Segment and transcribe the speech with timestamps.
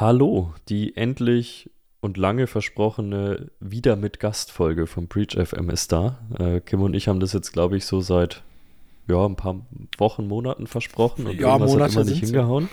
[0.00, 6.20] Hallo, die endlich und lange versprochene Wieder mit Gastfolge vom Preach FM ist da.
[6.38, 8.44] Äh, Kim und ich haben das jetzt, glaube ich, so seit
[9.08, 9.66] ja, ein paar
[9.96, 12.68] Wochen, Monaten versprochen und Ja, irgendwas Monate hat immer nicht hingehauen.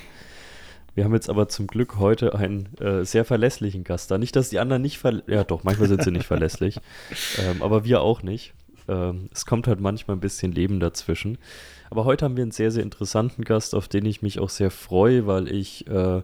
[0.94, 4.20] Wir haben jetzt aber zum Glück heute einen äh, sehr verlässlichen Gast da.
[4.20, 6.80] Nicht, dass die anderen nicht verlässlich, ja doch, manchmal sind sie nicht verlässlich,
[7.40, 8.54] ähm, aber wir auch nicht.
[8.88, 11.40] Ähm, es kommt halt manchmal ein bisschen Leben dazwischen.
[11.90, 14.70] Aber heute haben wir einen sehr, sehr interessanten Gast, auf den ich mich auch sehr
[14.70, 16.22] freue, weil ich äh,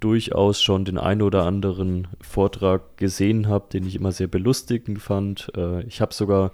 [0.00, 5.50] durchaus schon den einen oder anderen Vortrag gesehen habe, den ich immer sehr belustigend fand.
[5.56, 6.50] Äh, ich habe sogar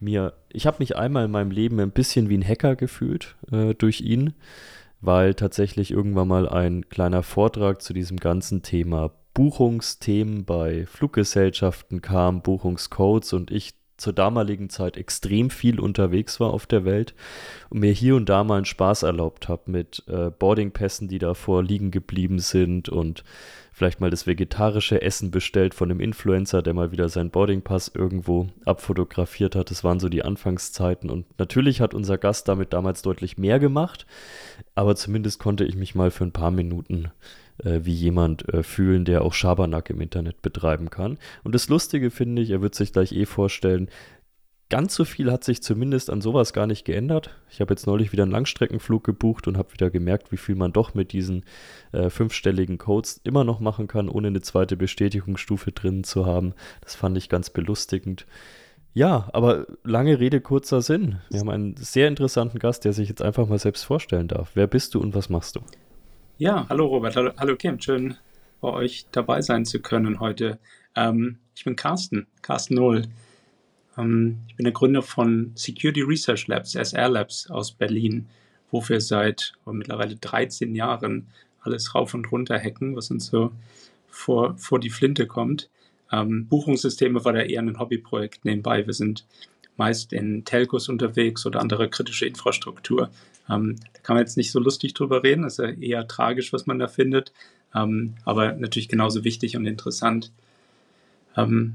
[0.00, 3.74] mir, ich habe mich einmal in meinem Leben ein bisschen wie ein Hacker gefühlt äh,
[3.74, 4.34] durch ihn,
[5.00, 12.42] weil tatsächlich irgendwann mal ein kleiner Vortrag zu diesem ganzen Thema Buchungsthemen bei Fluggesellschaften kam,
[12.42, 17.14] Buchungscodes und ich zur damaligen Zeit extrem viel unterwegs war auf der Welt
[17.68, 21.62] und mir hier und da mal einen Spaß erlaubt habe mit äh, Boardingpässen, die davor
[21.62, 23.24] liegen geblieben sind und
[23.72, 28.48] vielleicht mal das vegetarische Essen bestellt von einem Influencer, der mal wieder seinen Boardingpass irgendwo
[28.64, 29.70] abfotografiert hat.
[29.70, 34.06] Das waren so die Anfangszeiten und natürlich hat unser Gast damit damals deutlich mehr gemacht,
[34.74, 37.10] aber zumindest konnte ich mich mal für ein paar Minuten
[37.64, 41.18] äh, wie jemand äh, fühlen, der auch Schabernack im Internet betreiben kann.
[41.44, 43.88] Und das Lustige finde ich, er wird sich gleich eh vorstellen,
[44.68, 47.30] ganz so viel hat sich zumindest an sowas gar nicht geändert.
[47.50, 50.72] Ich habe jetzt neulich wieder einen Langstreckenflug gebucht und habe wieder gemerkt, wie viel man
[50.72, 51.44] doch mit diesen
[51.92, 56.54] äh, fünfstelligen Codes immer noch machen kann, ohne eine zweite Bestätigungsstufe drin zu haben.
[56.82, 58.26] Das fand ich ganz belustigend.
[58.94, 61.20] Ja, aber lange Rede, kurzer Sinn.
[61.30, 64.52] Wir haben einen sehr interessanten Gast, der sich jetzt einfach mal selbst vorstellen darf.
[64.54, 65.60] Wer bist du und was machst du?
[66.40, 68.14] Ja, hallo Robert, hallo, hallo Kim, schön
[68.60, 70.60] bei euch dabei sein zu können heute.
[70.94, 73.02] Ähm, ich bin Carsten, Carsten Nohl.
[73.96, 78.28] Ähm, ich bin der Gründer von Security Research Labs, SR Labs aus Berlin,
[78.70, 81.26] wo wir seit oh, mittlerweile 13 Jahren
[81.62, 83.50] alles rauf und runter hacken, was uns so
[84.08, 85.68] vor, vor die Flinte kommt.
[86.12, 88.86] Ähm, Buchungssysteme war da eher ein Hobbyprojekt nebenbei.
[88.86, 89.26] Wir sind
[89.76, 93.10] meist in Telcos unterwegs oder andere kritische Infrastruktur.
[93.48, 96.52] Ähm, da kann man jetzt nicht so lustig drüber reden, das ist ja eher tragisch,
[96.52, 97.32] was man da findet,
[97.74, 100.32] ähm, aber natürlich genauso wichtig und interessant.
[101.36, 101.74] Ähm,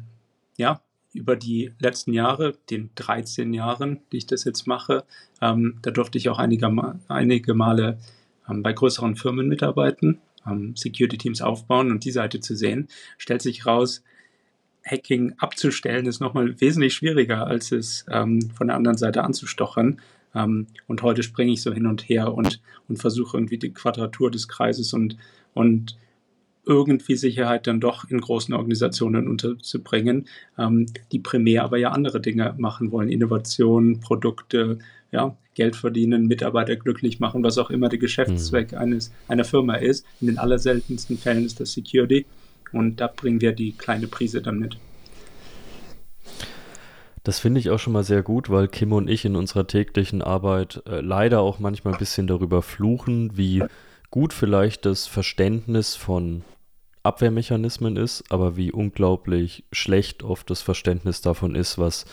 [0.58, 0.82] ja,
[1.14, 5.04] über die letzten Jahre, den 13 Jahren, die ich das jetzt mache,
[5.42, 6.72] ähm, da durfte ich auch einige,
[7.08, 8.00] einige Male
[8.50, 10.20] ähm, bei größeren Firmen mitarbeiten,
[10.76, 14.04] Security-Teams aufbauen und die Seite zu sehen, stellt sich raus,
[14.86, 20.02] Hacking abzustellen ist nochmal wesentlich schwieriger, als es ähm, von der anderen Seite anzustochern.
[20.36, 24.32] Ähm, und heute springe ich so hin und her und, und versuche irgendwie die Quadratur
[24.32, 25.18] des Kreises und,
[25.54, 25.98] und
[26.66, 30.28] irgendwie Sicherheit dann doch in großen Organisationen unterzubringen,
[30.58, 33.10] ähm, die primär aber ja andere Dinge machen wollen.
[33.10, 34.80] Innovation, Produkte,
[35.12, 38.78] ja, Geld verdienen, Mitarbeiter glücklich machen, was auch immer der Geschäftszweck mhm.
[38.78, 40.06] eines, einer Firma ist.
[40.22, 42.26] In den allerseltensten Fällen ist das Security.
[42.72, 44.78] Und da bringen wir die kleine Prise dann mit.
[47.24, 50.22] Das finde ich auch schon mal sehr gut, weil Kim und ich in unserer täglichen
[50.22, 53.64] Arbeit äh, leider auch manchmal ein bisschen darüber fluchen, wie
[54.12, 56.44] gut vielleicht das Verständnis von
[57.04, 62.06] Abwehrmechanismen ist, aber wie unglaublich schlecht oft das Verständnis davon ist, was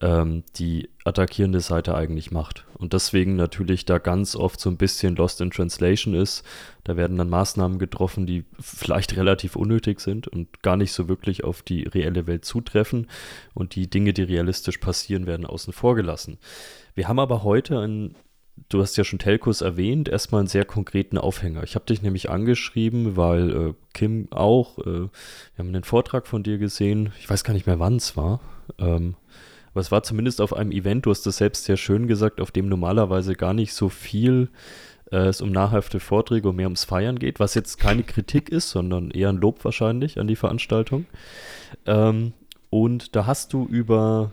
[0.00, 2.66] ähm, die attackierende Seite eigentlich macht.
[2.76, 6.44] Und deswegen natürlich da ganz oft so ein bisschen Lost in Translation ist.
[6.84, 11.44] Da werden dann Maßnahmen getroffen, die vielleicht relativ unnötig sind und gar nicht so wirklich
[11.44, 13.08] auf die reelle Welt zutreffen.
[13.54, 16.38] Und die Dinge, die realistisch passieren, werden außen vor gelassen.
[16.94, 18.14] Wir haben aber heute einen
[18.68, 21.62] du hast ja schon Telcos erwähnt, erstmal einen sehr konkreten Aufhänger.
[21.62, 25.10] Ich habe dich nämlich angeschrieben, weil äh, Kim auch, äh, wir
[25.58, 28.40] haben einen Vortrag von dir gesehen, ich weiß gar nicht mehr, wann es war,
[28.78, 29.14] ähm,
[29.72, 32.50] aber es war zumindest auf einem Event, du hast das selbst sehr schön gesagt, auf
[32.50, 34.48] dem normalerweise gar nicht so viel
[35.12, 38.70] äh, es um nahrhafte Vorträge und mehr ums Feiern geht, was jetzt keine Kritik ist,
[38.70, 41.06] sondern eher ein Lob wahrscheinlich an die Veranstaltung.
[41.84, 42.32] Ähm,
[42.70, 44.32] und da hast du über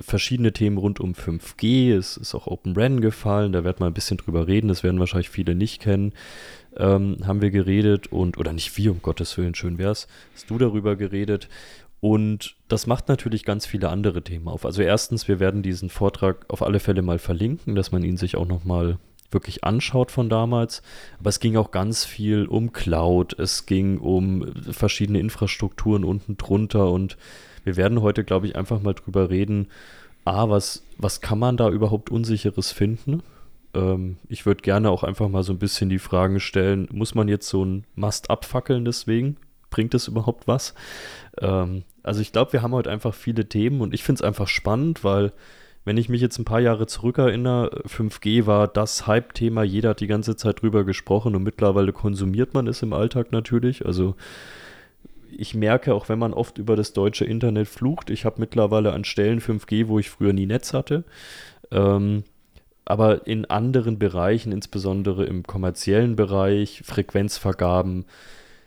[0.00, 3.94] verschiedene Themen rund um 5G, es ist auch Open RAN gefallen, da werden wir ein
[3.94, 6.12] bisschen drüber reden, das werden wahrscheinlich viele nicht kennen,
[6.76, 10.58] ähm, haben wir geredet und, oder nicht wir, um Gottes Willen, schön wär's, hast du
[10.58, 11.48] darüber geredet.
[12.00, 14.66] Und das macht natürlich ganz viele andere Themen auf.
[14.66, 18.36] Also erstens, wir werden diesen Vortrag auf alle Fälle mal verlinken, dass man ihn sich
[18.36, 18.98] auch nochmal
[19.30, 20.82] wirklich anschaut von damals.
[21.18, 26.90] Aber es ging auch ganz viel um Cloud, es ging um verschiedene Infrastrukturen unten drunter
[26.90, 27.16] und
[27.66, 29.66] wir werden heute, glaube ich, einfach mal drüber reden,
[30.24, 33.22] A, was, was kann man da überhaupt Unsicheres finden?
[33.74, 37.28] Ähm, ich würde gerne auch einfach mal so ein bisschen die Fragen stellen, muss man
[37.28, 39.36] jetzt so ein Mast abfackeln deswegen?
[39.68, 40.74] Bringt das überhaupt was?
[41.40, 44.46] Ähm, also ich glaube, wir haben heute einfach viele Themen und ich finde es einfach
[44.46, 45.32] spannend, weil
[45.84, 50.06] wenn ich mich jetzt ein paar Jahre zurückerinnere, 5G war das Hype-Thema, jeder hat die
[50.06, 53.86] ganze Zeit drüber gesprochen und mittlerweile konsumiert man es im Alltag natürlich.
[53.86, 54.14] Also
[55.38, 59.04] ich merke, auch wenn man oft über das deutsche Internet flucht, ich habe mittlerweile an
[59.04, 61.04] Stellen 5G, wo ich früher nie Netz hatte.
[61.70, 62.24] Ähm,
[62.84, 68.04] aber in anderen Bereichen, insbesondere im kommerziellen Bereich, Frequenzvergaben,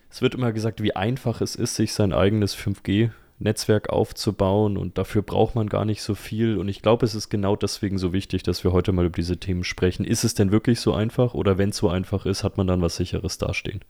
[0.10, 5.21] es wird immer gesagt, wie einfach es ist, sich sein eigenes 5G-Netzwerk aufzubauen und dafür
[5.21, 6.57] braucht man gar nicht so viel.
[6.57, 9.38] Und ich glaube, es ist genau deswegen so wichtig, dass wir heute mal über diese
[9.38, 10.04] Themen sprechen.
[10.04, 12.81] Ist es denn wirklich so einfach oder wenn es so einfach ist, hat man dann
[12.81, 13.81] was Sicheres dastehen?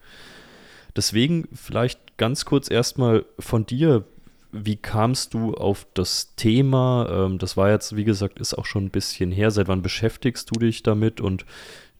[0.95, 4.05] Deswegen vielleicht ganz kurz erstmal von dir.
[4.51, 7.07] Wie kamst du auf das Thema?
[7.11, 9.51] Ähm, das war jetzt, wie gesagt, ist auch schon ein bisschen her.
[9.51, 11.45] Seit wann beschäftigst du dich damit und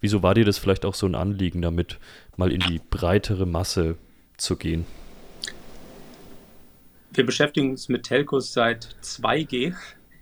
[0.01, 1.99] wieso war dir das vielleicht auch so ein Anliegen, damit
[2.37, 3.97] mal in die breitere Masse
[4.37, 4.85] zu gehen?
[7.11, 9.75] Wir beschäftigen uns mit Telcos seit 2G.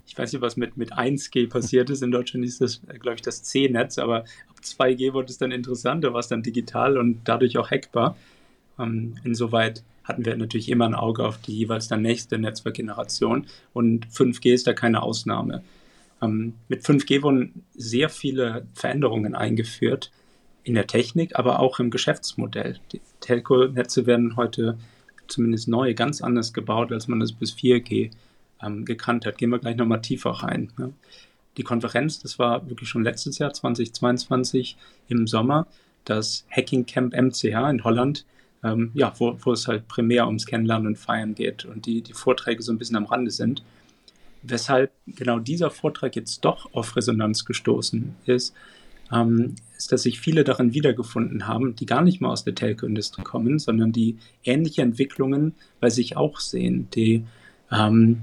[0.05, 2.01] Ich weiß nicht, was mit, mit 1G passiert ist.
[2.01, 4.19] In Deutschland ist das, glaube ich, das C-Netz, aber
[4.49, 8.17] ab 2G wurde es dann interessanter, war es dann digital und dadurch auch hackbar.
[8.79, 14.07] Ähm, insoweit hatten wir natürlich immer ein Auge auf die jeweils dann nächste Netzwerkgeneration und
[14.07, 15.63] 5G ist da keine Ausnahme.
[16.21, 20.11] Ähm, mit 5G wurden sehr viele Veränderungen eingeführt
[20.63, 22.79] in der Technik, aber auch im Geschäftsmodell.
[22.91, 24.77] Die Telco-Netze werden heute
[25.27, 28.11] zumindest neu ganz anders gebaut, als man das bis 4G
[28.61, 29.37] ähm, gekannt hat.
[29.37, 30.71] Gehen wir gleich nochmal tiefer rein.
[30.77, 30.93] Ne?
[31.57, 34.77] Die Konferenz, das war wirklich schon letztes Jahr, 2022
[35.07, 35.67] im Sommer,
[36.05, 38.25] das Hacking Camp MCH in Holland,
[38.67, 42.13] ähm, ja, wo, wo, es halt primär ums Kennenlernen und Feiern geht und die, die
[42.13, 43.63] Vorträge so ein bisschen am Rande sind.
[44.43, 48.53] Weshalb genau dieser Vortrag jetzt doch auf Resonanz gestoßen ist,
[49.11, 53.23] ähm, ist, dass sich viele darin wiedergefunden haben, die gar nicht mal aus der Telco-Industrie
[53.23, 56.89] kommen, sondern die ähnliche Entwicklungen bei sich auch sehen.
[56.93, 57.23] Die,
[57.71, 58.21] ähm,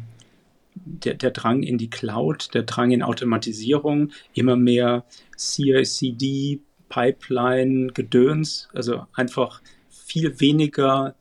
[0.74, 5.04] der, der, Drang in die Cloud, der Drang in Automatisierung, immer mehr
[5.36, 9.60] CI/CD, Pipeline, Gedöns, also einfach
[10.04, 11.14] viel weniger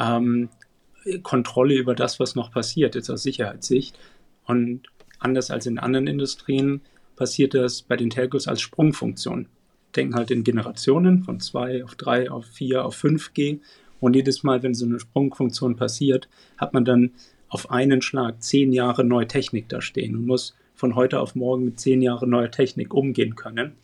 [0.00, 0.48] ähm,
[1.22, 3.98] Kontrolle über das, was noch passiert, jetzt aus Sicherheitssicht.
[4.44, 4.82] Und
[5.18, 6.80] anders als in anderen Industrien
[7.16, 9.46] passiert das bei den Telcos als Sprungfunktion.
[9.94, 13.60] Denken halt in Generationen von 2 auf 3, auf 4, auf 5G.
[14.00, 17.12] Und jedes Mal, wenn so eine Sprungfunktion passiert, hat man dann
[17.48, 21.66] auf einen Schlag zehn Jahre neue Technik da stehen und muss von heute auf morgen
[21.66, 23.74] mit zehn Jahren neuer Technik umgehen können.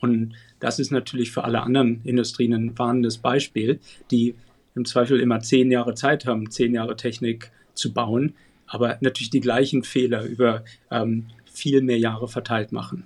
[0.00, 3.80] Und das ist natürlich für alle anderen Industrien ein warnendes Beispiel,
[4.10, 4.34] die
[4.74, 8.34] im Zweifel immer zehn Jahre Zeit haben, zehn Jahre Technik zu bauen,
[8.66, 13.04] aber natürlich die gleichen Fehler über ähm, viel mehr Jahre verteilt machen.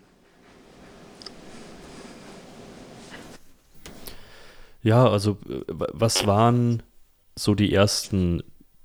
[4.83, 6.83] Ja, also äh, was waren
[7.37, 8.43] so die ersten,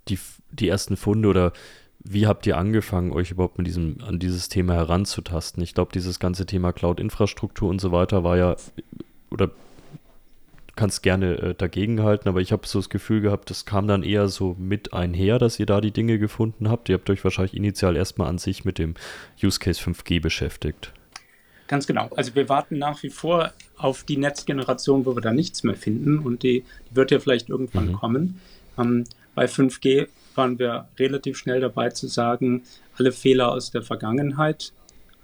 [0.07, 0.17] die,
[0.51, 1.53] die ersten Funde oder
[1.99, 5.61] wie habt ihr angefangen, euch überhaupt mit diesem, an dieses Thema heranzutasten?
[5.61, 8.55] Ich glaube, dieses ganze Thema Cloud-Infrastruktur und so weiter war ja,
[9.29, 9.51] oder
[10.75, 14.29] kannst gerne äh, dagegenhalten, aber ich habe so das Gefühl gehabt, das kam dann eher
[14.29, 16.87] so mit einher, dass ihr da die Dinge gefunden habt.
[16.87, 18.93] Ihr habt euch wahrscheinlich initial erstmal an sich mit dem
[19.43, 20.93] Use Case 5G beschäftigt.
[21.67, 22.09] Ganz genau.
[22.15, 26.19] Also wir warten nach wie vor auf die Netzgeneration, wo wir da nichts mehr finden
[26.19, 27.93] und die, die wird ja vielleicht irgendwann mhm.
[27.93, 28.41] kommen.
[28.77, 29.03] Ähm,
[29.35, 30.07] bei 5G
[30.39, 32.63] waren wir relativ schnell dabei zu sagen,
[32.95, 34.71] alle Fehler aus der Vergangenheit,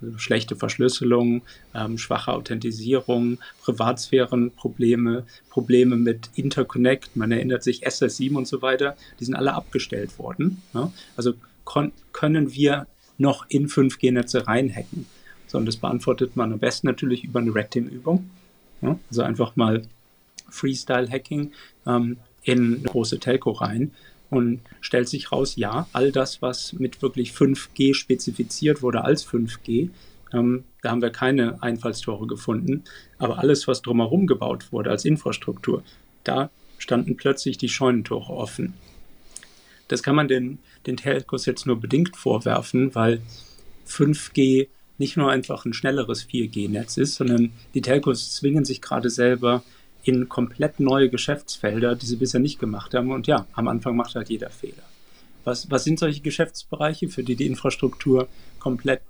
[0.02, 1.40] also schlechte Verschlüsselung,
[1.74, 9.24] ähm, schwache Authentisierung, Privatsphärenprobleme, Probleme mit Interconnect, man erinnert sich SS7 und so weiter, die
[9.24, 10.60] sind alle abgestellt worden.
[10.74, 10.92] Ja?
[11.16, 11.32] Also
[11.64, 15.06] können wir noch in 5G-Netze reinhacken.
[15.46, 18.28] So, und das beantwortet man am besten natürlich über eine Red Team-Übung.
[18.82, 18.98] Ja?
[19.08, 19.80] Also einfach mal
[20.50, 21.52] Freestyle-Hacking
[21.86, 23.92] ähm, in eine große Telco rein
[24.30, 29.90] und stellt sich raus, ja, all das, was mit wirklich 5G spezifiziert wurde als 5G,
[30.32, 32.84] ähm, da haben wir keine Einfallstore gefunden.
[33.18, 35.82] Aber alles, was drumherum gebaut wurde als Infrastruktur,
[36.24, 38.74] da standen plötzlich die Scheunentore offen.
[39.88, 43.22] Das kann man den, den Telcos jetzt nur bedingt vorwerfen, weil
[43.88, 44.68] 5G
[44.98, 49.62] nicht nur einfach ein schnelleres 4G-Netz ist, sondern die Telcos zwingen sich gerade selber
[50.06, 53.10] in komplett neue Geschäftsfelder, die sie bisher nicht gemacht haben.
[53.10, 54.82] Und ja, am Anfang macht halt jeder Fehler.
[55.44, 59.02] Was, was sind solche Geschäftsbereiche, für die die Infrastruktur komplett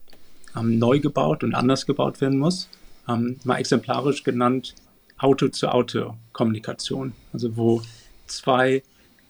[0.57, 2.69] ähm, neu gebaut und anders gebaut werden muss?
[3.09, 4.75] Ähm, mal exemplarisch genannt
[5.19, 7.13] Auto-zu-Auto-Kommunikation.
[7.33, 7.83] Also wo
[8.27, 8.83] zwei,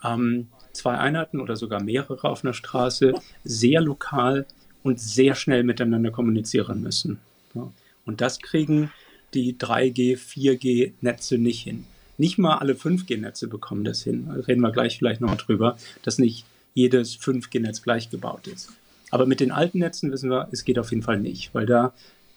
[0.05, 4.47] ähm, zwei Einheiten oder sogar mehrere auf einer Straße sehr lokal
[4.83, 7.19] und sehr schnell miteinander kommunizieren müssen.
[7.55, 7.71] Ja.
[8.05, 8.93] Und das kriegen
[9.37, 11.85] die 3G, 4G-Netze nicht hin.
[12.19, 14.31] Nicht mal alle 5G-Netze bekommen das hin.
[14.49, 18.73] Reden wir gleich vielleicht noch drüber, dass nicht jedes 5G-Netz gleich gebaut ist.
[19.11, 21.93] Aber mit den alten Netzen wissen wir, es geht auf jeden Fall nicht, weil da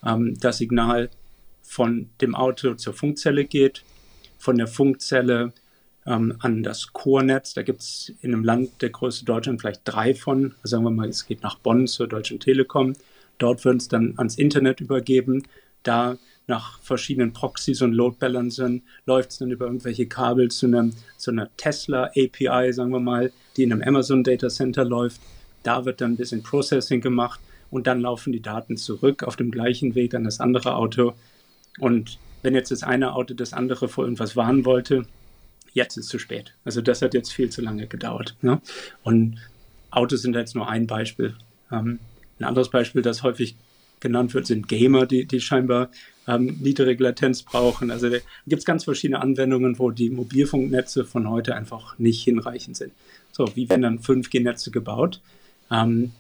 [0.06, 1.10] ähm, das Signal
[1.62, 3.84] von dem Auto zur Funkzelle geht,
[4.38, 5.54] von der Funkzelle
[6.06, 7.54] ähm, an das Core-Netz.
[7.54, 10.56] Da gibt es in einem Land der Größe Deutschland vielleicht drei von.
[10.58, 12.96] Also sagen wir mal, es geht nach Bonn zur Deutschen Telekom.
[13.38, 15.44] Dort wird es dann ans Internet übergeben.
[15.84, 16.18] Da
[16.50, 21.32] nach verschiedenen Proxys und Load Balancern läuft es dann über irgendwelche Kabel zu, einem, zu
[21.32, 25.22] einer Tesla API, sagen wir mal, die in einem Amazon Data Center läuft.
[25.64, 27.40] Da wird dann ein bisschen Processing gemacht
[27.72, 31.14] und dann laufen die Daten zurück auf dem gleichen Weg an das andere Auto.
[31.80, 35.06] Und wenn jetzt das eine Auto das andere vor irgendwas warnen wollte,
[35.74, 36.54] jetzt ist es zu spät.
[36.66, 38.36] Also das hat jetzt viel zu lange gedauert.
[38.42, 38.60] Ne?
[39.04, 39.38] Und
[39.92, 41.36] Autos sind jetzt nur ein Beispiel.
[41.72, 42.00] Ähm,
[42.40, 43.56] ein anderes Beispiel, das häufig
[44.00, 45.90] genannt wird, sind Gamer, die, die scheinbar
[46.28, 47.92] ähm, niedrige Latenz brauchen.
[47.92, 52.94] Also gibt es ganz verschiedene Anwendungen, wo die Mobilfunknetze von heute einfach nicht hinreichend sind.
[53.32, 55.22] So, wie werden dann 5G-Netze gebaut?
[55.72, 56.12] Ähm,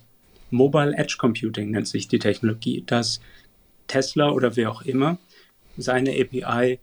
[0.51, 3.21] Mobile Edge Computing nennt sich die Technologie, dass
[3.87, 5.17] Tesla oder wer auch immer
[5.77, 6.79] seine API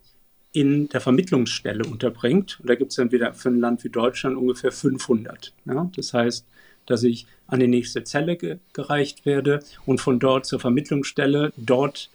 [0.52, 2.58] in der Vermittlungsstelle unterbringt.
[2.60, 5.52] Und da gibt es dann wieder für ein Land wie Deutschland ungefähr 500.
[5.66, 5.90] Ja?
[5.94, 6.46] Das heißt,
[6.86, 12.10] dass ich an die nächste Zelle ge gereicht werde und von dort zur Vermittlungsstelle dort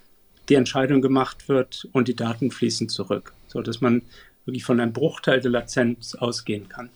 [0.50, 4.02] die Entscheidung gemacht wird und die Daten fließen zurück, sodass man
[4.46, 6.90] wirklich von einem Bruchteil der Latenz ausgehen kann.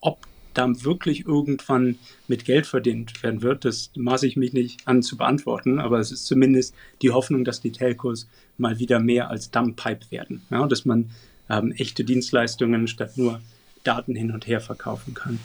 [0.00, 5.02] Ob da wirklich irgendwann mit Geld verdient werden wird, das maße ich mich nicht an
[5.02, 9.50] zu beantworten, aber es ist zumindest die Hoffnung, dass die Telcos mal wieder mehr als
[9.50, 11.10] Dumppipe werden, ja, dass man
[11.50, 13.40] ähm, echte Dienstleistungen statt nur
[13.82, 15.40] Daten hin und her verkaufen kann.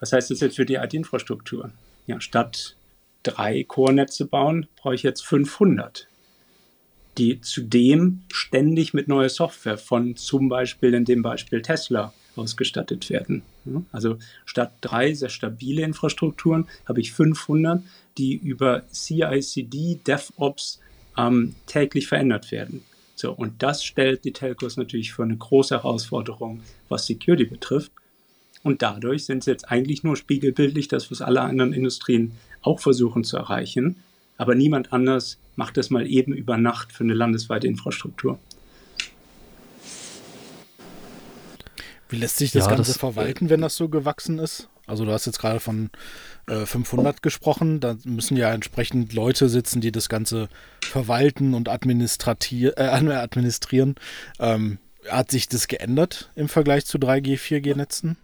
[0.00, 1.70] Was heißt das jetzt für die IT-Infrastruktur?
[2.06, 2.76] Ja, statt
[3.22, 6.08] drei Core-Netze bauen, brauche ich jetzt 500,
[7.18, 13.42] die zudem ständig mit neuer Software von zum Beispiel in dem Beispiel Tesla ausgestattet werden.
[13.92, 17.82] Also statt drei sehr stabile Infrastrukturen habe ich 500,
[18.18, 20.80] die über CI/CD, DevOps
[21.16, 22.84] ähm, täglich verändert werden.
[23.14, 27.90] So, und das stellt die Telcos natürlich für eine große Herausforderung, was Security betrifft.
[28.66, 32.32] Und dadurch sind sie jetzt eigentlich nur spiegelbildlich das, was alle anderen Industrien
[32.62, 33.94] auch versuchen zu erreichen.
[34.38, 38.40] Aber niemand anders macht das mal eben über Nacht für eine landesweite Infrastruktur.
[42.08, 44.68] Wie lässt sich das ja, Ganze das, verwalten, wenn das so gewachsen ist?
[44.88, 45.90] Also du hast jetzt gerade von
[46.48, 50.48] äh, 500 gesprochen, da müssen ja entsprechend Leute sitzen, die das Ganze
[50.82, 53.94] verwalten und administrati äh, administrieren.
[54.40, 58.16] Ähm, hat sich das geändert im Vergleich zu 3G, 4G-Netzen?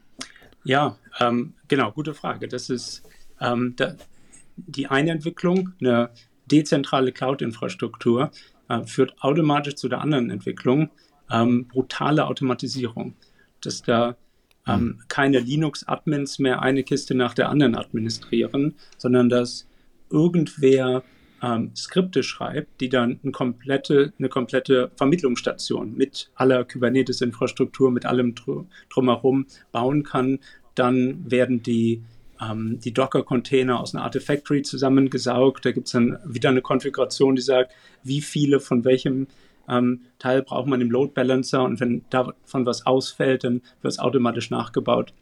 [0.65, 2.49] Ja, ähm, genau, gute Frage.
[2.49, 3.03] Das ist
[3.41, 3.95] ähm, da,
[4.57, 6.11] die eine Entwicklung, eine
[6.47, 8.31] dezentrale Cloud-Infrastruktur,
[8.69, 10.91] äh, führt automatisch zu der anderen Entwicklung,
[11.31, 13.15] ähm, brutale Automatisierung
[13.65, 14.17] dass da
[14.67, 14.99] ähm, hm.
[15.09, 19.67] keine Linux-Admins mehr eine Kiste nach der anderen administrieren, sondern dass
[20.11, 21.03] irgendwer
[21.43, 28.35] ähm, Skripte schreibt, die dann eine komplette, eine komplette Vermittlungsstation mit aller Kubernetes-Infrastruktur, mit allem
[28.35, 30.39] dr drumherum bauen kann.
[30.75, 32.03] Dann werden die,
[32.41, 35.67] ähm, die Docker-Container aus einer Artifactory zusammengesaugt.
[35.67, 37.73] Da gibt es dann wieder eine Konfiguration, die sagt,
[38.05, 39.27] wie viele von welchem
[39.69, 43.99] ähm, Teil braucht man im Load Balancer und wenn davon was ausfällt, dann wird es
[43.99, 45.13] automatisch nachgebaut.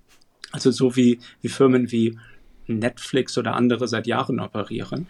[0.53, 2.19] Also so wie, wie Firmen wie
[2.67, 5.07] Netflix oder andere seit Jahren operieren.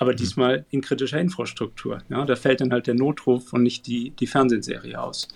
[0.00, 0.16] Aber mhm.
[0.16, 2.02] diesmal in kritischer Infrastruktur.
[2.08, 5.28] Ja, da fällt dann halt der Notruf und nicht die, die Fernsehserie aus.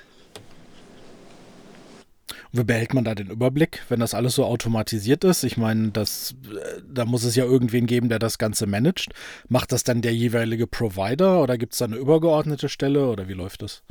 [2.50, 5.44] Wie behält man da den Überblick, wenn das alles so automatisiert ist?
[5.44, 9.12] Ich meine, das, äh, da muss es ja irgendwen geben, der das Ganze managt.
[9.48, 13.34] Macht das dann der jeweilige Provider oder gibt es da eine übergeordnete Stelle oder wie
[13.34, 13.82] läuft das?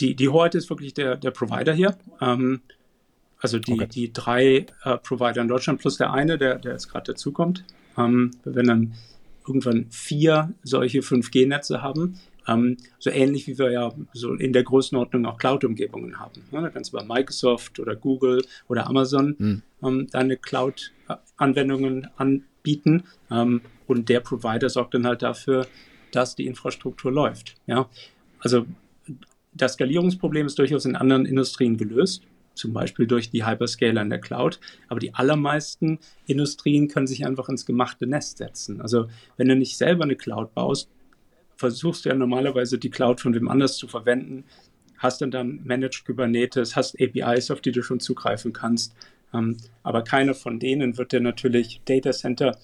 [0.00, 1.96] Die, die Hoheit ist wirklich der, der Provider hier.
[2.20, 2.62] Ähm,
[3.44, 3.86] also die, okay.
[3.86, 7.62] die drei äh, Provider in Deutschland plus der eine, der, der jetzt gerade dazukommt.
[7.98, 8.94] Ähm, wenn dann
[9.46, 15.26] irgendwann vier solche 5G-Netze haben, ähm, so ähnlich wie wir ja so in der Größenordnung
[15.26, 16.40] auch Cloud-Umgebungen haben.
[16.52, 16.62] Ne?
[16.62, 19.62] Da kannst du bei Microsoft oder Google oder Amazon mhm.
[19.82, 25.66] ähm, deine Cloud-Anwendungen anbieten ähm, und der Provider sorgt dann halt dafür,
[26.12, 27.56] dass die Infrastruktur läuft.
[27.66, 27.90] Ja?
[28.38, 28.64] Also
[29.52, 32.22] das Skalierungsproblem ist durchaus in anderen Industrien gelöst
[32.54, 34.60] zum Beispiel durch die Hyperscaler in der Cloud.
[34.88, 38.80] Aber die allermeisten Industrien können sich einfach ins gemachte Nest setzen.
[38.80, 40.88] Also wenn du nicht selber eine Cloud baust,
[41.56, 44.44] versuchst du ja normalerweise die Cloud von wem anders zu verwenden,
[44.98, 48.94] hast dann dann Managed Kubernetes, hast APIs, auf die du schon zugreifen kannst.
[49.32, 52.56] Ähm, aber keiner von denen wird dir natürlich Data Center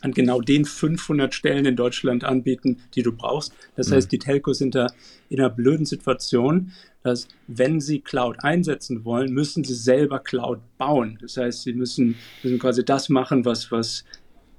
[0.00, 3.54] an genau den 500 Stellen in Deutschland anbieten, die du brauchst.
[3.74, 3.94] Das mhm.
[3.94, 4.88] heißt, die Telcos sind da
[5.30, 6.72] in einer blöden Situation,
[7.04, 11.18] dass wenn sie Cloud einsetzen wollen, müssen sie selber Cloud bauen.
[11.20, 14.04] Das heißt, sie müssen, müssen quasi das machen, was, was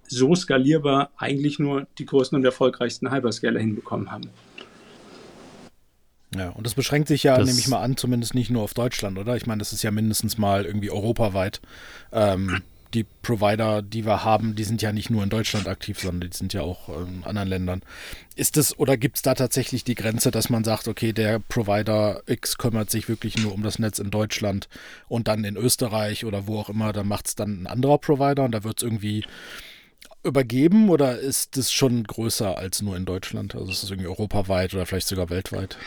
[0.08, 4.30] so skalierbar eigentlich nur die größten und erfolgreichsten Hyperscaler hinbekommen haben.
[6.36, 8.74] Ja, und das beschränkt sich ja, das nehme ich mal an, zumindest nicht nur auf
[8.76, 9.36] Deutschland, oder?
[9.36, 11.62] Ich meine, das ist ja mindestens mal irgendwie europaweit.
[12.12, 12.62] Ähm,
[12.96, 16.36] die Provider, die wir haben, die sind ja nicht nur in Deutschland aktiv, sondern die
[16.36, 17.82] sind ja auch in anderen Ländern.
[18.36, 22.24] Ist es oder gibt es da tatsächlich die Grenze, dass man sagt, okay, der Provider
[22.26, 24.70] X kümmert sich wirklich nur um das Netz in Deutschland
[25.08, 28.44] und dann in Österreich oder wo auch immer, da macht es dann ein anderer Provider
[28.46, 29.26] und da wird es irgendwie
[30.24, 33.56] übergeben oder ist es schon größer als nur in Deutschland?
[33.56, 35.78] Also ist es irgendwie europaweit oder vielleicht sogar weltweit?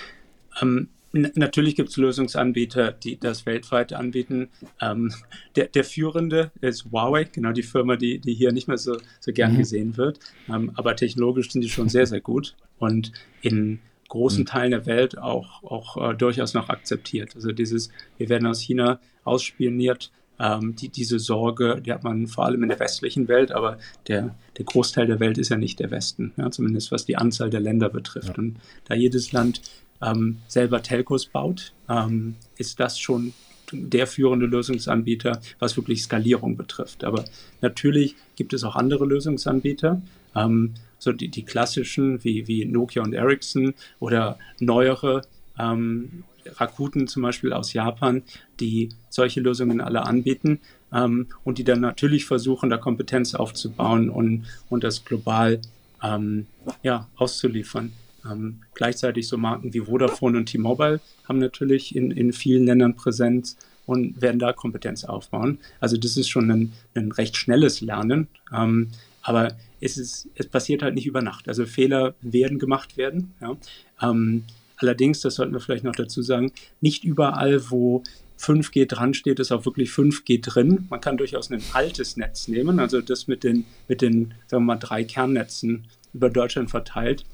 [0.61, 4.51] Ähm, Natürlich gibt es Lösungsanbieter, die das weltweit anbieten.
[4.81, 5.13] Ähm,
[5.57, 9.33] der, der, führende ist Huawei, genau die Firma, die, die hier nicht mehr so, so
[9.33, 9.59] gern mhm.
[9.59, 10.21] gesehen wird.
[10.49, 14.47] Ähm, aber technologisch sind die schon sehr, sehr gut und in großen mhm.
[14.47, 17.35] Teilen der Welt auch, auch äh, durchaus noch akzeptiert.
[17.35, 20.11] Also dieses, wir werden aus China ausspioniert,
[20.41, 24.37] ähm, die, diese Sorge, die hat man vor allem in der westlichen Welt, aber der,
[24.57, 27.61] der Großteil der Welt ist ja nicht der Westen, ja, zumindest was die Anzahl der
[27.61, 28.29] Länder betrifft.
[28.29, 28.35] Ja.
[28.35, 29.61] Und da jedes Land
[30.03, 33.33] ähm, selber Telcos baut, ähm, ist das schon
[33.73, 37.05] der führende Lösungsanbieter, was wirklich Skalierung betrifft.
[37.05, 37.25] Aber
[37.61, 40.01] natürlich gibt es auch andere Lösungsanbieter,
[40.35, 45.23] ähm, so die, die klassischen wie, wie Nokia und Ericsson oder neuere
[45.59, 46.25] ähm,
[46.57, 48.23] Rakuten zum Beispiel aus Japan,
[48.59, 50.61] die solche Lösungen alle anbieten
[50.93, 55.61] ähm, und die dann natürlich versuchen, da Kompetenz aufzubauen und, und das global
[56.03, 56.47] ähm,
[56.83, 57.93] ja, auszuliefern.
[58.31, 63.57] Ähm, gleichzeitig so Marken wie Vodafone und T-Mobile haben natürlich in, in vielen Ländern Präsenz
[63.87, 65.59] und werden da Kompetenz aufbauen.
[65.81, 68.89] Also das ist schon ein, ein recht schnelles Lernen, ähm,
[69.23, 71.49] aber es, ist, es passiert halt nicht über Nacht.
[71.49, 73.35] Also Fehler werden gemacht werden.
[73.41, 73.57] Ja.
[74.03, 74.45] Ähm,
[74.77, 78.03] allerdings, das sollten wir vielleicht noch dazu sagen, nicht überall, wo
[78.39, 80.87] 5G dran steht, ist auch wirklich 5G drin.
[80.91, 84.75] Man kann durchaus ein altes Netz nehmen, also das mit den, mit den sagen wir
[84.75, 87.25] mal, drei Kernnetzen über Deutschland verteilt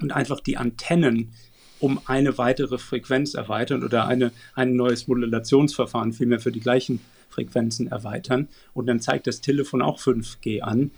[0.00, 1.32] und einfach die Antennen
[1.78, 7.88] um eine weitere Frequenz erweitern oder eine, ein neues Modulationsverfahren vielmehr für die gleichen Frequenzen
[7.88, 8.48] erweitern.
[8.72, 10.90] Und dann zeigt das Telefon auch 5G an,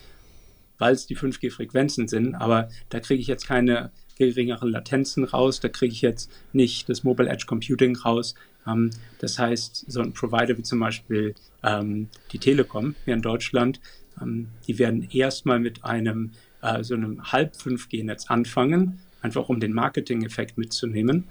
[0.79, 2.37] weil es die 5G-Frequenzen sind.
[2.37, 7.05] Aber da kriege ich jetzt keine geringeren Latenzen raus, da kriege ich jetzt nicht das
[7.05, 8.35] Mobile Edge Computing raus.
[8.67, 13.81] Ähm, das heißt, so ein Provider wie zum Beispiel ähm, die Telekom hier in Deutschland,
[14.21, 20.59] ähm, die werden erstmal mit einem äh, so einem Halb-5G-Netz anfangen, einfach um den Marketing-Effekt
[20.59, 21.25] mitzunehmen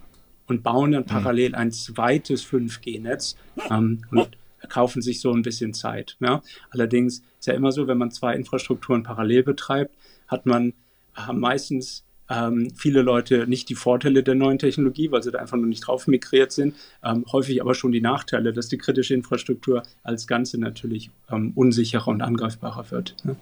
[0.48, 1.08] und bauen dann mhm.
[1.08, 3.36] parallel ein zweites 5G-Netz
[3.70, 4.38] ähm, und
[4.70, 6.18] kaufen sich so ein bisschen Zeit.
[6.20, 6.42] Ja?
[6.72, 9.96] Allerdings ist ja immer so, wenn man zwei Infrastrukturen parallel betreibt,
[10.28, 10.74] hat man
[11.16, 15.58] äh, meistens ähm, viele Leute nicht die Vorteile der neuen Technologie, weil sie da einfach
[15.58, 19.84] noch nicht drauf migriert sind, ähm, häufig aber schon die Nachteile, dass die kritische Infrastruktur
[20.04, 23.16] als Ganze natürlich ähm, unsicherer und angreifbarer wird.
[23.24, 23.36] Ja?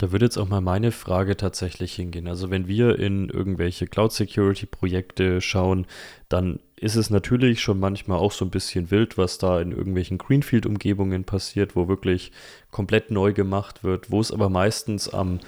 [0.00, 2.26] Da würde jetzt auch mal meine Frage tatsächlich hingehen.
[2.26, 5.86] Also wenn wir in irgendwelche Cloud-Security-Projekte schauen,
[6.30, 10.16] dann ist es natürlich schon manchmal auch so ein bisschen wild, was da in irgendwelchen
[10.16, 12.32] Greenfield-Umgebungen passiert, wo wirklich
[12.70, 15.40] komplett neu gemacht wird, wo es aber meistens am,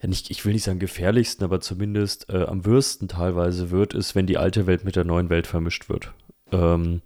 [0.00, 4.14] ja nicht, ich will nicht sagen gefährlichsten, aber zumindest äh, am würsten teilweise wird, ist,
[4.14, 6.10] wenn die alte Welt mit der neuen Welt vermischt wird.
[6.52, 7.02] Ähm,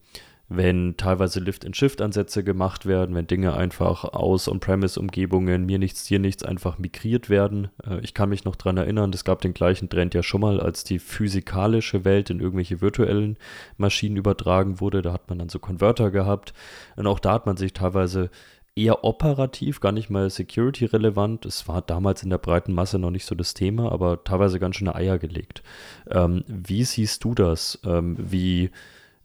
[0.48, 6.78] wenn teilweise Lift-and-Shift-Ansätze gemacht werden, wenn Dinge einfach aus On-Premise-Umgebungen, mir nichts, dir nichts, einfach
[6.78, 7.68] migriert werden.
[7.84, 10.60] Äh, ich kann mich noch daran erinnern, es gab den gleichen Trend ja schon mal,
[10.60, 13.38] als die physikalische Welt in irgendwelche virtuellen
[13.76, 15.02] Maschinen übertragen wurde.
[15.02, 16.54] Da hat man dann so Konverter gehabt.
[16.94, 18.30] Und auch da hat man sich teilweise
[18.76, 21.46] eher operativ, gar nicht mal security-relevant.
[21.46, 24.76] Es war damals in der breiten Masse noch nicht so das Thema, aber teilweise ganz
[24.76, 25.62] schöne Eier gelegt.
[26.10, 27.80] Ähm, wie siehst du das?
[27.84, 28.70] Ähm, wie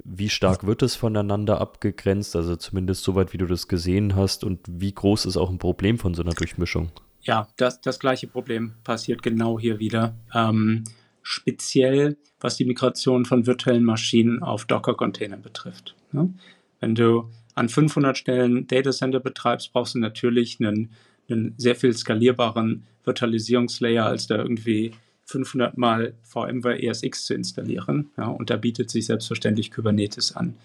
[0.03, 2.35] wie stark wird es voneinander abgegrenzt?
[2.35, 4.43] Also zumindest soweit, wie du das gesehen hast.
[4.43, 6.91] Und wie groß ist auch ein Problem von so einer Durchmischung?
[7.21, 10.15] Ja, das, das gleiche Problem passiert genau hier wieder.
[10.33, 10.83] Ähm,
[11.21, 15.95] speziell was die Migration von virtuellen Maschinen auf Docker-Containern betrifft.
[16.11, 16.33] Ne?
[16.79, 20.89] Wenn du an 500 Stellen Datacenter betreibst, brauchst du natürlich einen,
[21.29, 24.91] einen sehr viel skalierbaren Virtualisierungslayer, als da irgendwie
[25.31, 28.11] 500 mal VMware ESX zu installieren.
[28.17, 30.55] Ja, und da bietet sich selbstverständlich Kubernetes an.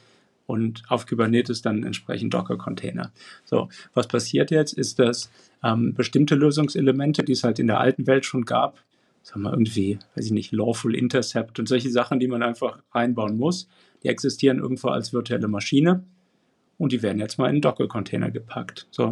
[0.46, 3.12] Und auf Kubernetes dann entsprechend Docker-Container.
[3.44, 5.30] So, was passiert jetzt, ist, dass
[5.64, 8.84] ähm, bestimmte Lösungselemente, die es halt in der alten Welt schon gab,
[9.22, 13.36] sagen wir irgendwie, weiß ich nicht, Lawful Intercept und solche Sachen, die man einfach reinbauen
[13.36, 13.68] muss,
[14.04, 16.04] die existieren irgendwo als virtuelle Maschine
[16.78, 18.86] und die werden jetzt mal in Docker-Container gepackt.
[18.92, 19.10] So,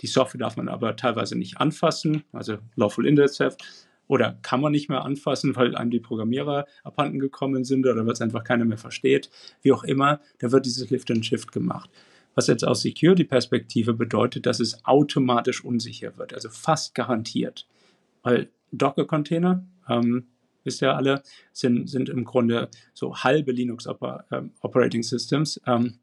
[0.00, 3.62] Die Software darf man aber teilweise nicht anfassen, also Lawful Index Theft.
[4.10, 8.12] Oder kann man nicht mehr anfassen, weil einem die Programmierer abhanden gekommen sind oder weil
[8.12, 9.30] es einfach keiner mehr versteht.
[9.62, 11.88] Wie auch immer, da wird dieses Lift and Shift gemacht.
[12.34, 17.68] Was jetzt aus Security-Perspektive bedeutet, dass es automatisch unsicher wird, also fast garantiert.
[18.24, 20.26] Weil Docker-Container, ähm,
[20.64, 23.86] wisst ihr alle, sind, sind im Grunde so halbe Linux
[24.32, 25.60] ähm, Operating Systems.
[25.68, 25.99] Ähm,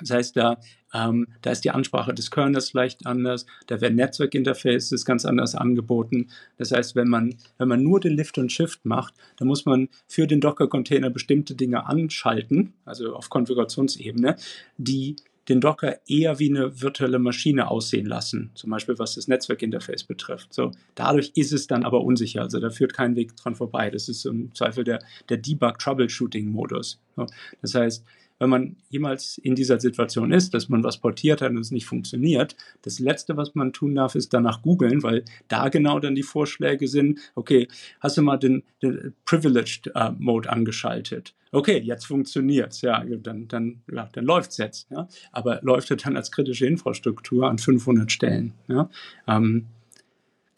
[0.00, 0.58] das heißt, da,
[0.92, 6.28] ähm, da ist die Ansprache des Kernels leicht anders, da werden Netzwerkinterfaces ganz anders angeboten.
[6.58, 9.88] Das heißt, wenn man, wenn man nur den Lift und Shift macht, dann muss man
[10.06, 14.36] für den Docker-Container bestimmte Dinge anschalten, also auf Konfigurationsebene,
[14.78, 15.16] die
[15.50, 20.54] den Docker eher wie eine virtuelle Maschine aussehen lassen, zum Beispiel was das Netzwerkinterface betrifft.
[20.54, 23.90] So, dadurch ist es dann aber unsicher, also da führt kein Weg dran vorbei.
[23.90, 27.00] Das ist im Zweifel der, der Debug-Troubleshooting-Modus.
[27.16, 27.26] So,
[27.62, 28.04] das heißt,
[28.40, 31.86] wenn man jemals in dieser Situation ist, dass man was portiert hat und es nicht
[31.86, 36.22] funktioniert, das Letzte, was man tun darf, ist danach googeln, weil da genau dann die
[36.22, 37.68] Vorschläge sind, okay,
[38.00, 41.34] hast du mal den, den Privileged uh, Mode angeschaltet?
[41.52, 45.06] Okay, jetzt funktioniert's, ja, dann, dann, ja, dann läuft's jetzt, ja.
[45.32, 48.88] Aber läuft es dann als kritische Infrastruktur an 500 Stellen, ja.
[49.28, 49.66] Ähm,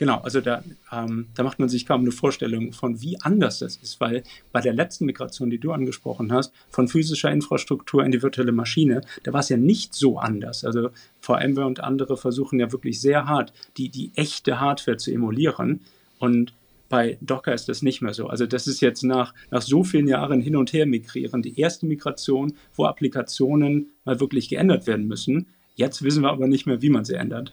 [0.03, 3.77] Genau, also da, ähm, da macht man sich kaum eine Vorstellung von, wie anders das
[3.77, 8.21] ist, weil bei der letzten Migration, die du angesprochen hast, von physischer Infrastruktur in die
[8.21, 10.65] virtuelle Maschine, da war es ja nicht so anders.
[10.65, 15.83] Also VMware und andere versuchen ja wirklich sehr hart, die, die echte Hardware zu emulieren
[16.19, 16.53] und
[16.89, 18.27] bei Docker ist das nicht mehr so.
[18.27, 21.87] Also das ist jetzt nach, nach so vielen Jahren hin und her migrieren, die erste
[21.87, 25.47] Migration, wo Applikationen mal wirklich geändert werden müssen.
[25.77, 27.53] Jetzt wissen wir aber nicht mehr, wie man sie ändert.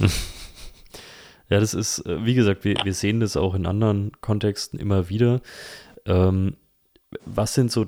[1.48, 5.08] Ja, das ist, äh, wie gesagt, wir, wir sehen das auch in anderen Kontexten immer
[5.08, 5.40] wieder.
[6.06, 6.56] Ähm,
[7.26, 7.86] was sind so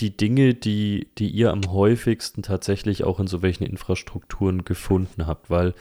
[0.00, 5.50] die Dinge, die, die ihr am häufigsten tatsächlich auch in so welchen Infrastrukturen gefunden habt?
[5.50, 5.74] Weil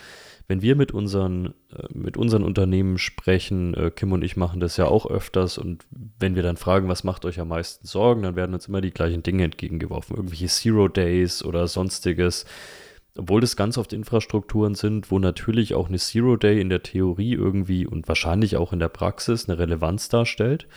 [0.47, 4.77] wenn wir mit unseren, äh, mit unseren Unternehmen sprechen, äh, Kim und ich machen das
[4.77, 8.36] ja auch öfters und wenn wir dann fragen, was macht euch am meisten Sorgen, dann
[8.36, 10.15] werden uns immer die gleichen Dinge entgegengeworfen.
[10.15, 12.45] Irgendwelche Zero Days oder sonstiges
[13.17, 17.34] obwohl das ganz oft Infrastrukturen sind, wo natürlich auch eine Zero Day in der Theorie
[17.34, 20.67] irgendwie und wahrscheinlich auch in der Praxis eine Relevanz darstellt.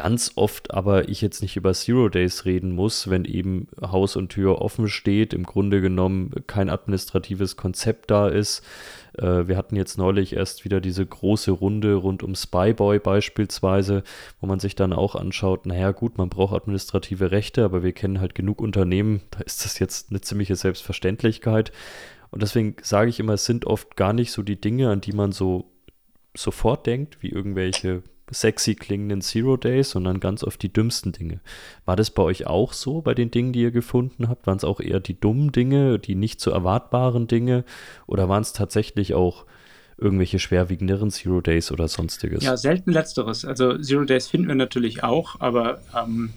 [0.00, 4.30] Ganz oft aber ich jetzt nicht über Zero Days reden muss, wenn eben Haus und
[4.30, 8.64] Tür offen steht, im Grunde genommen kein administratives Konzept da ist,
[9.18, 14.02] äh, wir hatten jetzt neulich erst wieder diese große Runde rund um Spyboy beispielsweise,
[14.40, 18.22] wo man sich dann auch anschaut, naja gut, man braucht administrative Rechte, aber wir kennen
[18.22, 21.72] halt genug Unternehmen, da ist das jetzt eine ziemliche Selbstverständlichkeit.
[22.30, 25.12] Und deswegen sage ich immer, es sind oft gar nicht so die Dinge, an die
[25.12, 25.70] man so
[26.34, 31.40] sofort denkt, wie irgendwelche sexy klingenden Zero Days, sondern ganz oft die dümmsten Dinge.
[31.84, 34.46] War das bei euch auch so, bei den Dingen, die ihr gefunden habt?
[34.46, 37.64] Waren es auch eher die dummen Dinge, die nicht zu erwartbaren Dinge?
[38.06, 39.46] Oder waren es tatsächlich auch
[39.98, 42.42] irgendwelche schwerwiegenderen Zero Days oder sonstiges?
[42.42, 43.44] Ja, selten letzteres.
[43.44, 46.30] Also Zero Days finden wir natürlich auch, aber ähm,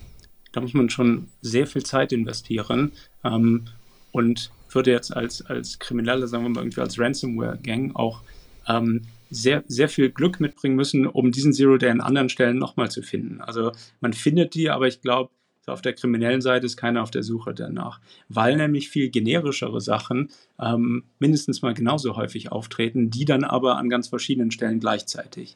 [0.52, 2.92] da muss man schon sehr viel Zeit investieren.
[3.24, 3.66] Ähm,
[4.14, 8.22] und würde jetzt als, als Krimineller, sagen wir mal irgendwie als Ransomware-Gang auch
[8.68, 9.02] ähm,
[9.34, 13.02] sehr, sehr viel Glück mitbringen müssen, um diesen Zero Day an anderen Stellen nochmal zu
[13.02, 13.42] finden.
[13.42, 15.32] Also man findet die, aber ich glaube,
[15.66, 20.30] auf der kriminellen Seite ist keiner auf der Suche danach, weil nämlich viel generischere Sachen
[20.60, 25.56] ähm, mindestens mal genauso häufig auftreten, die dann aber an ganz verschiedenen Stellen gleichzeitig.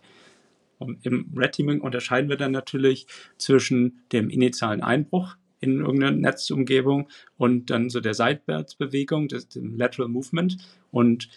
[0.80, 7.10] Und Im Red Teaming unterscheiden wir dann natürlich zwischen dem initialen Einbruch in irgendeine Netzumgebung
[7.38, 10.58] und dann so der Seitwärtsbewegung, dem Lateral Movement
[10.92, 11.30] und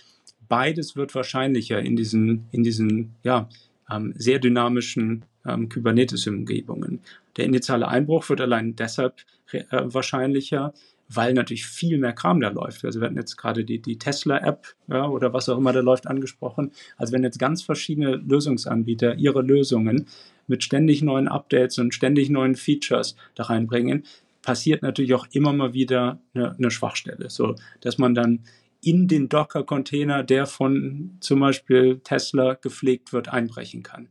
[0.50, 3.48] beides wird wahrscheinlicher in diesen, in diesen ja,
[3.90, 7.00] ähm, sehr dynamischen ähm, Kubernetes-Umgebungen.
[7.36, 9.14] Der initiale Einbruch wird allein deshalb
[9.52, 10.74] äh, wahrscheinlicher,
[11.08, 12.84] weil natürlich viel mehr Kram da läuft.
[12.84, 16.08] Also wir hatten jetzt gerade die, die Tesla-App ja, oder was auch immer da läuft
[16.08, 16.72] angesprochen.
[16.96, 20.06] Also wenn jetzt ganz verschiedene Lösungsanbieter ihre Lösungen
[20.48, 24.02] mit ständig neuen Updates und ständig neuen Features da reinbringen,
[24.42, 28.40] passiert natürlich auch immer mal wieder eine, eine Schwachstelle, so dass man dann
[28.82, 34.08] in den Docker-Container, der von zum Beispiel Tesla gepflegt wird, einbrechen kann.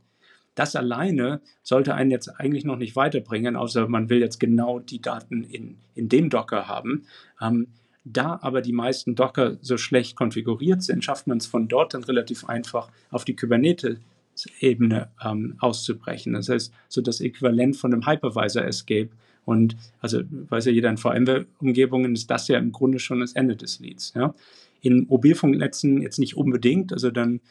[0.56, 5.02] Das alleine sollte einen jetzt eigentlich noch nicht weiterbringen, außer man will jetzt genau die
[5.02, 7.06] Daten in, in dem Docker haben.
[7.42, 7.68] Ähm,
[8.04, 12.04] da aber die meisten Docker so schlecht konfiguriert sind, schafft man es von dort dann
[12.04, 16.34] relativ einfach auf die Kubernetes-Ebene ähm, auszubrechen.
[16.34, 19.10] Das heißt, so das Äquivalent von einem Hypervisor-Escape.
[19.46, 23.56] Und also weiß ja jeder in VMware-Umgebungen ist das ja im Grunde schon das Ende
[23.56, 24.14] des Leads.
[24.16, 24.36] Ja?
[24.82, 27.42] In Mobilfunknetzen jetzt nicht unbedingt, also dann,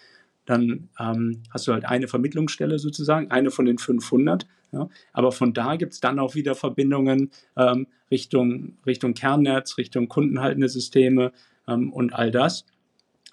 [0.46, 4.46] dann ähm, hast du halt eine Vermittlungsstelle sozusagen, eine von den 500.
[4.72, 4.88] Ja?
[5.12, 10.68] Aber von da gibt es dann auch wieder Verbindungen ähm, Richtung, Richtung Kernnetz, Richtung kundenhaltende
[10.68, 11.32] Systeme
[11.66, 12.64] ähm, und all das.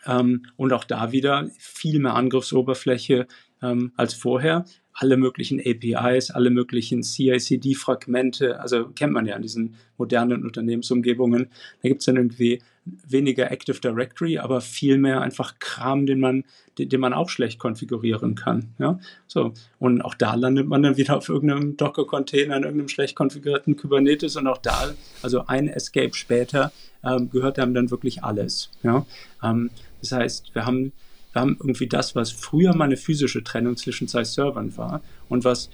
[0.06, 3.28] Ähm, und auch da wieder viel mehr Angriffsoberfläche
[3.62, 4.66] ähm, als vorher
[4.96, 11.50] alle möglichen APIs, alle möglichen CI-CD-Fragmente, also kennt man ja in diesen modernen Unternehmensumgebungen.
[11.82, 16.46] Da gibt es dann irgendwie weniger Active Directory, aber viel mehr einfach Kram, den man,
[16.78, 18.70] den, den, man auch schlecht konfigurieren kann.
[18.78, 18.98] Ja?
[19.28, 19.54] So.
[19.80, 24.38] Und auch da landet man dann wieder auf irgendeinem Docker-Container, in irgendeinem schlecht konfigurierten Kubernetes
[24.38, 26.72] und auch da, also ein Escape später,
[27.04, 28.72] ähm, gehört einem dann wirklich alles.
[28.82, 29.06] Ja?
[29.44, 30.94] Ähm, das heißt, wir haben
[31.36, 35.44] wir haben irgendwie das, was früher mal eine physische Trennung zwischen zwei Servern war und
[35.44, 35.70] was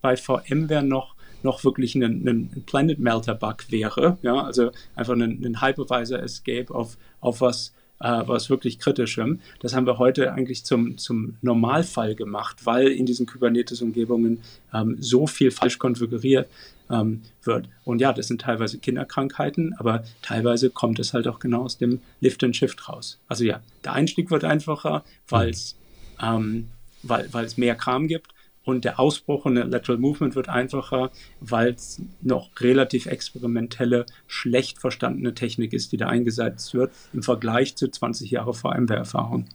[0.00, 5.22] bei VMware noch noch wirklich ein, ein Planet Melter Bug wäre, ja, also einfach ein,
[5.22, 9.40] ein Hypervisor Escape auf, auf was, äh, was wirklich kritischem.
[9.60, 14.42] Das haben wir heute eigentlich zum, zum Normalfall gemacht, weil in diesen Kubernetes-Umgebungen
[14.74, 16.48] ähm, so viel falsch konfiguriert
[16.90, 17.68] ähm, wird.
[17.84, 22.00] Und ja, das sind teilweise Kinderkrankheiten, aber teilweise kommt es halt auch genau aus dem
[22.20, 23.18] Lift and Shift raus.
[23.28, 25.76] Also ja, der Einstieg wird einfacher, weil es
[26.20, 26.68] ähm,
[27.02, 28.32] weil, es mehr Kram gibt.
[28.64, 34.78] Und der Ausbruch und der Lateral Movement wird einfacher, weil es noch relativ experimentelle, schlecht
[34.78, 39.46] verstandene Technik ist, die da eingesetzt wird, im Vergleich zu 20 Jahre VMware-Erfahrung.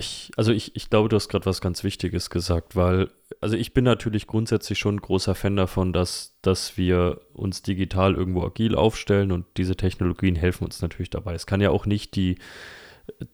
[0.00, 3.72] Ich, also ich, ich glaube, du hast gerade was ganz Wichtiges gesagt, weil, also ich
[3.72, 8.76] bin natürlich grundsätzlich schon ein großer Fan davon, dass, dass wir uns digital irgendwo agil
[8.76, 11.34] aufstellen und diese Technologien helfen uns natürlich dabei.
[11.34, 12.36] Es kann ja auch nicht die,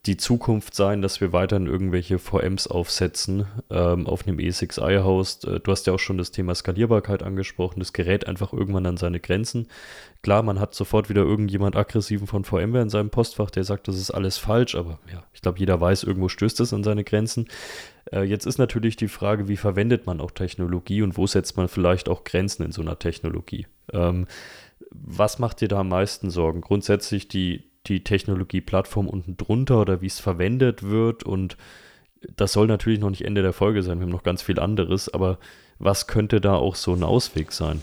[0.07, 5.47] die Zukunft sein, dass wir weiterhin irgendwelche VMs aufsetzen ähm, auf einem E6i-Host.
[5.47, 7.81] Äh, du hast ja auch schon das Thema Skalierbarkeit angesprochen.
[7.81, 9.69] Das gerät einfach irgendwann an seine Grenzen.
[10.23, 13.99] Klar, man hat sofort wieder irgendjemand aggressiven von VMware in seinem Postfach, der sagt, das
[13.99, 17.49] ist alles falsch, aber ja, ich glaube, jeder weiß, irgendwo stößt es an seine Grenzen.
[18.11, 21.69] Äh, jetzt ist natürlich die Frage, wie verwendet man auch Technologie und wo setzt man
[21.69, 23.67] vielleicht auch Grenzen in so einer Technologie?
[23.93, 24.27] Ähm,
[24.91, 26.61] was macht dir da am meisten Sorgen?
[26.61, 31.57] Grundsätzlich die, die Technologieplattform unten drunter oder wie es verwendet wird und
[32.37, 35.12] das soll natürlich noch nicht Ende der Folge sein, wir haben noch ganz viel anderes,
[35.12, 35.38] aber
[35.79, 37.83] was könnte da auch so ein Ausweg sein?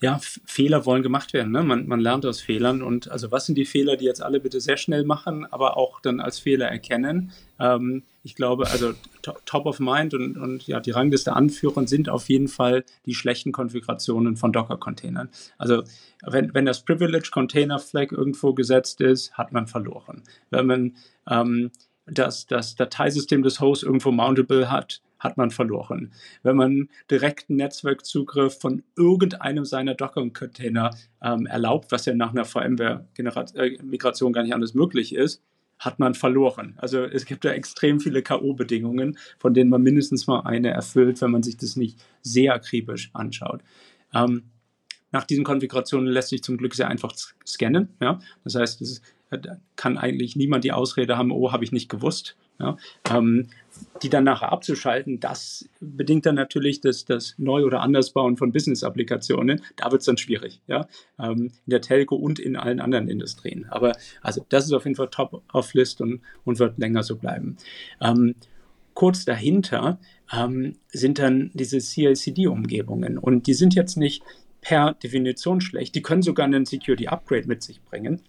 [0.00, 1.52] Ja, Fehler wollen gemacht werden.
[1.52, 1.62] Ne?
[1.62, 2.82] Man, man lernt aus Fehlern.
[2.82, 6.00] Und also was sind die Fehler, die jetzt alle bitte sehr schnell machen, aber auch
[6.00, 7.32] dann als Fehler erkennen?
[7.58, 12.28] Ähm, ich glaube, also top of mind und, und ja, die Rangliste Anführern sind auf
[12.28, 15.28] jeden Fall die schlechten Konfigurationen von Docker-Containern.
[15.58, 15.84] Also
[16.24, 20.24] wenn, wenn das Privilege Container Flag irgendwo gesetzt ist, hat man verloren.
[20.50, 20.96] Wenn man
[21.30, 21.70] ähm,
[22.06, 26.12] das, das Dateisystem des Hosts irgendwo mountable hat, hat man verloren.
[26.42, 30.90] Wenn man direkten Netzwerkzugriff von irgendeinem seiner Docker-Container
[31.22, 35.44] ähm, erlaubt, was ja nach einer VMware-Migration äh, gar nicht anders möglich ist,
[35.78, 36.74] hat man verloren.
[36.78, 41.30] Also es gibt da extrem viele K.O.-Bedingungen, von denen man mindestens mal eine erfüllt, wenn
[41.30, 43.62] man sich das nicht sehr akribisch anschaut.
[44.14, 44.44] Ähm,
[45.12, 47.14] nach diesen Konfigurationen lässt sich zum Glück sehr einfach
[47.46, 47.88] scannen.
[48.00, 48.20] Ja?
[48.44, 49.02] Das heißt, es
[49.76, 52.36] kann eigentlich niemand die Ausrede haben, oh, habe ich nicht gewusst.
[52.58, 52.76] Ja?
[53.10, 53.48] Ähm,
[54.02, 59.60] die dann nachher abzuschalten, das bedingt dann natürlich das, das Neu- oder Andersbauen von Business-Applikationen.
[59.76, 63.66] Da wird es dann schwierig, ja, ähm, in der Telco und in allen anderen Industrien.
[63.68, 67.16] Aber also das ist auf jeden Fall top auf List und, und wird länger so
[67.16, 67.56] bleiben.
[68.00, 68.34] Ähm,
[68.94, 69.98] kurz dahinter
[70.32, 74.22] ähm, sind dann diese CI-CD-Umgebungen und die sind jetzt nicht
[74.62, 75.94] per Definition schlecht.
[75.94, 78.22] Die können sogar einen Security Upgrade mit sich bringen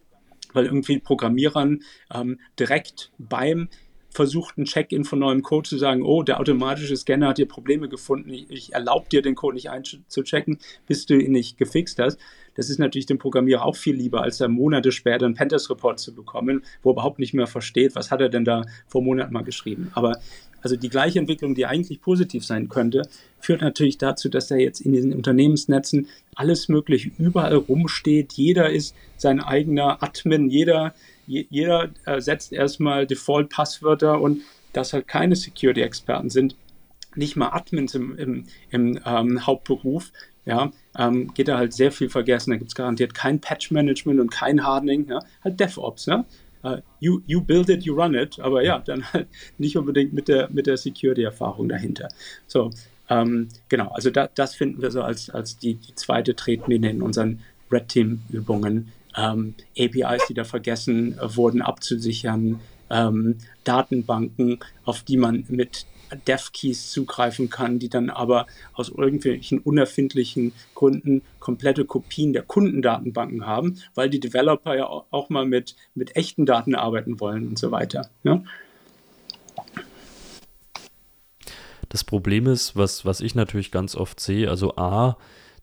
[0.57, 3.69] weil irgendwie Programmierern ähm, direkt beim
[4.09, 8.31] versuchten Check-in von neuem Code zu sagen, oh, der automatische Scanner hat dir Probleme gefunden,
[8.31, 12.19] ich, ich erlaube dir den Code nicht einzuchecken, bis du ihn nicht gefixt hast.
[12.57, 16.13] Das ist natürlich dem Programmierer auch viel lieber, als er Monate später einen Pentest-Report zu
[16.13, 19.43] bekommen, wo er überhaupt nicht mehr versteht, was hat er denn da vor Monaten mal
[19.43, 19.91] geschrieben.
[19.93, 20.19] Aber
[20.61, 23.03] also die gleiche Entwicklung, die eigentlich positiv sein könnte,
[23.39, 28.33] führt natürlich dazu, dass da jetzt in diesen Unternehmensnetzen alles möglich überall rumsteht.
[28.33, 30.93] Jeder ist sein eigener Admin, jeder,
[31.25, 34.41] jeder äh, setzt erstmal Default-Passwörter und
[34.73, 36.55] dass halt keine Security-Experten sind,
[37.15, 40.11] nicht mal Admins im, im, im ähm, Hauptberuf,
[40.47, 42.51] ja, ähm, geht da halt sehr viel vergessen.
[42.51, 46.25] Da gibt es garantiert kein Patch-Management und kein Hardening, ja, halt DevOps, ja.
[46.63, 49.27] Uh, you, you build it, you run it, aber ja, dann halt
[49.59, 52.07] nicht unbedingt mit der, mit der Security-Erfahrung dahinter.
[52.47, 52.71] So,
[53.09, 57.01] ähm, genau, also da, das finden wir so als, als die, die zweite Tretmine in
[57.03, 58.91] unseren Red Team-Übungen.
[59.15, 65.85] Ähm, APIs, die da vergessen äh, wurden abzusichern, ähm, Datenbanken, auf die man mit
[66.27, 73.81] Dev-Keys zugreifen kann, die dann aber aus irgendwelchen unerfindlichen Gründen komplette Kopien der Kundendatenbanken haben,
[73.95, 78.09] weil die Developer ja auch mal mit, mit echten Daten arbeiten wollen und so weiter.
[78.23, 78.43] Ja?
[81.89, 85.17] Das Problem ist, was, was ich natürlich ganz oft sehe, also A,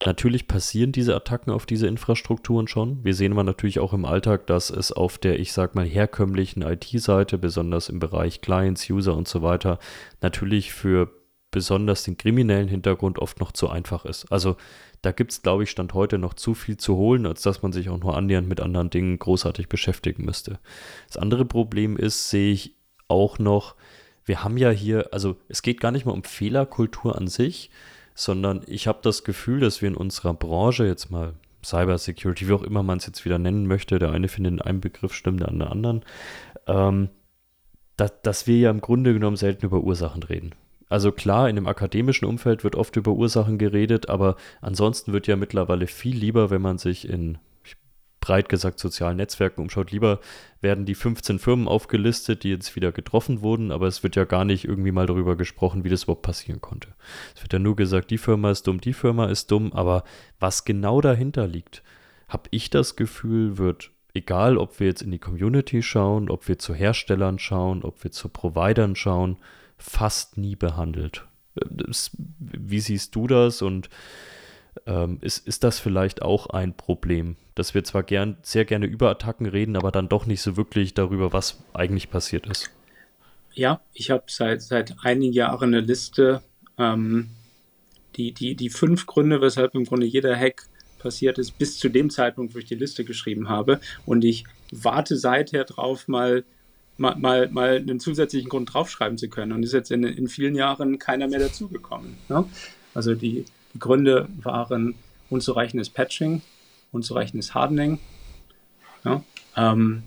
[0.05, 3.03] Natürlich passieren diese Attacken auf diese Infrastrukturen schon.
[3.03, 6.63] Wir sehen aber natürlich auch im Alltag, dass es auf der, ich sag mal, herkömmlichen
[6.63, 9.79] IT-Seite, besonders im Bereich Clients, User und so weiter,
[10.21, 11.11] natürlich für
[11.51, 14.31] besonders den kriminellen Hintergrund oft noch zu einfach ist.
[14.31, 14.57] Also
[15.01, 17.73] da gibt es, glaube ich, Stand heute noch zu viel zu holen, als dass man
[17.73, 20.59] sich auch nur annähernd mit anderen Dingen großartig beschäftigen müsste.
[21.07, 22.77] Das andere Problem ist, sehe ich
[23.09, 23.77] auch noch,
[24.25, 27.71] wir haben ja hier, also es geht gar nicht mal um Fehlerkultur an sich,
[28.15, 32.53] sondern ich habe das Gefühl, dass wir in unserer Branche jetzt mal Cyber Security, wie
[32.53, 35.41] auch immer man es jetzt wieder nennen möchte, der eine findet in einem Begriff stimmt,
[35.41, 36.05] der andere anderen,
[36.67, 37.09] ähm,
[37.97, 40.55] dass, dass wir ja im Grunde genommen selten über Ursachen reden.
[40.89, 45.37] Also klar, in dem akademischen Umfeld wird oft über Ursachen geredet, aber ansonsten wird ja
[45.37, 47.39] mittlerweile viel lieber, wenn man sich in
[48.25, 50.19] breit gesagt sozialen Netzwerken umschaut, lieber
[50.63, 54.47] werden die 15 Firmen aufgelistet, die jetzt wieder getroffen wurden, aber es wird ja gar
[54.47, 56.89] nicht irgendwie mal darüber gesprochen, wie das überhaupt passieren konnte.
[57.37, 60.05] Es wird ja nur gesagt, die Firma ist dumm, die Firma ist dumm, aber
[60.41, 61.83] was genau dahinter liegt,
[62.27, 66.59] habe ich das Gefühl, wird egal, ob wir jetzt in die Community schauen, ob wir
[66.59, 69.37] zu Herstellern schauen, ob wir zu Providern schauen,
[69.77, 71.27] fast nie behandelt.
[72.09, 73.91] Wie siehst du das und
[74.87, 79.11] ähm, ist, ist das vielleicht auch ein Problem, dass wir zwar gern, sehr gerne über
[79.11, 82.71] Attacken reden, aber dann doch nicht so wirklich darüber, was eigentlich passiert ist?
[83.53, 86.43] Ja, ich habe seit, seit einigen Jahren eine Liste,
[86.79, 87.31] ähm,
[88.17, 90.67] die, die, die fünf Gründe, weshalb im Grunde jeder Hack
[90.99, 93.81] passiert ist, bis zu dem Zeitpunkt, wo ich die Liste geschrieben habe.
[94.07, 96.45] Und ich warte seither drauf, mal
[96.97, 99.53] mal, mal, mal einen zusätzlichen Grund draufschreiben zu können.
[99.53, 102.17] Und ist jetzt in, in vielen Jahren keiner mehr dazugekommen.
[102.29, 102.45] Ne?
[102.95, 104.95] Also die, die Gründe waren
[105.31, 106.43] unzureichendes Patching,
[106.95, 107.99] unzureichendes Hardening,
[109.05, 109.23] ja?
[109.57, 110.03] ähm,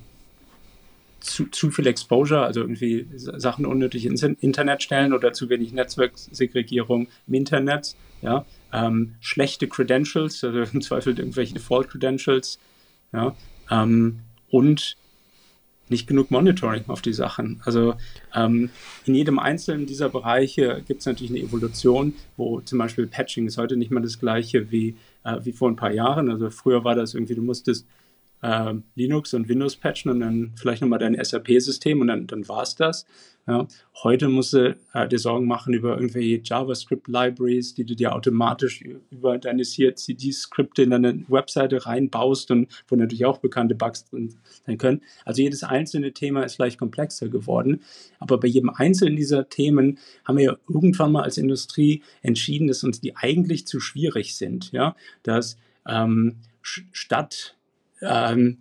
[1.20, 7.08] zu, zu viel Exposure, also irgendwie Sachen unnötig ins Internet stellen oder zu wenig Netzwerksegregierung
[7.28, 12.60] im Internet, ja, ähm, schlechte Credentials, also im Zweifel irgendwelche Default Credentials,
[13.14, 13.36] ja,
[13.70, 14.20] ähm,
[14.50, 14.98] und
[15.90, 17.62] nicht genug Monitoring auf die Sachen.
[17.64, 17.96] Also
[18.36, 18.70] ähm,
[19.06, 23.58] in jedem einzelnen dieser Bereiche gibt es natürlich eine Evolution, wo zum Beispiel Patching ist
[23.58, 24.98] heute nicht mehr das gleiche wie,
[25.28, 26.30] äh, wie vor ein paar Jahren.
[26.30, 27.86] Also früher war das irgendwie, du musstest
[28.48, 32.64] äh, Linux und Windows patchen und dann vielleicht nochmal dein SAP-System und dann, dann war
[32.64, 33.06] es das.
[33.46, 33.66] Ja.
[34.04, 39.38] Heute musst du äh, dir Sorgen machen über irgendwelche JavaScript-Libraries, die du dir automatisch über
[39.38, 44.34] deine CI-CD-Skripte in deine Webseite reinbaust und wo natürlich auch bekannte Bugs drin
[44.66, 45.02] sein können.
[45.24, 47.82] Also jedes einzelne Thema ist vielleicht komplexer geworden.
[48.20, 52.84] Aber bei jedem einzelnen dieser Themen haben wir ja irgendwann mal als Industrie entschieden, dass
[52.84, 54.72] uns die eigentlich zu schwierig sind.
[54.74, 55.58] Ja, dass
[55.88, 57.57] ähm, statt
[58.02, 58.60] ähm,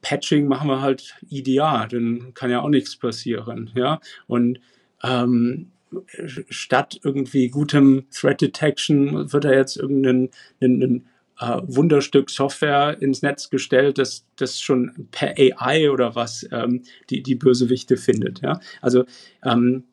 [0.00, 4.00] Patching machen wir halt ideal, dann kann ja auch nichts passieren, ja.
[4.26, 4.60] Und
[5.02, 5.70] ähm,
[6.50, 11.06] statt irgendwie gutem Threat Detection wird da jetzt irgendein ein, ein,
[11.40, 17.22] äh, Wunderstück Software ins Netz gestellt, das, das schon per AI oder was ähm, die,
[17.22, 18.40] die Bösewichte findet.
[18.42, 18.60] Ja?
[18.80, 19.04] Also
[19.44, 19.84] ähm,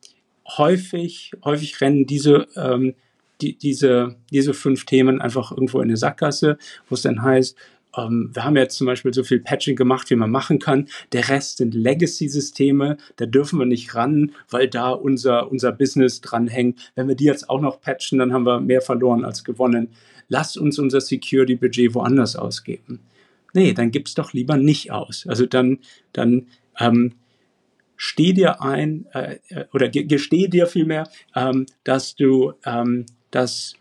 [0.57, 2.95] häufig, häufig rennen diese, ähm,
[3.41, 7.57] die, diese, diese fünf Themen einfach irgendwo in eine Sackgasse, wo es dann heißt,
[7.97, 10.87] ähm, wir haben jetzt zum Beispiel so viel Patching gemacht, wie man machen kann.
[11.11, 16.91] Der Rest sind Legacy-Systeme, da dürfen wir nicht ran, weil da unser, unser Business dranhängt.
[16.95, 19.89] Wenn wir die jetzt auch noch patchen, dann haben wir mehr verloren als gewonnen.
[20.27, 22.99] Lasst uns unser Security-Budget woanders ausgeben.
[23.53, 25.25] Nee, dann gib's doch lieber nicht aus.
[25.27, 25.79] Also dann,
[26.13, 26.47] dann
[26.79, 27.13] ähm,
[27.97, 33.75] steh dir ein äh, äh oder gesteh dir vielmehr, ähm, dass du ähm, dass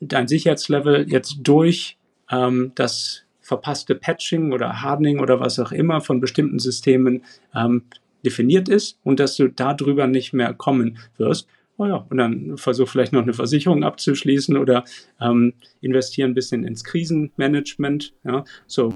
[0.00, 1.96] dein Sicherheitslevel jetzt durch
[2.30, 7.82] ähm, das verpasste Patching oder Hardening oder was auch immer von bestimmten Systemen ähm,
[8.24, 11.48] definiert ist und dass du darüber nicht mehr kommen wirst.
[11.78, 14.84] Oh ja, und dann versuch vielleicht noch eine Versicherung abzuschließen oder
[15.20, 18.94] ähm, investieren ein bisschen ins Krisenmanagement, ja, so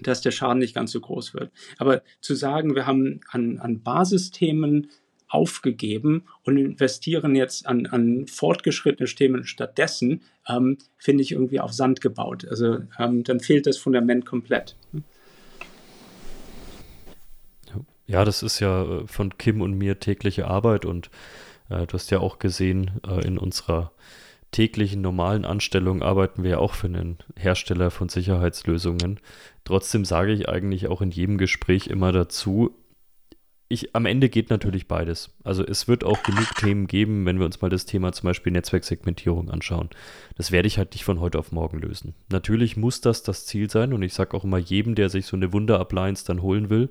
[0.00, 1.50] dass der Schaden nicht ganz so groß wird.
[1.78, 4.90] Aber zu sagen, wir haben an, an Basisthemen
[5.28, 12.00] aufgegeben und investieren jetzt an, an fortgeschrittene Themen stattdessen, ähm, finde ich irgendwie auf Sand
[12.00, 12.46] gebaut.
[12.48, 14.76] Also ähm, dann fehlt das Fundament komplett.
[18.08, 21.10] Ja, das ist ja äh, von Kim und mir tägliche Arbeit und
[21.68, 23.92] äh, du hast ja auch gesehen, äh, in unserer
[24.50, 29.20] täglichen normalen Anstellung arbeiten wir auch für einen Hersteller von Sicherheitslösungen.
[29.64, 32.74] Trotzdem sage ich eigentlich auch in jedem Gespräch immer dazu,
[33.70, 35.30] ich, am Ende geht natürlich beides.
[35.44, 38.50] Also es wird auch genug Themen geben, wenn wir uns mal das Thema zum Beispiel
[38.50, 39.90] Netzwerksegmentierung anschauen.
[40.36, 42.14] Das werde ich halt nicht von heute auf morgen lösen.
[42.30, 45.36] Natürlich muss das das Ziel sein und ich sage auch immer jedem, der sich so
[45.36, 46.88] eine Wunder-Appliance dann holen will,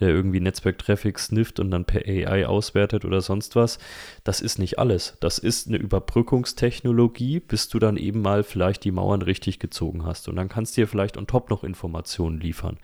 [0.00, 3.78] der irgendwie Netzwerk-Traffic snifft und dann per AI auswertet oder sonst was,
[4.24, 5.16] das ist nicht alles.
[5.20, 10.28] Das ist eine Überbrückungstechnologie, bis du dann eben mal vielleicht die Mauern richtig gezogen hast
[10.28, 12.78] und dann kannst du dir vielleicht on top noch Informationen liefern.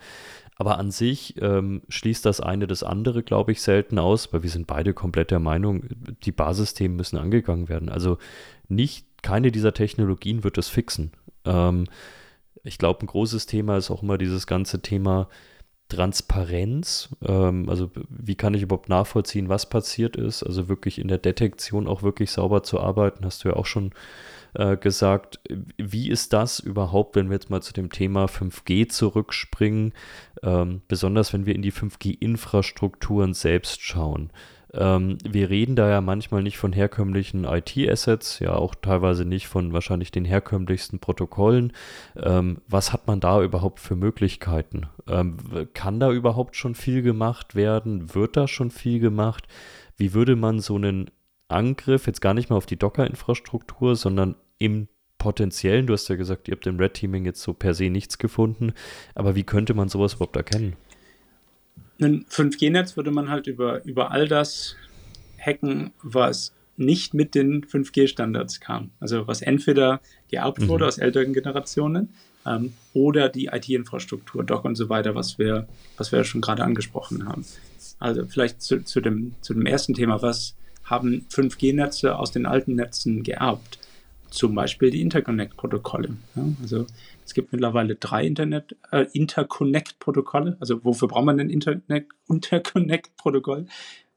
[0.57, 4.49] Aber an sich ähm, schließt das eine das andere, glaube ich, selten aus, weil wir
[4.49, 5.85] sind beide komplett der Meinung,
[6.23, 7.89] die Basisthemen müssen angegangen werden.
[7.89, 8.17] Also
[8.67, 11.11] nicht, keine dieser Technologien wird das fixen.
[11.45, 11.85] Ähm,
[12.63, 15.27] ich glaube, ein großes Thema ist auch immer dieses ganze Thema
[15.89, 17.09] Transparenz.
[17.25, 20.43] Ähm, also wie kann ich überhaupt nachvollziehen, was passiert ist?
[20.43, 23.91] Also wirklich in der Detektion auch wirklich sauber zu arbeiten, hast du ja auch schon
[24.53, 25.39] äh, gesagt.
[25.77, 29.93] Wie ist das überhaupt, wenn wir jetzt mal zu dem Thema 5G zurückspringen,
[30.41, 34.31] ähm, besonders wenn wir in die 5G-Infrastrukturen selbst schauen?
[34.73, 39.71] Ähm, wir reden da ja manchmal nicht von herkömmlichen IT-Assets, ja auch teilweise nicht von
[39.71, 41.73] wahrscheinlich den herkömmlichsten Protokollen.
[42.15, 44.87] Ähm, was hat man da überhaupt für Möglichkeiten?
[45.07, 45.37] Ähm,
[45.73, 48.15] kann da überhaupt schon viel gemacht werden?
[48.15, 49.47] Wird da schon viel gemacht?
[49.95, 51.11] Wie würde man so einen
[51.49, 54.87] Angriff jetzt gar nicht mal auf die Docker-Infrastruktur, sondern im
[55.17, 58.17] potenziellen, du hast ja gesagt, ihr habt im Red Teaming jetzt so per se nichts
[58.17, 58.73] gefunden,
[59.15, 60.75] aber wie könnte man sowas überhaupt erkennen?
[62.01, 64.75] Ein 5G-Netz würde man halt über, über all das
[65.39, 68.91] hacken, was nicht mit den 5G-Standards kam.
[68.99, 70.67] Also was entweder geerbt mhm.
[70.67, 72.09] wurde aus älteren Generationen
[72.45, 77.25] ähm, oder die IT-Infrastruktur, Doc und so weiter, was wir, was wir schon gerade angesprochen
[77.25, 77.45] haben.
[77.99, 82.75] Also vielleicht zu, zu, dem, zu dem ersten Thema, was haben 5G-Netze aus den alten
[82.75, 83.79] Netzen geerbt?
[84.33, 86.17] Zum Beispiel die Interconnect-Protokolle.
[86.35, 86.87] Ja, also
[87.23, 90.57] es gibt mittlerweile drei Internet, äh, Interconnect-Protokolle.
[90.59, 91.49] Also wofür braucht man denn
[92.27, 93.67] Interconnect-Protokoll?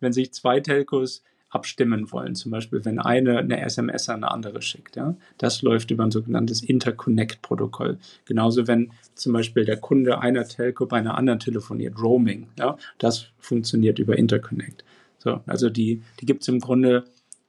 [0.00, 4.62] Wenn sich zwei Telcos abstimmen wollen, zum Beispiel wenn eine eine SMS an eine andere
[4.62, 4.96] schickt.
[4.96, 5.16] Ja?
[5.38, 7.98] Das läuft über ein sogenanntes Interconnect-Protokoll.
[8.24, 12.48] Genauso wenn zum Beispiel der Kunde einer Telco bei einer anderen telefoniert, Roaming.
[12.58, 12.78] Ja?
[12.98, 14.82] Das funktioniert über Interconnect.
[15.18, 17.04] So, also die, die gibt es im Grunde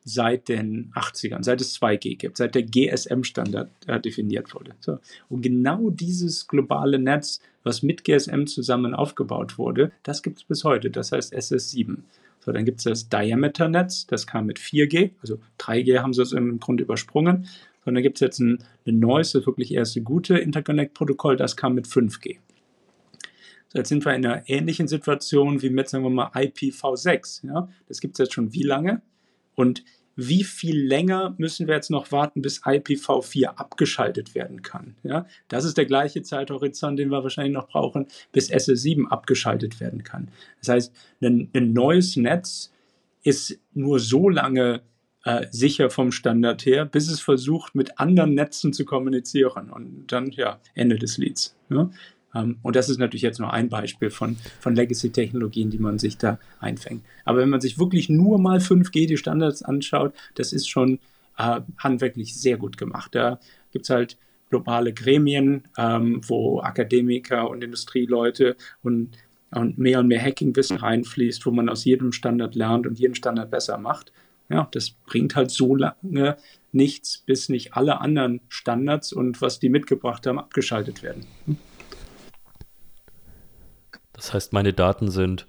[0.08, 4.72] seit den 80ern, seit es 2G gibt, seit der GSM-Standard äh, definiert wurde.
[4.80, 4.99] So.
[5.30, 10.64] Und genau dieses globale Netz, was mit GSM zusammen aufgebaut wurde, das gibt es bis
[10.64, 11.97] heute, das heißt SS7.
[12.39, 16.32] So, dann gibt es das Diameter-Netz, das kam mit 4G, also 3G haben sie es
[16.32, 17.47] im Grunde übersprungen.
[17.84, 21.76] Und dann gibt es jetzt ein, ein neues, das wirklich erste gute Interconnect-Protokoll, das kam
[21.76, 22.38] mit 5G.
[23.70, 27.47] So, jetzt sind wir in einer ähnlichen Situation wie mit, sagen wir mal, IPv6.
[27.47, 27.68] Ja?
[27.88, 29.01] Das gibt es jetzt schon wie lange?
[29.55, 29.84] Und
[30.18, 34.95] wie viel länger müssen wir jetzt noch warten, bis IPv4 abgeschaltet werden kann.
[35.03, 40.03] Ja, das ist der gleiche Zeithorizont, den wir wahrscheinlich noch brauchen, bis SS7 abgeschaltet werden
[40.03, 40.30] kann.
[40.59, 42.74] Das heißt, ein, ein neues Netz
[43.22, 44.82] ist nur so lange
[45.24, 49.70] äh, sicher vom Standard her, bis es versucht, mit anderen Netzen zu kommunizieren.
[49.70, 51.55] Und dann, ja, Ende des Lieds.
[51.70, 51.91] Ja?
[52.38, 56.17] Ähm, und das ist natürlich jetzt nur ein Beispiel von, von Legacy-Technologien, die man sich
[56.17, 57.03] da einfängt.
[57.25, 60.99] Aber wenn man sich wirklich nur mal 5G, die Standards anschaut, das ist schon
[61.38, 63.15] äh, handwerklich sehr gut gemacht.
[63.15, 63.39] Da
[63.71, 64.17] gibt es halt
[64.49, 69.17] globale Gremien, ähm, wo Akademiker und Industrieleute und,
[69.51, 73.51] und mehr und mehr Hackingwissen reinfließt, wo man aus jedem Standard lernt und jeden Standard
[73.51, 74.11] besser macht.
[74.49, 76.38] Ja, das bringt halt so lange
[76.71, 81.25] nichts, bis nicht alle anderen Standards und was die mitgebracht haben, abgeschaltet werden.
[81.45, 81.57] Hm?
[84.18, 85.47] Das heißt, meine Daten sind,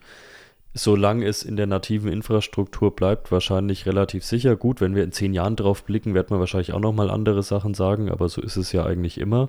[0.75, 4.55] solange es in der nativen Infrastruktur bleibt, wahrscheinlich relativ sicher.
[4.55, 7.75] Gut, wenn wir in zehn Jahren drauf blicken, wird man wahrscheinlich auch nochmal andere Sachen
[7.75, 9.49] sagen, aber so ist es ja eigentlich immer.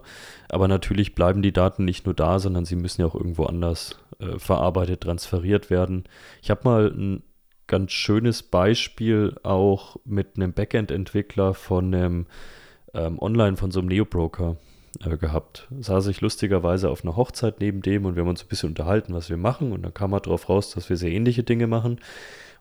[0.49, 3.99] Aber natürlich bleiben die Daten nicht nur da, sondern sie müssen ja auch irgendwo anders
[4.19, 6.05] äh, verarbeitet, transferiert werden.
[6.41, 7.23] Ich habe mal ein
[7.67, 12.25] ganz schönes Beispiel auch mit einem Backend-Entwickler von einem
[12.93, 14.57] ähm, Online von so einem Neo-Broker
[15.05, 15.67] äh, gehabt.
[15.79, 19.13] Saß ich lustigerweise auf einer Hochzeit neben dem und wir haben uns ein bisschen unterhalten,
[19.13, 19.71] was wir machen.
[19.71, 21.99] Und dann kam er darauf raus, dass wir sehr ähnliche Dinge machen.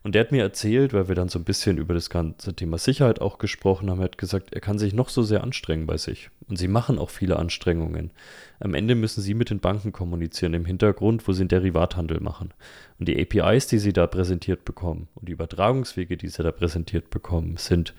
[0.04, 2.78] Und der hat mir erzählt, weil wir dann so ein bisschen über das ganze Thema
[2.78, 5.96] Sicherheit auch gesprochen haben, er hat gesagt, er kann sich noch so sehr anstrengen bei
[5.96, 6.30] sich.
[6.48, 8.12] Und sie machen auch viele Anstrengungen.
[8.60, 12.54] Am Ende müssen sie mit den Banken kommunizieren im Hintergrund, wo sie einen Derivathandel machen.
[12.98, 17.10] Und die APIs, die sie da präsentiert bekommen und die Übertragungswege, die sie da präsentiert
[17.10, 17.92] bekommen, sind,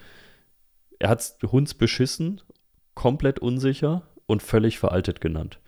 [1.00, 2.42] er hat es hundsbeschissen,
[2.96, 5.59] komplett unsicher und völlig veraltet genannt.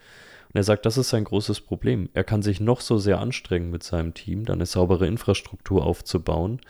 [0.50, 2.10] Und er sagt, das ist sein großes Problem.
[2.14, 6.62] Er kann sich noch so sehr anstrengen mit seinem Team, dann eine saubere Infrastruktur aufzubauen,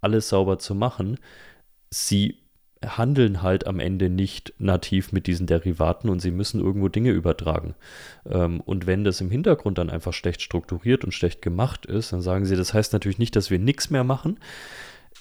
[0.00, 1.18] alles sauber zu machen.
[1.90, 2.38] Sie
[2.84, 7.74] handeln halt am Ende nicht nativ mit diesen Derivaten und sie müssen irgendwo Dinge übertragen.
[8.26, 12.20] Ähm, und wenn das im Hintergrund dann einfach schlecht strukturiert und schlecht gemacht ist, dann
[12.20, 14.38] sagen sie, das heißt natürlich nicht, dass wir nichts mehr machen,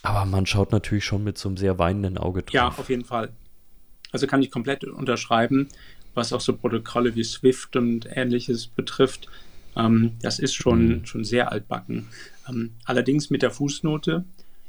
[0.03, 2.53] aber man schaut natürlich schon mit so einem sehr weinenden Auge drauf.
[2.53, 3.31] Ja, auf jeden Fall.
[4.11, 5.67] Also kann ich komplett unterschreiben,
[6.17, 9.29] was auch so Protokolle wie Swift und ähnliches betrifft.
[9.77, 11.05] Ähm, das ist schon, mhm.
[11.05, 12.07] schon sehr altbacken.
[12.49, 14.25] Ähm, allerdings mit der Fußnote,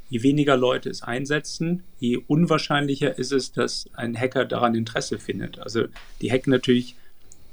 [0.09, 5.59] je weniger Leute es einsetzen, je unwahrscheinlicher ist es, dass ein Hacker daran Interesse findet.
[5.59, 5.85] Also
[6.21, 6.95] die hacken natürlich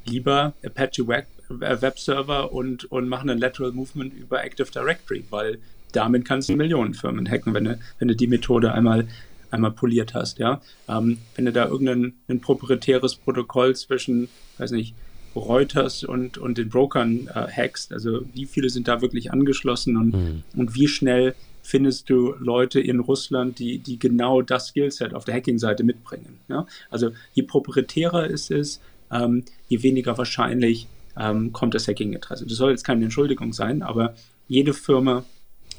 [0.05, 5.25] lieber Apache Web, äh, Web Server und, und machen ein Lateral Movement über Active Directory,
[5.31, 5.59] weil
[5.93, 9.09] damit kannst du Millionenfirmen hacken, wenn du, wenn du die Methode einmal,
[9.51, 10.39] einmal poliert hast.
[10.39, 10.61] Ja?
[10.89, 14.29] Ähm, wenn du da irgendein ein proprietäres Protokoll zwischen,
[14.59, 14.95] weiß nicht,
[15.35, 20.15] Reuters und, und den Brokern äh, hackst, also wie viele sind da wirklich angeschlossen und,
[20.15, 20.43] mhm.
[20.57, 25.35] und wie schnell findest du Leute in Russland, die, die genau das Skillset auf der
[25.35, 26.39] Hacking-Seite mitbringen.
[26.49, 26.67] Ja?
[26.91, 28.81] Also je proprietärer es ist,
[29.11, 30.87] ähm, je weniger wahrscheinlich
[31.19, 32.47] ähm, kommt das Hacking-Interesse.
[32.47, 34.15] Das soll jetzt keine Entschuldigung sein, aber
[34.49, 35.25] jede Firma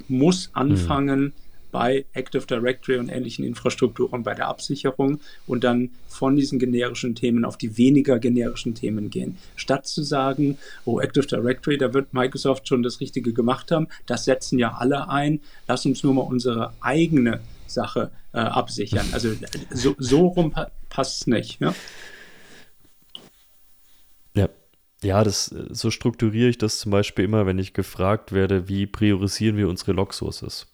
[0.07, 1.33] muss anfangen, mhm
[1.71, 7.45] bei Active Directory und ähnlichen Infrastrukturen bei der Absicherung und dann von diesen generischen Themen
[7.45, 9.37] auf die weniger generischen Themen gehen.
[9.55, 14.25] Statt zu sagen, oh, Active Directory, da wird Microsoft schon das Richtige gemacht haben, das
[14.25, 19.05] setzen ja alle ein, lass uns nur mal unsere eigene Sache äh, absichern.
[19.11, 19.33] Also
[19.71, 21.59] so, so rum pa passt es nicht.
[21.59, 21.73] Ja?
[24.35, 24.49] ja.
[25.03, 29.55] Ja, das, so strukturiere ich das zum Beispiel immer, wenn ich gefragt werde, wie priorisieren
[29.55, 30.67] wir unsere Log-Sources.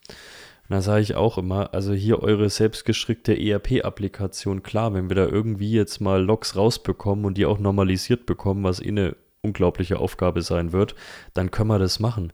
[0.74, 5.72] Da sage ich auch immer, also hier eure selbstgestrickte ERP-Applikation, klar, wenn wir da irgendwie
[5.72, 10.72] jetzt mal Logs rausbekommen und die auch normalisiert bekommen, was eh eine unglaubliche Aufgabe sein
[10.72, 10.96] wird,
[11.36, 12.34] dann können wir das machen.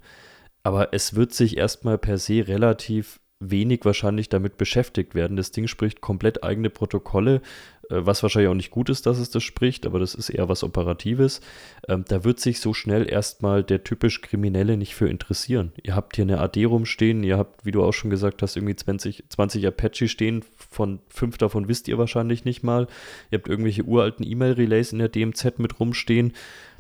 [0.63, 5.35] Aber es wird sich erstmal per se relativ wenig wahrscheinlich damit beschäftigt werden.
[5.35, 7.41] Das Ding spricht komplett eigene Protokolle,
[7.89, 10.63] was wahrscheinlich auch nicht gut ist, dass es das spricht, aber das ist eher was
[10.63, 11.41] Operatives.
[11.87, 15.71] Ähm, da wird sich so schnell erstmal der typisch Kriminelle nicht für interessieren.
[15.81, 18.75] Ihr habt hier eine AD rumstehen, ihr habt, wie du auch schon gesagt hast, irgendwie
[18.75, 22.87] 20, 20 Apache stehen, von fünf davon wisst ihr wahrscheinlich nicht mal.
[23.31, 26.33] Ihr habt irgendwelche uralten E-Mail-Relays in der DMZ mit rumstehen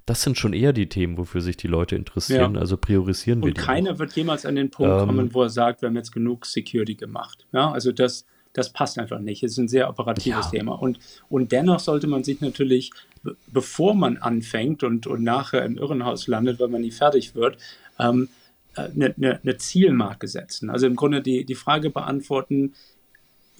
[0.09, 2.55] das sind schon eher die Themen, wofür sich die Leute interessieren.
[2.55, 2.61] Ja.
[2.61, 3.99] Also priorisieren wir Und keiner auch.
[3.99, 6.95] wird jemals an den Punkt ähm, kommen, wo er sagt, wir haben jetzt genug Security
[6.95, 7.45] gemacht.
[7.51, 9.43] Ja, also das, das passt einfach nicht.
[9.43, 10.59] Es ist ein sehr operatives ja.
[10.59, 10.73] Thema.
[10.73, 12.91] Und, und dennoch sollte man sich natürlich,
[13.47, 17.57] bevor man anfängt und, und nachher im Irrenhaus landet, weil man nie fertig wird,
[17.99, 18.29] ähm,
[18.75, 20.69] eine, eine, eine, Zielmarke setzen.
[20.69, 22.73] Also im Grunde die, die Frage beantworten,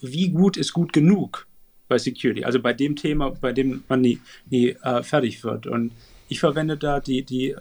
[0.00, 1.46] wie gut ist gut genug
[1.88, 2.44] bei Security?
[2.44, 5.66] Also bei dem Thema, bei dem man nie, nie äh, fertig wird.
[5.66, 5.92] Und
[6.28, 7.56] ich verwende da die, die äh,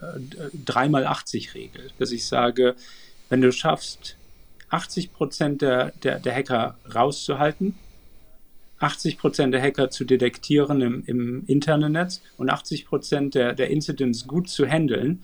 [0.66, 2.76] 3x80-Regel, dass ich sage,
[3.28, 4.16] wenn du schaffst,
[4.70, 5.10] 80
[5.60, 7.76] der, der, der Hacker rauszuhalten,
[8.80, 12.88] 80% der Hacker zu detektieren im, im internen Netz und 80
[13.34, 15.24] der, der Incidents gut zu handeln,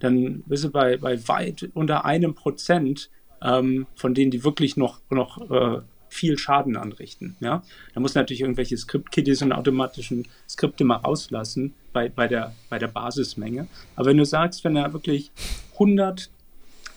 [0.00, 3.10] dann bist du bei, bei weit unter einem Prozent
[3.42, 7.36] ähm, von denen, die wirklich noch, noch äh, viel Schaden anrichten.
[7.40, 7.62] Ja?
[7.94, 12.88] Da muss natürlich irgendwelche Script-Kiddies und automatischen Skripte mal rauslassen bei, bei, der, bei der
[12.88, 13.68] Basismenge.
[13.96, 15.30] Aber wenn du sagst, wenn da wirklich
[15.74, 16.30] 100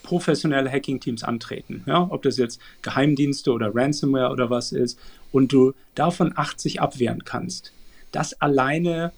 [0.03, 4.99] professionelle Hacking-Teams antreten, ja, ob das jetzt Geheimdienste oder Ransomware oder was ist,
[5.31, 7.73] und du davon 80 abwehren kannst,
[8.11, 9.11] das alleine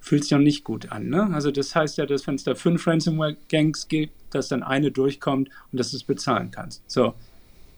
[0.00, 1.08] fühlt sich noch nicht gut an.
[1.08, 1.30] Ne?
[1.32, 5.48] Also das heißt ja, dass wenn es da fünf Ransomware-Gangs gibt, dass dann eine durchkommt
[5.72, 6.82] und dass du es bezahlen kannst.
[6.86, 7.14] So,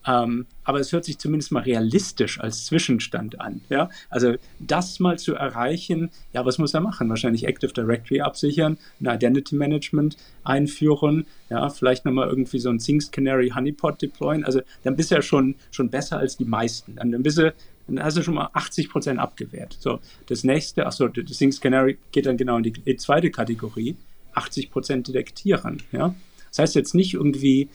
[0.07, 3.61] ähm, aber es hört sich zumindest mal realistisch als Zwischenstand an.
[3.69, 3.91] Ja?
[4.09, 7.09] Also das mal zu erreichen, ja, was muss er machen?
[7.09, 13.11] Wahrscheinlich Active Directory absichern, ein Identity Management einführen, ja, vielleicht nochmal irgendwie so ein Things
[13.11, 14.45] Canary Honeypot deployen.
[14.45, 16.97] Also dann bist du ja schon, schon besser als die meisten.
[16.97, 17.53] Dann, dann bist du
[17.89, 19.77] dann hast du schon mal 80 Prozent abgewehrt.
[19.79, 23.95] So, das nächste, achso, das Things Canary geht dann genau in die zweite Kategorie,
[24.35, 25.83] 80 Prozent detektieren.
[25.93, 26.15] Ja?
[26.51, 27.69] Das heißt jetzt nicht irgendwie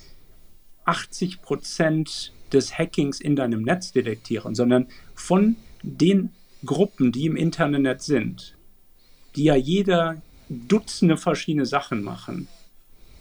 [0.86, 6.32] 80 Prozent des Hackings in deinem Netz detektieren, sondern von den
[6.66, 8.56] Gruppen, die im Internet sind,
[9.36, 12.48] die ja jeder Dutzende verschiedene Sachen machen,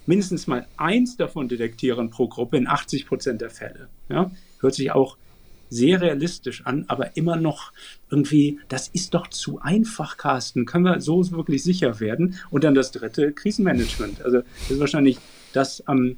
[0.06, 3.88] mindestens mal eins davon detektieren pro Gruppe in 80 Prozent der Fälle.
[4.08, 4.30] Ja?
[4.58, 5.16] Hört sich auch
[5.70, 7.72] sehr realistisch an, aber immer noch
[8.10, 10.66] irgendwie, das ist doch zu einfach, Carsten.
[10.66, 12.34] Können wir so wirklich sicher werden?
[12.50, 14.22] Und dann das dritte, Krisenmanagement.
[14.22, 15.18] Also das ist wahrscheinlich
[15.52, 16.16] das am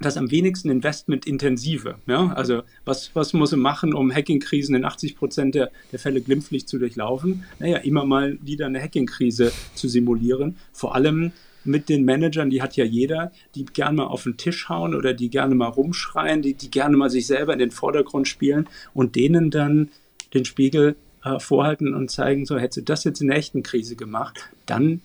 [0.00, 1.96] das am wenigsten investmentintensive.
[2.06, 2.32] Ja?
[2.34, 6.66] Also was, was muss er machen, um Hacking-Krisen in 80 Prozent der, der Fälle glimpflich
[6.66, 7.44] zu durchlaufen?
[7.58, 10.56] Naja, immer mal wieder eine Hacking-Krise zu simulieren.
[10.72, 11.32] Vor allem
[11.64, 15.14] mit den Managern, die hat ja jeder, die gerne mal auf den Tisch hauen oder
[15.14, 19.16] die gerne mal rumschreien, die, die gerne mal sich selber in den Vordergrund spielen und
[19.16, 19.90] denen dann
[20.34, 23.96] den Spiegel äh, vorhalten und zeigen, so hättest du das jetzt in der echten Krise
[23.96, 25.00] gemacht, dann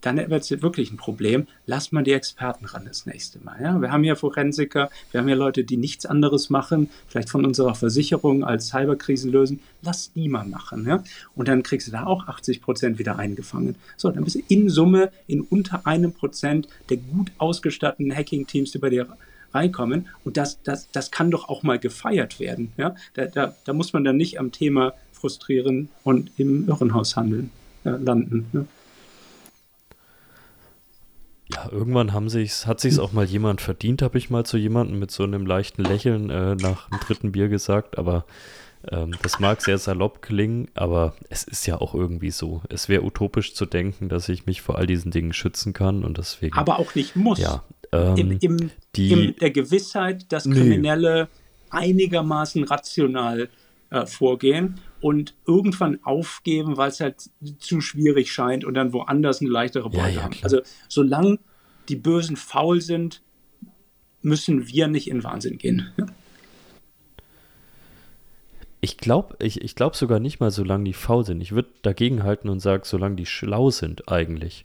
[0.00, 1.46] dann wird es wirklich ein Problem.
[1.66, 3.60] Lass mal die Experten ran das nächste Mal.
[3.60, 3.80] Ja?
[3.80, 7.74] Wir haben hier Forensiker, wir haben hier Leute, die nichts anderes machen, vielleicht von unserer
[7.74, 9.60] Versicherung als Cyberkrisen lösen.
[9.82, 10.86] Lass die mal machen.
[10.86, 11.02] Ja?
[11.34, 13.76] Und dann kriegst du da auch 80 Prozent wieder eingefangen.
[13.96, 18.78] So, dann bist du in Summe in unter einem Prozent der gut ausgestatteten Hacking-Teams, die
[18.78, 19.08] bei dir
[19.52, 20.08] reinkommen.
[20.24, 22.72] Und das, das, das kann doch auch mal gefeiert werden.
[22.76, 22.94] Ja?
[23.14, 27.50] Da, da, da muss man dann nicht am Thema frustrieren und im Irrenhaus handeln,
[27.84, 28.46] äh, landen.
[28.52, 28.64] Ja?
[31.52, 34.98] Ja, irgendwann haben sich's, hat sich's auch mal jemand verdient, habe ich mal zu jemandem
[34.98, 38.24] mit so einem leichten Lächeln äh, nach dem dritten Bier gesagt, aber
[38.90, 42.62] ähm, das mag sehr salopp klingen, aber es ist ja auch irgendwie so.
[42.68, 46.18] Es wäre utopisch zu denken, dass ich mich vor all diesen Dingen schützen kann und
[46.18, 46.56] deswegen.
[46.56, 47.38] Aber auch nicht muss.
[47.38, 51.78] Ja, ähm, Im, im, die, in der Gewissheit, dass Kriminelle nee.
[51.78, 53.48] einigermaßen rational
[53.90, 59.50] äh, vorgehen und irgendwann aufgeben, weil es halt zu schwierig scheint und dann woanders eine
[59.50, 60.36] leichtere Beute ja, ja, haben.
[60.42, 61.38] Also solange
[61.88, 63.22] die Bösen faul sind,
[64.22, 65.90] müssen wir nicht in Wahnsinn gehen.
[68.82, 71.40] Ich glaube ich, ich glaub sogar nicht mal, solange die faul sind.
[71.40, 74.64] Ich würde dagegen halten und sagen, solange die schlau sind eigentlich.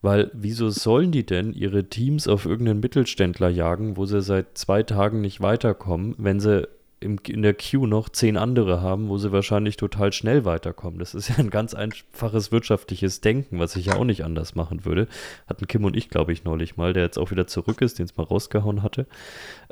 [0.00, 4.82] Weil wieso sollen die denn ihre Teams auf irgendeinen Mittelständler jagen, wo sie seit zwei
[4.82, 6.68] Tagen nicht weiterkommen, wenn sie
[7.00, 10.98] im, in der Queue noch zehn andere haben, wo sie wahrscheinlich total schnell weiterkommen.
[10.98, 14.84] Das ist ja ein ganz einfaches wirtschaftliches Denken, was ich ja auch nicht anders machen
[14.84, 15.08] würde.
[15.46, 18.04] Hatten Kim und ich, glaube ich, neulich mal, der jetzt auch wieder zurück ist, den
[18.04, 19.06] es mal rausgehauen hatte.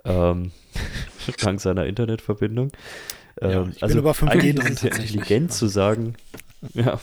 [0.04, 0.52] Ähm,
[1.42, 2.72] dank seiner Internetverbindung.
[3.42, 6.14] Ähm, ja, also über 5 eigentlich ist ja intelligent zu sagen,
[6.72, 6.98] ja,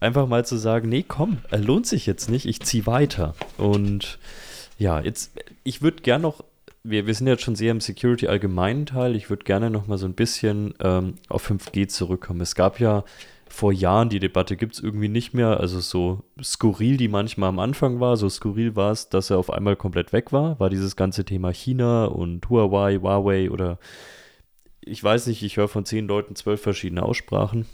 [0.00, 3.34] einfach mal zu sagen, nee, komm, er lohnt sich jetzt nicht, ich ziehe weiter.
[3.58, 4.18] Und
[4.78, 5.32] ja, jetzt,
[5.64, 6.44] ich würde gern noch
[6.90, 9.16] wir, wir sind jetzt schon sehr im Security-allgemeinen Teil.
[9.16, 12.40] Ich würde gerne noch mal so ein bisschen ähm, auf 5G zurückkommen.
[12.40, 13.04] Es gab ja
[13.48, 17.58] vor Jahren, die Debatte gibt es irgendwie nicht mehr, also so skurril, die manchmal am
[17.58, 20.96] Anfang war, so skurril war es, dass er auf einmal komplett weg war, war dieses
[20.96, 23.78] ganze Thema China und Huawei, Huawei oder
[24.80, 27.66] ich weiß nicht, ich höre von zehn Leuten zwölf verschiedene Aussprachen.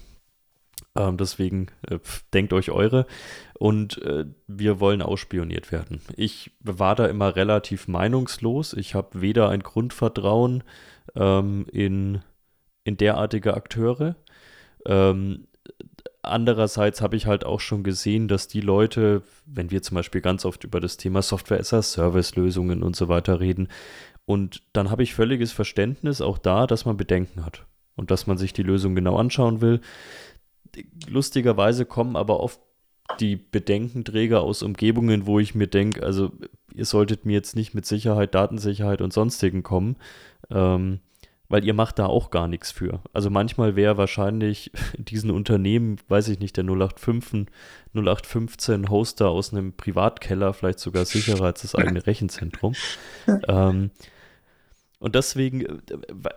[0.97, 1.99] Ähm, deswegen äh,
[2.33, 3.07] denkt euch eure.
[3.59, 6.01] Und äh, wir wollen ausspioniert werden.
[6.17, 8.73] Ich war da immer relativ meinungslos.
[8.73, 10.65] Ich habe weder ein Grundvertrauen
[11.15, 12.21] ähm, in,
[12.83, 14.17] in derartige Akteure.
[14.87, 15.47] Ähm,
[16.23, 20.45] andererseits habe ich halt auch schon gesehen, dass die Leute, wenn wir zum Beispiel ganz
[20.45, 23.69] oft über das Thema Software as a Service Lösungen und so weiter reden,
[24.27, 28.39] und dann habe ich völliges Verständnis auch da, dass man Bedenken hat und dass man
[28.39, 29.83] sich die Lösung genau anschauen will
[31.07, 32.61] lustigerweise kommen aber oft
[33.21, 36.33] die Bedenkenträger aus Umgebungen, wo ich mir denke, also
[36.75, 39.97] ihr solltet mir jetzt nicht mit Sicherheit, Datensicherheit und sonstigen kommen,
[40.51, 41.01] ähm,
[41.49, 43.01] weil ihr macht da auch gar nichts für.
[43.13, 47.51] Also manchmal wäre wahrscheinlich in diesen Unternehmen, weiß ich nicht, der 0815,
[47.95, 52.75] 0815 Hoster aus einem Privatkeller vielleicht sogar sicherer als das eigene Rechenzentrum.
[53.49, 53.91] ähm,
[54.99, 55.79] und deswegen, äh,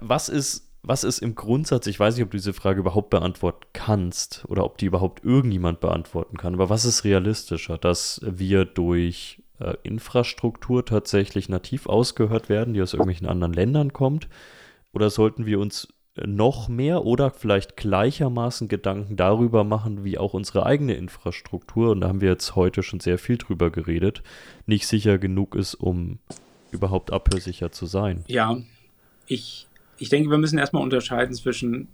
[0.02, 3.66] was ist was ist im Grundsatz, ich weiß nicht, ob du diese Frage überhaupt beantworten
[3.74, 9.42] kannst oder ob die überhaupt irgendjemand beantworten kann, aber was ist realistischer, dass wir durch
[9.60, 14.30] äh, Infrastruktur tatsächlich nativ ausgehört werden, die aus irgendwelchen anderen Ländern kommt?
[14.94, 15.90] Oder sollten wir uns
[16.26, 22.08] noch mehr oder vielleicht gleichermaßen Gedanken darüber machen, wie auch unsere eigene Infrastruktur, und da
[22.08, 24.24] haben wir jetzt heute schon sehr viel drüber geredet,
[24.66, 26.20] nicht sicher genug ist, um
[26.72, 28.24] überhaupt abhörsicher zu sein?
[28.28, 28.58] Ja,
[29.28, 29.67] ich
[29.98, 31.88] ich denke, wir müssen erstmal unterscheiden zwischen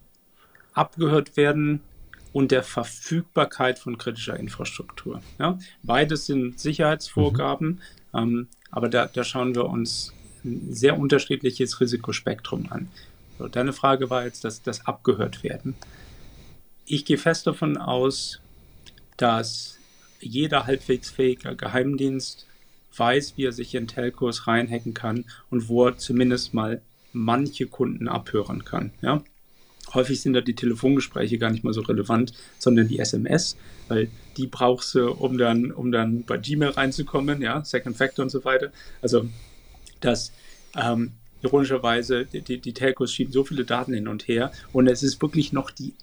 [0.74, 1.82] abgehört werden
[2.32, 5.22] und der Verfügbarkeit von kritischer Infrastruktur.
[5.39, 5.58] Ja?
[5.84, 7.82] Beides sind Sicherheitsvorgaben,
[8.12, 8.20] mhm.
[8.20, 12.89] ähm, aber da, da, schauen wir uns ein sehr unterschiedliches Risikospektrum an.
[13.38, 15.76] So, deine Frage war jetzt das, das Abgehört werden.
[16.86, 18.41] Ich gehe fest davon aus,
[19.18, 19.78] dass
[20.20, 22.47] jeder halbwegs fähige Geheimdienst
[22.95, 26.82] weiß, wie er sich in Telcos reinhacken kann und wo er zumindest mal
[27.14, 28.91] manche Kunden abhören kann.
[29.01, 29.24] Ja?
[29.93, 33.57] Häufig sind da die Telefongespräche gar nicht mal so relevant, sondern die SMS,
[33.88, 38.30] weil die brauchst du, um dann, um dann bei Gmail reinzukommen, ja, Second Factor und
[38.30, 38.72] so weiter.
[39.01, 39.28] Also
[39.99, 40.32] das
[40.76, 45.22] ähm, ironischerweise, die, die Telcos schieben so viele Daten hin und her und es ist
[45.22, 45.93] wirklich noch die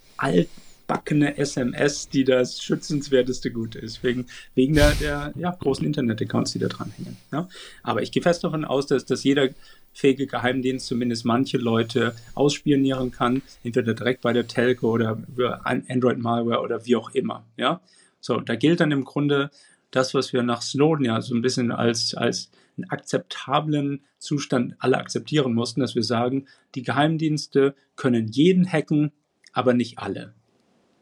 [0.90, 6.58] altbackene SMS, die das schützenswerteste Gut ist, wegen, wegen der, der ja, großen Internet-Accounts, die
[6.58, 7.16] da dranhängen.
[7.32, 7.48] Ja?
[7.82, 9.50] Aber ich gehe fest davon aus, dass, dass jeder
[9.92, 16.60] fähige Geheimdienst zumindest manche Leute ausspionieren kann, entweder direkt bei der Telco oder über Android-Malware
[16.60, 17.44] oder wie auch immer.
[17.56, 17.80] Ja,
[18.20, 19.50] so da gilt dann im Grunde
[19.90, 24.96] das, was wir nach Snowden ja so ein bisschen als als einen akzeptablen Zustand alle
[24.98, 29.10] akzeptieren mussten, dass wir sagen, die Geheimdienste können jeden hacken,
[29.52, 30.34] aber nicht alle.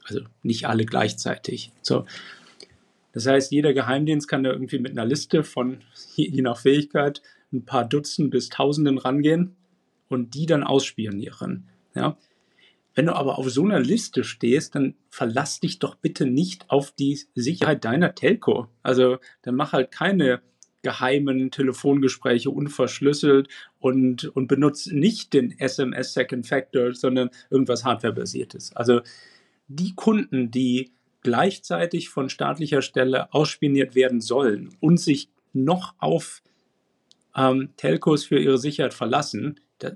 [0.08, 1.72] Also nicht alle gleichzeitig.
[1.82, 2.06] So.
[3.12, 5.78] Das heißt, jeder Geheimdienst kann da irgendwie mit einer Liste von,
[6.16, 9.56] je nach Fähigkeit, ein paar Dutzend bis Tausenden rangehen
[10.08, 11.68] und die dann ausspionieren.
[11.94, 12.16] Ja?
[12.94, 16.90] Wenn du aber auf so einer Liste stehst, dann verlass dich doch bitte nicht auf
[16.90, 18.66] die Sicherheit deiner Telco.
[18.82, 20.42] Also dann mach halt keine
[20.82, 23.48] geheimen Telefongespräche unverschlüsselt
[23.78, 28.74] und, und benutzt nicht den SMS Second Factor, sondern irgendwas Hardwarebasiertes.
[28.74, 29.00] Also
[29.68, 30.92] die Kunden, die
[31.22, 36.42] gleichzeitig von staatlicher Stelle ausspioniert werden sollen und sich noch auf
[37.36, 39.92] ähm, Telcos für ihre Sicherheit verlassen, da,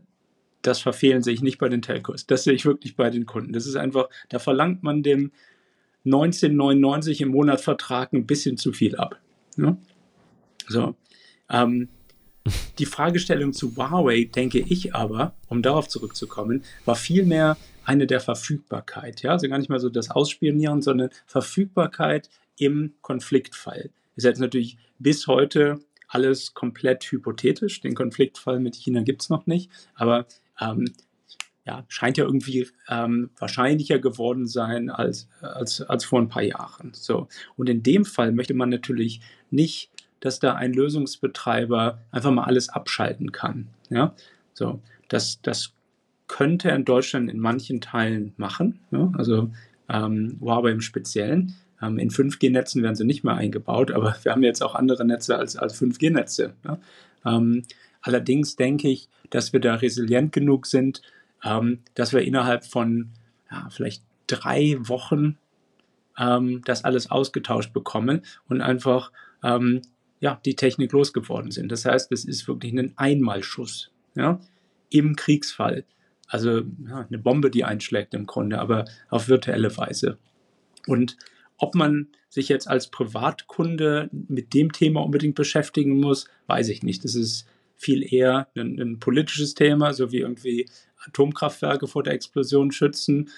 [0.62, 2.26] das verfehlen sich nicht bei den Telcos.
[2.26, 3.52] Das sehe ich wirklich bei den Kunden.
[3.52, 5.32] Das ist einfach, da verlangt man dem
[6.04, 9.18] 1999 im Monat Vertrag ein bisschen zu viel ab.
[9.56, 9.76] Ja?
[10.68, 10.94] So.
[11.48, 11.88] Ähm,
[12.78, 19.22] die Fragestellung zu Huawei, denke ich aber, um darauf zurückzukommen, war vielmehr eine der Verfügbarkeit.
[19.22, 19.33] Ja?
[19.33, 23.91] Also gar nicht mal so das Ausspionieren, sondern Verfügbarkeit im Konfliktfall.
[24.16, 27.80] Ist jetzt natürlich bis heute alles komplett hypothetisch.
[27.80, 30.26] Den Konfliktfall mit China gibt es noch nicht, aber
[30.61, 30.93] ähm,
[31.64, 36.93] ja, scheint ja irgendwie ähm, wahrscheinlicher geworden sein als, als, als vor ein paar Jahren.
[36.93, 37.28] So.
[37.57, 39.20] Und in dem Fall möchte man natürlich
[39.51, 43.68] nicht, dass da ein Lösungsbetreiber einfach mal alles abschalten kann.
[43.91, 44.14] Ja?
[44.55, 45.72] So, das, das
[46.28, 49.12] könnte er in Deutschland in manchen Teilen machen, ja?
[49.16, 49.50] also
[49.88, 51.54] ähm, Huawei im Speziellen.
[51.80, 55.36] Ähm, in 5G-Netzen werden sie nicht mehr eingebaut, aber wir haben jetzt auch andere Netze
[55.36, 56.54] als, als 5G-Netze.
[56.64, 56.78] Ja?
[57.26, 57.64] Ähm,
[58.00, 61.02] allerdings denke ich, dass wir da resilient genug sind,
[61.44, 63.10] ähm, dass wir innerhalb von
[63.50, 65.38] ja, vielleicht drei Wochen
[66.18, 69.12] ähm, das alles ausgetauscht bekommen und einfach
[69.42, 69.82] ähm,
[70.20, 71.72] ja, die Technik losgeworden sind.
[71.72, 74.40] Das heißt, es ist wirklich ein Einmalschuss ja,
[74.90, 75.84] im Kriegsfall.
[76.33, 80.16] Also ja, eine Bombe, die einschlägt im Grunde, aber auf virtuelle Weise.
[80.87, 81.18] Und
[81.59, 87.05] ob man sich jetzt als Privatkunde mit dem Thema unbedingt beschäftigen muss, weiß ich nicht.
[87.05, 90.70] Das ist viel eher ein, ein politisches Thema, so wie irgendwie
[91.07, 93.28] Atomkraftwerke vor der Explosion schützen,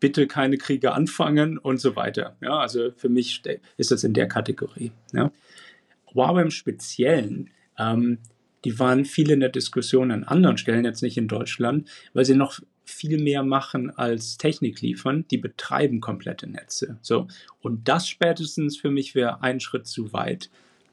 [0.00, 2.36] bitte keine Kriege anfangen und so weiter.
[2.40, 3.42] Ja, also für mich
[3.76, 4.92] ist das in der Kategorie.
[5.12, 5.30] Ja.
[6.14, 8.18] Huawei im Speziellen, ähm,
[8.64, 12.36] die waren viele in der Diskussion an anderen Stellen, jetzt nicht in Deutschland, weil sie
[12.36, 16.98] noch viel mehr machen als Technik liefern, die betreiben komplette Netze.
[17.00, 17.28] So.
[17.60, 20.50] Und das spätestens für mich wäre ein Schritt zu weit.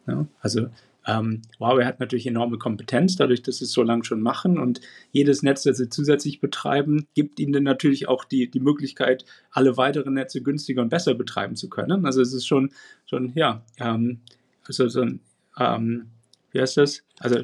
[0.08, 0.68] Ja, also
[1.06, 4.82] ähm, Huawei hat natürlich enorme Kompetenz, dadurch, dass sie es so lange schon machen und
[5.12, 9.78] jedes Netz, das sie zusätzlich betreiben, gibt ihnen dann natürlich auch die, die Möglichkeit, alle
[9.78, 12.06] weiteren Netze günstiger und besser betreiben zu können.
[12.06, 12.72] Also es ist schon,
[13.06, 14.20] schon ja, ähm,
[14.68, 15.20] also so ein,
[15.58, 16.08] ähm,
[16.52, 17.04] wie heißt das?
[17.20, 17.44] Also,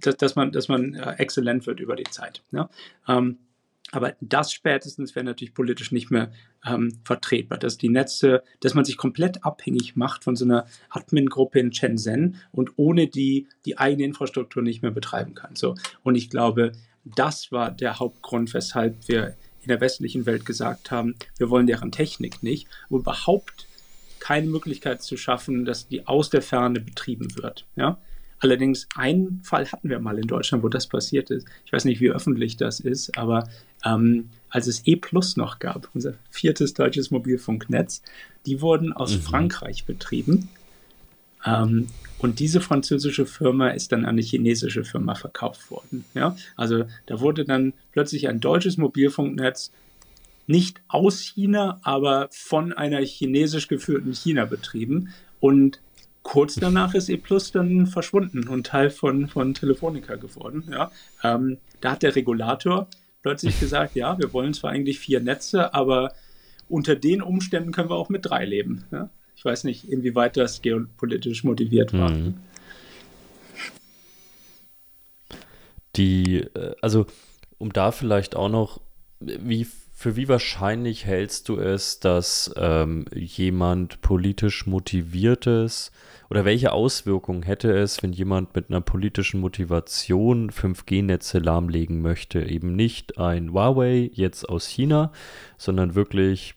[0.00, 2.42] dass, dass man, dass man äh, exzellent wird über die Zeit.
[2.52, 2.68] Ja?
[3.08, 3.38] Ähm,
[3.92, 6.30] aber das spätestens wäre natürlich politisch nicht mehr
[6.64, 11.58] ähm, vertretbar, dass die Netze, dass man sich komplett abhängig macht von so einer Admin-Gruppe
[11.58, 15.56] in Shenzhen und ohne die die eigene Infrastruktur nicht mehr betreiben kann.
[15.56, 15.74] So.
[16.02, 16.72] Und ich glaube,
[17.04, 21.92] das war der Hauptgrund, weshalb wir in der westlichen Welt gesagt haben, wir wollen deren
[21.92, 23.66] Technik nicht, um überhaupt
[24.20, 27.66] keine Möglichkeit zu schaffen, dass die aus der Ferne betrieben wird.
[27.74, 27.98] Ja?
[28.40, 31.46] Allerdings einen Fall hatten wir mal in Deutschland, wo das passiert ist.
[31.66, 33.48] Ich weiß nicht, wie öffentlich das ist, aber
[33.84, 38.02] ähm, als es E Plus noch gab, unser viertes deutsches Mobilfunknetz,
[38.46, 39.20] die wurden aus mhm.
[39.20, 40.48] Frankreich betrieben.
[41.44, 41.88] Ähm,
[42.18, 46.04] und diese französische Firma ist dann an eine chinesische Firma verkauft worden.
[46.14, 46.36] Ja?
[46.56, 49.70] Also da wurde dann plötzlich ein deutsches Mobilfunknetz
[50.46, 55.10] nicht aus China, aber von einer chinesisch geführten China betrieben.
[55.38, 55.80] Und
[56.30, 60.62] kurz danach ist E Plus dann verschwunden und Teil von, von Telefonica geworden.
[60.70, 60.92] Ja.
[61.24, 62.86] Ähm, da hat der Regulator
[63.22, 66.14] plötzlich gesagt, ja, wir wollen zwar eigentlich vier Netze, aber
[66.68, 68.84] unter den Umständen können wir auch mit drei leben.
[68.92, 69.10] Ja.
[69.34, 72.12] Ich weiß nicht, inwieweit das geopolitisch motiviert war.
[72.12, 72.34] Mhm.
[75.96, 77.06] Die, äh, also
[77.58, 78.80] um da vielleicht auch noch,
[79.18, 79.66] wie
[80.00, 85.90] für wie wahrscheinlich hältst du es, dass ähm, jemand politisch motiviertes
[86.30, 92.42] oder welche Auswirkungen hätte es, wenn jemand mit einer politischen Motivation 5G-Netze lahmlegen möchte?
[92.42, 95.10] Eben nicht ein Huawei jetzt aus China,
[95.58, 96.54] sondern wirklich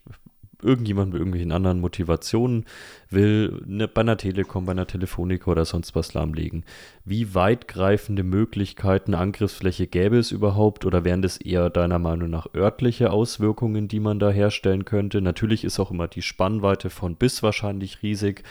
[0.64, 2.66] irgendjemand mit irgendwelchen anderen Motivationen
[3.10, 6.64] will eine, bei einer Telekom, bei einer Telefonica oder sonst was lahmlegen.
[7.04, 13.12] Wie weitgreifende Möglichkeiten, Angriffsfläche gäbe es überhaupt oder wären das eher deiner Meinung nach örtliche
[13.12, 15.22] Auswirkungen, die man da herstellen könnte?
[15.22, 18.44] Natürlich ist auch immer die Spannweite von bis wahrscheinlich riesig.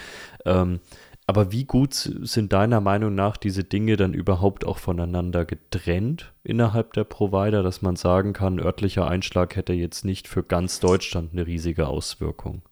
[0.45, 0.81] Ähm,
[1.27, 6.93] aber wie gut sind deiner Meinung nach diese Dinge dann überhaupt auch voneinander getrennt innerhalb
[6.95, 11.47] der Provider, dass man sagen kann, örtlicher Einschlag hätte jetzt nicht für ganz Deutschland eine
[11.47, 12.63] riesige Auswirkung?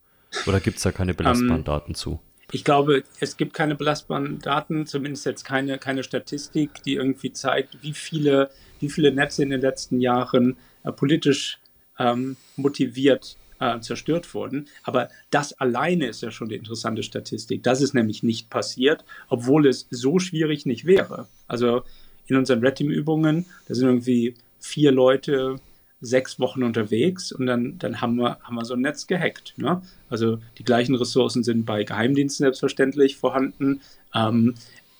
[0.47, 2.21] Oder gibt es da keine belastbaren ähm, Daten zu?
[2.53, 7.83] Ich glaube, es gibt keine belastbaren Daten, zumindest jetzt keine, keine Statistik, die irgendwie zeigt,
[7.83, 11.59] wie viele, wie viele Netze in den letzten Jahren äh, politisch
[11.99, 14.67] ähm, motiviert äh, zerstört wurden.
[14.83, 17.63] Aber das alleine ist ja schon die interessante Statistik.
[17.63, 21.29] Das ist nämlich nicht passiert, obwohl es so schwierig nicht wäre.
[21.47, 21.83] Also
[22.27, 25.57] in unseren Red Team-Übungen, da sind irgendwie vier Leute
[26.01, 29.55] sechs Wochen unterwegs und dann, dann haben, wir, haben wir so ein Netz gehackt.
[29.59, 29.83] Ne?
[30.09, 33.81] Also die gleichen Ressourcen sind bei Geheimdiensten selbstverständlich vorhanden.
[34.15, 34.55] Ähm,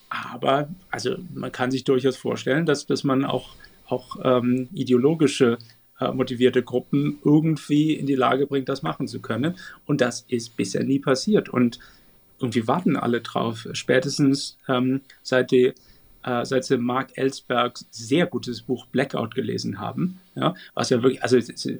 [0.09, 3.55] aber also man kann sich durchaus vorstellen, dass, dass man auch,
[3.87, 5.57] auch ähm, ideologische
[6.01, 9.55] äh, motivierte Gruppen irgendwie in die Lage bringt, das machen zu können.
[9.85, 11.47] Und das ist bisher nie passiert.
[11.47, 11.79] Und
[12.39, 13.67] irgendwie warten alle drauf.
[13.73, 15.73] Spätestens ähm, seit die
[16.23, 21.23] äh, seit sie Mark Ellsbergs sehr gutes Buch Blackout gelesen haben, ja, was ja wirklich,
[21.23, 21.79] also mhm.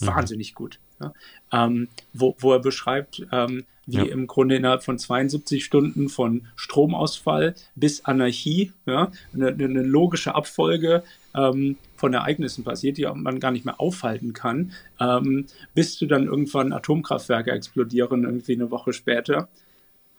[0.00, 1.12] wahnsinnig gut, ja,
[1.52, 4.04] ähm, wo, wo er beschreibt, ähm, wie ja.
[4.04, 11.02] im Grunde innerhalb von 72 Stunden von Stromausfall bis Anarchie, ja, eine, eine logische Abfolge
[11.36, 16.24] ähm, von Ereignissen passiert, die man gar nicht mehr aufhalten kann, ähm, bis du dann
[16.24, 19.48] irgendwann Atomkraftwerke explodieren, irgendwie eine Woche später.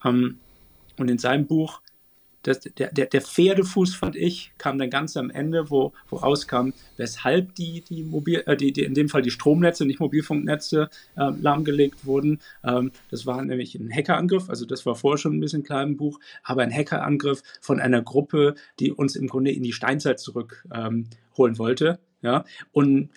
[0.05, 0.37] Ähm,
[0.97, 1.81] und in seinem Buch
[2.47, 6.69] das, der, der, der Pferdefuß, fand ich, kam dann ganz am Ende, wo, wo rauskam,
[6.95, 11.29] weshalb die, die, Mobil, äh, die, die in dem Fall die Stromnetze, nicht Mobilfunknetze, äh,
[11.41, 12.39] lahmgelegt wurden.
[12.63, 15.97] Ähm, das war nämlich ein Hackerangriff, also das war vorher schon ein bisschen klar im
[15.97, 21.09] Buch, aber ein Hackerangriff von einer Gruppe, die uns im Grunde in die Steinzeit zurückholen
[21.37, 21.99] ähm, wollte.
[22.21, 22.45] Ja?
[22.71, 23.09] Und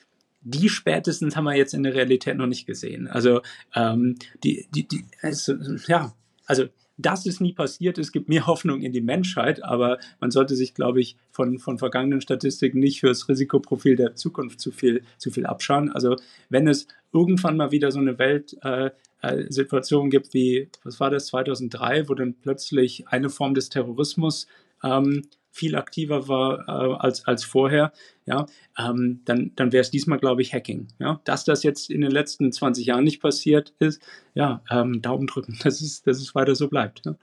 [0.43, 3.07] die spätestens haben wir jetzt in der Realität noch nicht gesehen.
[3.07, 3.43] Also
[3.77, 5.55] ähm, die, die, die, also,
[5.87, 6.15] ja,
[6.47, 6.65] also
[7.01, 10.75] dass es nie passiert ist, gibt mir Hoffnung in die Menschheit, aber man sollte sich,
[10.75, 15.47] glaube ich, von, von vergangenen Statistiken nicht fürs Risikoprofil der Zukunft zu viel, zu viel
[15.47, 15.91] abschauen.
[15.91, 16.17] Also
[16.49, 22.09] wenn es irgendwann mal wieder so eine Weltsituation äh, gibt wie, was war das, 2003,
[22.09, 24.47] wo dann plötzlich eine Form des Terrorismus
[24.83, 27.93] ähm, viel aktiver war äh, als, als vorher,
[28.27, 28.47] ja,
[28.79, 30.89] ähm, dann, dann wäre es diesmal, glaube ich, Hacking.
[30.99, 31.21] Ja?
[31.25, 34.01] Dass das jetzt in den letzten 20 Jahren nicht passiert ist,
[34.35, 37.05] ja, ähm, Daumen drücken, dass es, dass es weiter so bleibt.
[37.05, 37.17] Ja?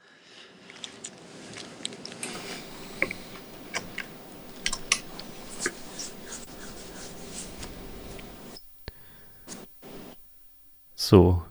[10.95, 11.41] So,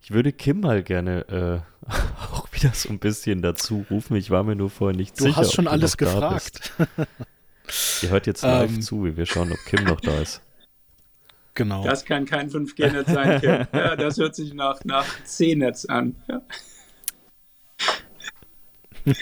[0.00, 1.92] ich würde Kim mal gerne äh,
[2.32, 4.16] auch wieder so ein bisschen dazu rufen.
[4.16, 5.34] Ich war mir nur vorher nicht du sicher.
[5.34, 6.72] Du hast schon alles gefragt.
[8.02, 10.40] Ihr hört jetzt live ähm, zu, wie wir schauen, ob Kim noch da ist.
[11.54, 11.84] Genau.
[11.84, 13.66] Das kann kein 5G-Netz sein, Kim.
[13.80, 16.16] Ja, das hört sich nach, nach C-Netz an.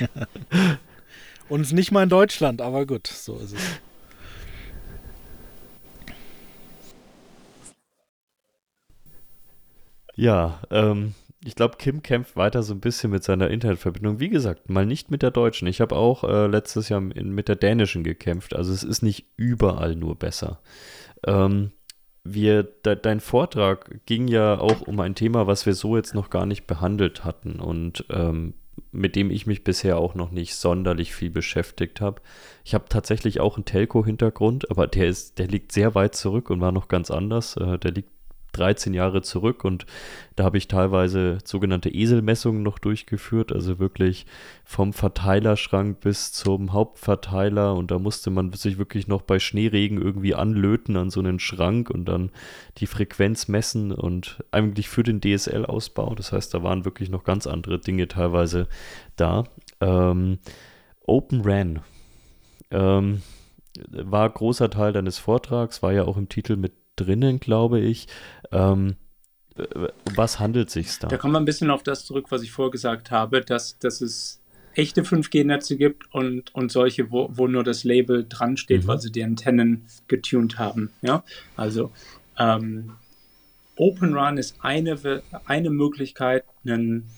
[1.48, 3.60] Und nicht mal in Deutschland, aber gut, so ist es.
[10.14, 11.14] Ja, ähm,
[11.44, 14.20] ich glaube, Kim kämpft weiter so ein bisschen mit seiner Internetverbindung.
[14.20, 15.66] Wie gesagt, mal nicht mit der deutschen.
[15.66, 18.54] Ich habe auch äh, letztes Jahr mit der dänischen gekämpft.
[18.54, 20.60] Also es ist nicht überall nur besser.
[21.26, 21.72] Ähm,
[22.24, 26.30] wir, de, dein Vortrag ging ja auch um ein Thema, was wir so jetzt noch
[26.30, 28.54] gar nicht behandelt hatten und ähm,
[28.92, 32.22] mit dem ich mich bisher auch noch nicht sonderlich viel beschäftigt habe.
[32.64, 36.60] Ich habe tatsächlich auch einen Telco-Hintergrund, aber der ist, der liegt sehr weit zurück und
[36.60, 37.56] war noch ganz anders.
[37.56, 38.10] Äh, der liegt
[38.52, 39.86] 13 Jahre zurück und
[40.36, 44.26] da habe ich teilweise sogenannte Eselmessungen noch durchgeführt, also wirklich
[44.64, 50.34] vom Verteilerschrank bis zum Hauptverteiler und da musste man sich wirklich noch bei Schneeregen irgendwie
[50.34, 52.30] anlöten an so einen Schrank und dann
[52.78, 57.46] die Frequenz messen und eigentlich für den DSL-Ausbau, das heißt, da waren wirklich noch ganz
[57.46, 58.68] andere Dinge teilweise
[59.16, 59.44] da.
[59.80, 60.38] Ähm,
[61.06, 61.80] Open RAN.
[62.70, 63.22] Ähm,
[63.90, 68.08] war großer Teil deines Vortrags, war ja auch im Titel mit drinnen, glaube ich.
[68.50, 68.96] Ähm,
[70.14, 71.08] was handelt sich da?
[71.08, 74.00] Da kommen wir ein bisschen auf das zurück, was ich vorher gesagt habe, dass, dass
[74.00, 74.40] es
[74.74, 78.86] echte 5G-Netze gibt und, und solche, wo, wo nur das Label dran steht, mhm.
[78.88, 80.90] weil sie die Antennen getuned haben.
[81.02, 81.22] Ja?
[81.56, 81.92] Also
[82.38, 82.92] ähm,
[83.76, 87.08] Open Run ist eine, eine Möglichkeit, ein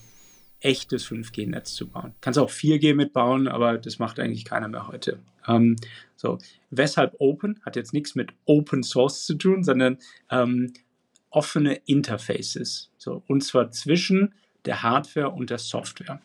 [0.59, 2.13] echtes 5G-Netz zu bauen.
[2.21, 5.19] Kannst auch 4G mitbauen, aber das macht eigentlich keiner mehr heute.
[5.47, 5.75] Ähm,
[6.15, 6.37] so,
[6.69, 7.59] weshalb Open?
[7.65, 9.97] Hat jetzt nichts mit Open Source zu tun, sondern
[10.29, 10.73] ähm,
[11.29, 12.91] offene Interfaces.
[12.97, 14.33] So, und zwar zwischen
[14.65, 16.21] der Hardware und der Software.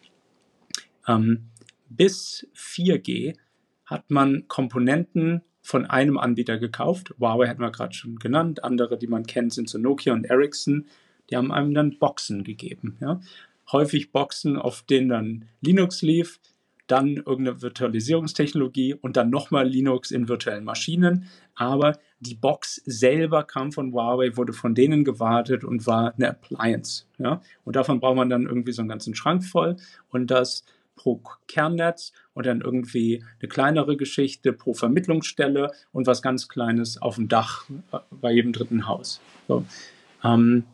[1.06, 1.48] Ähm,
[1.88, 3.36] bis 4G
[3.84, 7.12] hat man Komponenten von einem Anbieter gekauft.
[7.18, 8.64] Huawei hat man gerade schon genannt.
[8.64, 10.86] Andere, die man kennt, sind so Nokia und Ericsson.
[11.28, 12.96] Die haben einem dann Boxen gegeben.
[13.00, 13.20] Ja?
[13.72, 16.40] häufig Boxen, auf denen dann Linux lief,
[16.90, 21.26] dann irgendeine Virtualisierungstechnologie und dann nochmal Linux in virtuellen Maschinen.
[21.54, 27.04] Aber die Box selber kam von Huawei, wurde von denen gewartet und war eine Appliance.
[27.18, 27.40] Ja?
[27.64, 29.76] Und davon braucht man dann irgendwie so einen ganzen Schrank voll
[30.08, 30.64] und das
[30.96, 37.14] pro Kernnetz und dann irgendwie eine kleinere Geschichte pro Vermittlungsstelle und was ganz Kleines auf
[37.14, 37.64] dem Dach
[38.10, 39.20] bei jedem dritten Haus.
[39.48, 39.64] So.
[40.22, 40.64] Ähm,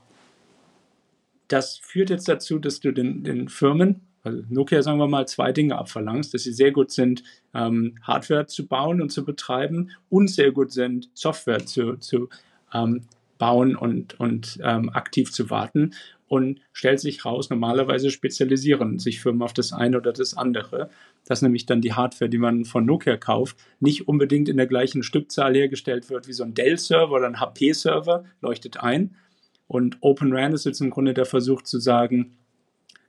[1.48, 5.52] das führt jetzt dazu, dass du den, den Firmen, also Nokia sagen wir mal, zwei
[5.52, 7.22] Dinge abverlangst, dass sie sehr gut sind,
[7.54, 12.28] ähm, Hardware zu bauen und zu betreiben und sehr gut sind, Software zu, zu
[12.74, 13.02] ähm,
[13.38, 15.94] bauen und, und ähm, aktiv zu warten.
[16.28, 20.90] Und stellt sich raus, normalerweise spezialisieren sich Firmen auf das eine oder das andere.
[21.24, 25.04] Dass nämlich dann die Hardware, die man von Nokia kauft, nicht unbedingt in der gleichen
[25.04, 29.14] Stückzahl hergestellt wird wie so ein Dell-Server oder ein HP-Server, leuchtet ein,
[29.68, 32.36] und Open RAN ist jetzt im Grunde der Versuch zu sagen,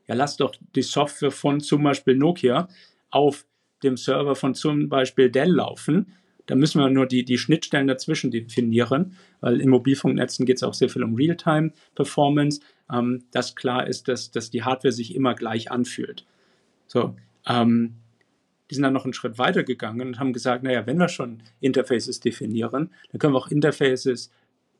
[0.07, 2.67] ja, lass doch die Software von zum Beispiel Nokia
[3.09, 3.45] auf
[3.83, 6.13] dem Server von zum Beispiel Dell laufen.
[6.45, 10.73] Da müssen wir nur die, die Schnittstellen dazwischen definieren, weil in Mobilfunknetzen geht es auch
[10.73, 15.71] sehr viel um Realtime-Performance, ähm, dass klar ist, dass, dass die Hardware sich immer gleich
[15.71, 16.25] anfühlt.
[16.87, 17.95] So, ähm,
[18.69, 21.43] die sind dann noch einen Schritt weiter gegangen und haben gesagt, naja, wenn wir schon
[21.59, 24.31] Interfaces definieren, dann können wir auch Interfaces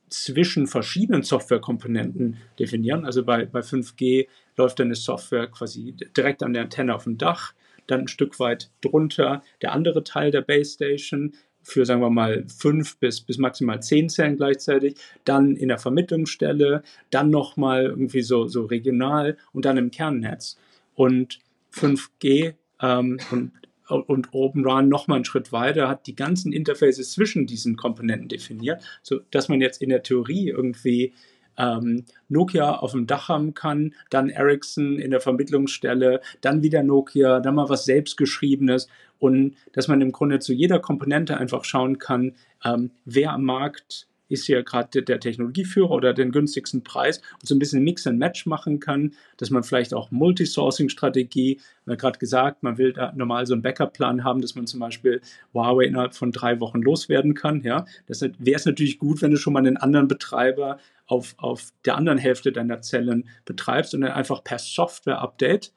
[0.08, 3.04] zwischen verschiedenen Softwarekomponenten definieren.
[3.04, 4.26] Also bei, bei 5G
[4.58, 7.54] läuft eine Software quasi direkt an der Antenne auf dem Dach,
[7.86, 11.32] dann ein Stück weit drunter der andere Teil der Base Station
[11.62, 16.82] für, sagen wir mal, fünf bis, bis maximal zehn Zellen gleichzeitig, dann in der Vermittlungsstelle,
[17.10, 20.58] dann nochmal irgendwie so, so regional und dann im Kernnetz.
[20.94, 21.40] Und
[21.72, 23.52] 5G ähm, und
[23.88, 28.28] und Open Run noch mal einen Schritt weiter, hat die ganzen Interfaces zwischen diesen Komponenten
[28.28, 31.14] definiert, so dass man jetzt in der Theorie irgendwie
[31.58, 37.40] ähm, Nokia auf dem Dach haben kann, dann Ericsson in der Vermittlungsstelle, dann wieder Nokia,
[37.40, 38.88] dann mal was selbstgeschriebenes
[39.18, 42.32] und dass man im Grunde zu jeder Komponente einfach schauen kann,
[42.64, 47.54] ähm, wer am Markt ist hier gerade der Technologieführer oder den günstigsten Preis und so
[47.54, 52.62] ein bisschen Mix and Match machen kann, dass man vielleicht auch Multisourcing-Strategie, wir gerade gesagt,
[52.62, 55.20] man will da normal so einen Backup-Plan haben, dass man zum Beispiel
[55.54, 57.62] Huawei innerhalb von drei Wochen loswerden kann.
[57.62, 60.78] Ja, das wäre es natürlich gut, wenn du schon mal einen anderen Betreiber
[61.08, 65.72] auf, auf der anderen Hälfte deiner Zellen betreibst und dann einfach per Software-Update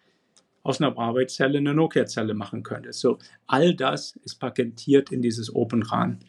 [0.63, 2.99] aus einer Huawei-Zelle eine Nokia-Zelle machen könntest.
[2.99, 3.17] So,
[3.47, 6.19] all das ist paketiert in dieses Open RAN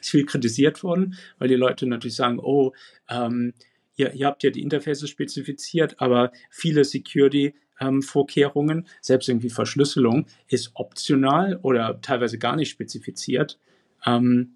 [0.00, 2.72] ist viel kritisiert worden, weil die Leute natürlich sagen, oh,
[3.08, 3.52] ähm,
[3.96, 10.26] ihr, ihr, habt ja die Interfaces spezifiziert, aber viele Security ähm, Vorkehrungen, selbst irgendwie Verschlüsselung,
[10.48, 13.58] ist optional oder teilweise gar nicht spezifiziert.
[14.04, 14.54] Ähm,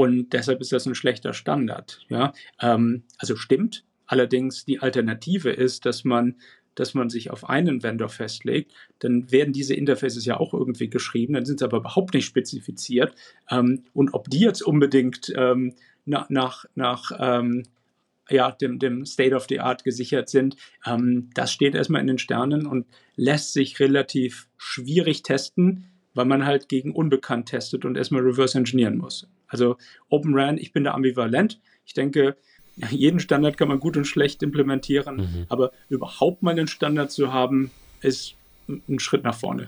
[0.00, 2.00] und deshalb ist das ein schlechter Standard.
[2.08, 2.32] Ja?
[2.58, 3.84] Ähm, also stimmt.
[4.06, 6.36] Allerdings die Alternative ist, dass man
[6.74, 11.34] dass man sich auf einen Vendor festlegt, dann werden diese Interfaces ja auch irgendwie geschrieben,
[11.34, 13.14] dann sind sie aber überhaupt nicht spezifiziert.
[13.50, 15.74] Ähm, und ob die jetzt unbedingt ähm,
[16.06, 17.64] nach, nach, nach ähm,
[18.30, 22.18] ja, dem, dem State of the Art gesichert sind, ähm, das steht erstmal in den
[22.18, 22.86] Sternen und
[23.16, 28.98] lässt sich relativ schwierig testen, weil man halt gegen unbekannt testet und erstmal reverse engineeren
[28.98, 29.28] muss.
[29.46, 29.76] Also
[30.08, 31.60] Open RAN, ich bin da ambivalent.
[31.84, 32.36] Ich denke,
[32.90, 35.46] jeden Standard kann man gut und schlecht implementieren, mhm.
[35.48, 38.34] aber überhaupt mal einen Standard zu haben, ist
[38.68, 39.66] ein Schritt nach vorne.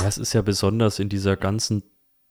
[0.00, 1.82] Ja, es ist ja besonders in dieser ganzen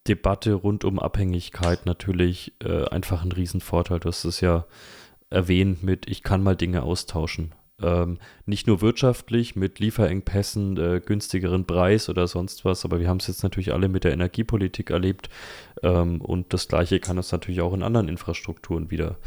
[0.08, 4.00] Debatte rund um Abhängigkeit natürlich äh, einfach ein Riesenvorteil.
[4.00, 4.66] Du hast es ja
[5.30, 7.54] erwähnt mit, ich kann mal Dinge austauschen.
[7.82, 13.18] Ähm, nicht nur wirtschaftlich mit Lieferengpässen, äh, günstigeren Preis oder sonst was, aber wir haben
[13.18, 15.30] es jetzt natürlich alle mit der Energiepolitik erlebt
[15.84, 19.18] ähm, und das gleiche kann es natürlich auch in anderen Infrastrukturen wieder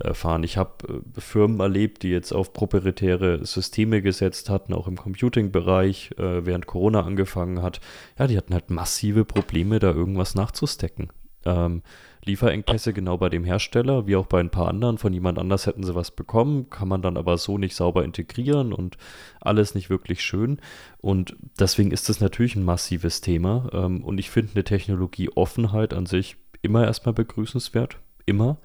[0.00, 0.42] erfahren.
[0.42, 6.12] Ich habe äh, Firmen erlebt, die jetzt auf proprietäre Systeme gesetzt hatten, auch im Computing-Bereich,
[6.18, 7.80] äh, während Corona angefangen hat.
[8.18, 11.08] Ja, die hatten halt massive Probleme, da irgendwas nachzustecken.
[11.44, 11.82] Ähm,
[12.24, 14.98] Lieferengpässe genau bei dem Hersteller, wie auch bei ein paar anderen.
[14.98, 18.72] Von jemand anders hätten sie was bekommen, kann man dann aber so nicht sauber integrieren
[18.72, 18.98] und
[19.40, 20.60] alles nicht wirklich schön.
[20.98, 23.70] Und deswegen ist das natürlich ein massives Thema.
[23.72, 27.96] Ähm, und ich finde eine Technologieoffenheit an sich immer erstmal begrüßenswert.
[28.26, 28.58] Immer.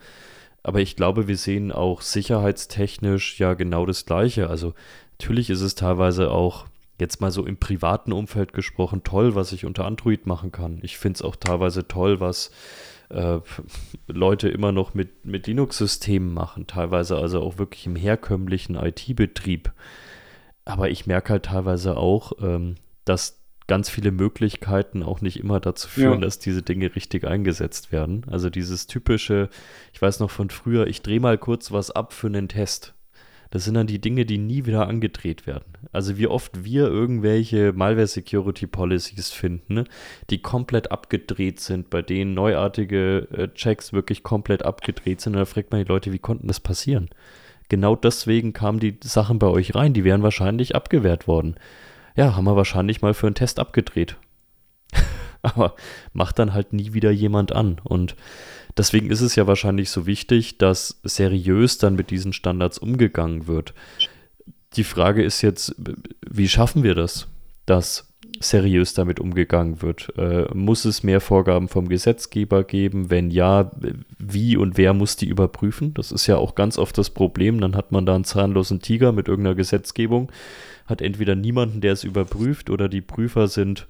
[0.62, 4.50] Aber ich glaube, wir sehen auch sicherheitstechnisch ja genau das Gleiche.
[4.50, 4.74] Also
[5.18, 6.66] natürlich ist es teilweise auch
[7.00, 10.80] jetzt mal so im privaten Umfeld gesprochen toll, was ich unter Android machen kann.
[10.82, 12.52] Ich finde es auch teilweise toll, was
[13.10, 13.40] äh,
[14.08, 19.72] Leute immer noch mit, mit Linux-Systemen machen, teilweise also auch wirklich im herkömmlichen IT-Betrieb.
[20.66, 22.76] Aber ich merke halt teilweise auch, ähm,
[23.06, 26.26] dass ganz viele Möglichkeiten auch nicht immer dazu führen, ja.
[26.26, 28.26] dass diese Dinge richtig eingesetzt werden.
[28.30, 29.50] Also dieses typische,
[29.94, 32.95] ich weiß noch von früher, ich drehe mal kurz was ab für einen Test.
[33.56, 35.64] Das sind dann die Dinge, die nie wieder angedreht werden.
[35.94, 39.84] Also wie oft wir irgendwelche Malware Security Policies finden, ne,
[40.30, 45.36] die komplett abgedreht sind, bei denen neuartige äh, Checks wirklich komplett abgedreht sind.
[45.36, 47.08] Und da fragt man die Leute, wie konnten das passieren?
[47.70, 49.94] Genau deswegen kamen die Sachen bei euch rein.
[49.94, 51.56] Die wären wahrscheinlich abgewehrt worden.
[52.18, 54.18] Ja, haben wir wahrscheinlich mal für einen Test abgedreht.
[55.44, 55.76] Aber
[56.12, 57.80] macht dann halt nie wieder jemand an.
[57.86, 58.18] Und
[58.78, 63.74] deswegen ist es ja wahrscheinlich so wichtig, dass seriös dann mit diesen Standards umgegangen wird.
[64.76, 65.76] Die Frage ist jetzt,
[66.30, 67.28] wie schaffen wir das,
[67.66, 70.12] dass seriös damit umgegangen wird?
[70.18, 73.10] Äh, muss es mehr Vorgaben vom Gesetzgeber geben?
[73.10, 73.72] Wenn ja,
[74.18, 75.94] wie und wer muss die überprüfen?
[75.94, 77.62] Das ist ja auch ganz oft das Problem.
[77.62, 80.32] Dann hat man da einen zahnlosen Tiger mit irgendeiner Gesetzgebung,
[80.86, 83.88] hat entweder niemanden, der es überprüft, oder die Prüfer sind.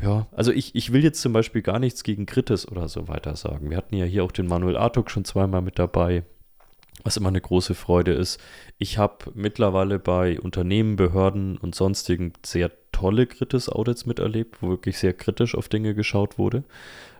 [0.00, 3.34] Ja, also ich, ich will jetzt zum Beispiel gar nichts gegen Kritis oder so weiter
[3.36, 3.70] sagen.
[3.70, 6.24] Wir hatten ja hier auch den Manuel Artuk schon zweimal mit dabei
[7.04, 8.40] was immer eine große Freude ist.
[8.78, 15.12] Ich habe mittlerweile bei Unternehmen, Behörden und sonstigen sehr tolle Kritis-Audits miterlebt, wo wirklich sehr
[15.12, 16.64] kritisch auf Dinge geschaut wurde,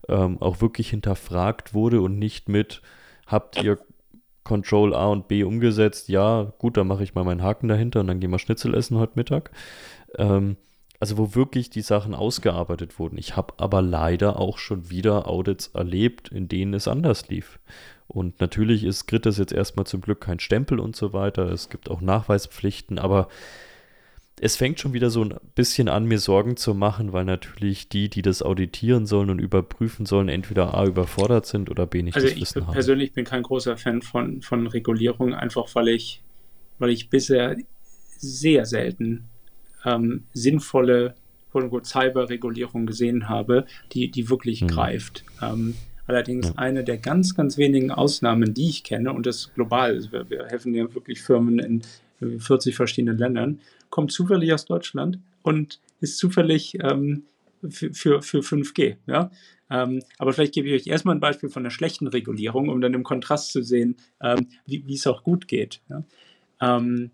[0.09, 2.83] ähm, auch wirklich hinterfragt wurde und nicht mit,
[3.26, 3.79] habt ihr
[4.45, 6.09] Control A und B umgesetzt?
[6.09, 8.99] Ja, gut, dann mache ich mal meinen Haken dahinter und dann gehen wir Schnitzel essen
[8.99, 9.51] heute Mittag.
[10.16, 10.57] Ähm,
[11.01, 13.18] also wo wirklich die Sachen ausgearbeitet wurden.
[13.18, 17.59] Ich habe aber leider auch schon wieder Audits erlebt, in denen es anders lief.
[18.09, 21.51] Und natürlich ist Kritis jetzt erstmal zum Glück kein Stempel und so weiter.
[21.53, 23.28] Es gibt auch Nachweispflichten, aber
[24.40, 28.09] es fängt schon wieder so ein bisschen an, mir Sorgen zu machen, weil natürlich die,
[28.09, 32.28] die das auditieren sollen und überprüfen sollen, entweder A überfordert sind oder B nicht also
[32.28, 32.68] das Wissen haben.
[32.68, 36.22] Also ich persönlich bin kein großer Fan von, von Regulierung, einfach weil ich,
[36.78, 37.57] weil ich bisher
[38.18, 39.28] sehr selten
[39.85, 41.14] ähm, sinnvolle
[41.83, 44.68] Cyberregulierung gesehen habe, die, die wirklich mhm.
[44.68, 45.24] greift.
[45.43, 45.74] Ähm,
[46.09, 50.31] Allerdings eine der ganz, ganz wenigen Ausnahmen, die ich kenne, und das global, also wir,
[50.31, 51.83] wir helfen ja wirklich Firmen in
[52.41, 53.61] 40 verschiedenen Ländern,
[53.91, 57.24] kommt zufällig aus Deutschland und ist zufällig ähm,
[57.68, 58.97] für, für, für 5G.
[59.07, 59.31] Ja?
[59.70, 62.95] Ähm, aber vielleicht gebe ich euch erstmal ein Beispiel von einer schlechten Regulierung, um dann
[62.95, 65.83] im Kontrast zu sehen, ähm, wie es auch gut geht.
[65.91, 66.05] Ja?
[66.62, 67.11] Ähm,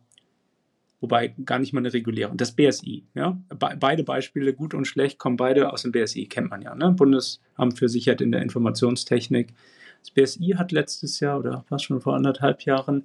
[1.05, 2.38] wobei gar nicht mal eine Regulierung.
[2.38, 6.48] Das BSI, ja, Be beide Beispiele, gut und schlecht, kommen beide aus dem BSI, kennt
[6.48, 6.92] man ja, ne?
[6.92, 9.52] Bundesamt für Sicherheit in der Informationstechnik.
[10.00, 13.05] Das BSI hat letztes Jahr oder fast schon vor anderthalb Jahren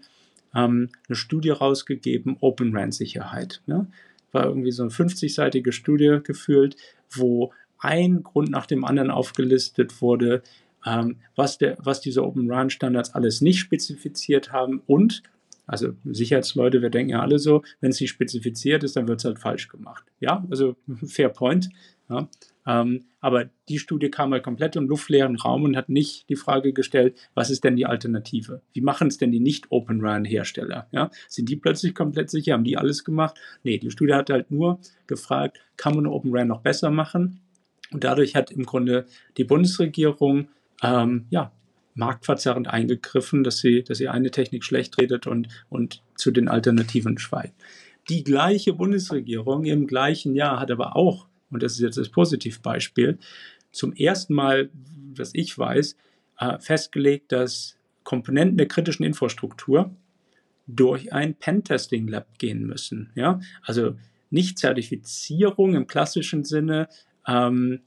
[0.55, 3.61] ähm, eine Studie rausgegeben, Open RAN Sicherheit.
[3.67, 3.85] Ja?
[4.31, 6.77] War irgendwie so eine 50-seitige Studie gefühlt,
[7.11, 10.41] wo ein Grund nach dem anderen aufgelistet wurde,
[10.85, 15.23] ähm, was, der, was diese Open RAN Standards alles nicht spezifiziert haben und
[15.69, 19.25] also Sicherheitsleute, wir denken ja alle so, wenn es nicht spezifiziert ist, dann wird es
[19.25, 20.03] halt falsch gemacht.
[20.19, 21.69] Ja, also fair point.
[22.09, 22.27] Ja.
[22.65, 26.73] Ähm, aber die Studie kam halt komplett im luftleeren Raum und hat nicht die Frage
[26.73, 28.63] gestellt, was ist denn die Alternative?
[28.73, 30.87] Wie machen es denn die nicht-Open RAN-Hersteller?
[30.91, 31.11] Ja?
[31.27, 32.53] Sind die plötzlich komplett sicher?
[32.53, 33.39] Haben die alles gemacht?
[33.63, 37.41] Nee, die Studie hat halt nur gefragt, kann man Open RAN noch besser machen?
[37.91, 39.05] Und dadurch hat im Grunde
[39.37, 40.49] die Bundesregierung
[40.81, 41.51] ähm, ja,
[41.95, 47.17] marktverzerrend eingegriffen, dass sie, dass sie eine Technik schlecht redet und, und zu den Alternativen
[47.17, 47.53] schweigt.
[48.09, 53.19] Die gleiche Bundesregierung im gleichen Jahr hat aber auch, und das ist jetzt das Positivbeispiel,
[53.71, 54.69] zum ersten Mal,
[55.13, 55.95] dass ich weiß,
[56.39, 59.93] äh, festgelegt, dass Komponenten der kritischen Infrastruktur
[60.65, 63.11] durch ein Pentesting Lab gehen müssen.
[63.15, 63.39] Ja?
[63.63, 63.95] Also
[64.29, 66.87] nicht Zertifizierung im klassischen Sinne,
[67.27, 67.81] ähm,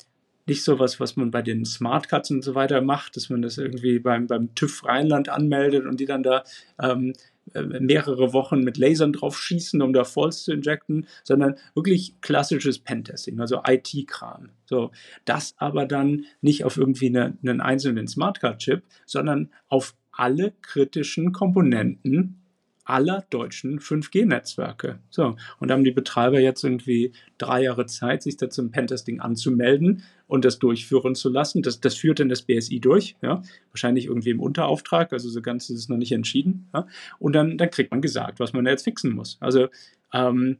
[0.47, 3.59] nicht so was, was man bei den Smartcards und so weiter macht, dass man das
[3.59, 6.45] irgendwie beim, beim TÜV Rheinland anmeldet und die dann da
[6.80, 7.12] ähm,
[7.55, 12.78] äh, mehrere Wochen mit Lasern drauf schießen, um da Falls zu injecten, sondern wirklich klassisches
[12.78, 14.51] Pentesting, also IT-Kram.
[14.64, 14.90] So,
[15.24, 22.41] das aber dann nicht auf irgendwie eine, einen einzelnen Smartcard-Chip, sondern auf alle kritischen Komponenten
[22.85, 24.99] aller deutschen 5G-Netzwerke.
[25.11, 29.20] So, und da haben die Betreiber jetzt irgendwie drei Jahre Zeit, sich da zum Pentesting
[29.20, 31.62] anzumelden und das durchführen zu lassen.
[31.62, 35.70] Das, das führt dann das BSI durch, ja, wahrscheinlich irgendwie im Unterauftrag, also so ganz
[35.70, 36.68] ist es noch nicht entschieden.
[36.74, 36.87] Ja,
[37.18, 39.37] und dann, dann kriegt man gesagt, was man da jetzt fixen muss.
[39.41, 39.68] Also,
[40.12, 40.59] ähm,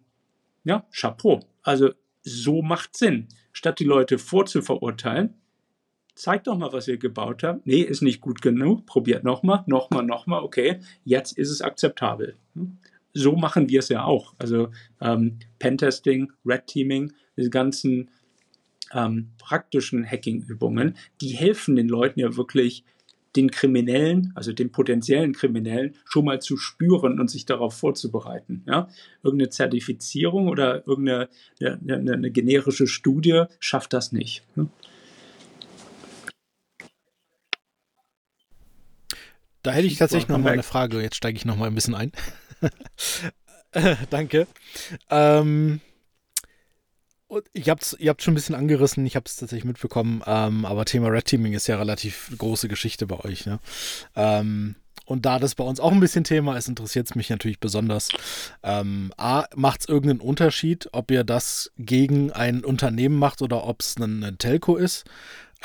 [0.65, 1.41] ja, Chapeau.
[1.63, 1.91] Also,
[2.23, 3.27] so macht Sinn.
[3.53, 5.35] Statt die Leute vorzuverurteilen,
[6.15, 7.67] zeigt doch mal, was ihr gebaut habt.
[7.67, 8.87] Nee, ist nicht gut genug.
[8.87, 10.43] Probiert nochmal, nochmal, nochmal.
[10.43, 12.37] Okay, jetzt ist es akzeptabel.
[13.15, 14.35] So machen wir es ja auch.
[14.39, 14.69] Also
[15.01, 18.11] ähm, Pentesting, Red Teaming, diese ganzen
[18.93, 22.85] ähm, praktischen Hacking-Übungen, die helfen den Leuten ja wirklich
[23.37, 28.63] den Kriminellen, also den potenziellen Kriminellen, schon mal zu spüren und sich darauf vorzubereiten.
[28.67, 28.89] Ja?
[29.23, 31.29] Irgendeine Zertifizierung oder irgendeine
[31.61, 34.45] eine, eine generische Studie schafft das nicht.
[34.55, 34.69] Ne?
[39.63, 41.01] Da hätte ich tatsächlich noch mal eine Frage.
[41.01, 42.13] Jetzt steige ich noch mal ein bisschen ein.
[44.11, 44.47] Danke.
[45.11, 45.81] Ähm,
[47.33, 50.67] und ich hab's, ihr habt schon ein bisschen angerissen, ich habe es tatsächlich mitbekommen, ähm,
[50.67, 53.47] aber Thema Red Teaming ist ja relativ große Geschichte bei euch.
[53.47, 53.59] Ne?
[54.15, 54.75] Ähm,
[55.07, 58.11] und da das bei uns auch ein bisschen Thema ist, interessiert es mich natürlich besonders.
[58.63, 63.81] Ähm, A, macht es irgendeinen Unterschied, ob ihr das gegen ein Unternehmen macht oder ob
[63.81, 65.05] es ein, ein, Telco ist?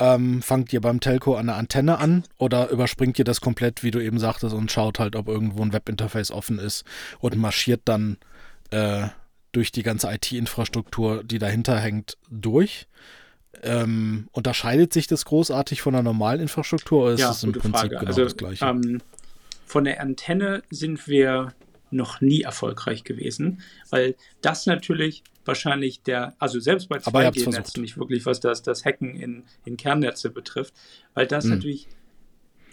[0.00, 3.90] Ähm, fangt ihr beim Telco an der Antenne an oder überspringt ihr das komplett, wie
[3.90, 6.84] du eben sagtest, und schaut halt, ob irgendwo ein Webinterface offen ist
[7.18, 8.16] und marschiert dann
[8.70, 9.08] äh,
[9.52, 12.86] durch die ganze IT-Infrastruktur, die dahinter hängt, durch.
[13.62, 17.72] Ähm, unterscheidet sich das großartig von der normalen Infrastruktur oder ist ja, es im Prinzip
[17.72, 17.96] Frage.
[17.96, 18.64] genau also, das gleiche?
[18.64, 19.00] Ähm,
[19.66, 21.54] von der Antenne sind wir
[21.90, 23.60] noch nie erfolgreich gewesen,
[23.90, 29.16] weil das natürlich wahrscheinlich der, also selbst bei 2G-Netzen nicht wirklich, was das, das Hacken
[29.16, 30.74] in, in Kernnetze betrifft,
[31.14, 31.52] weil das hm.
[31.52, 31.88] natürlich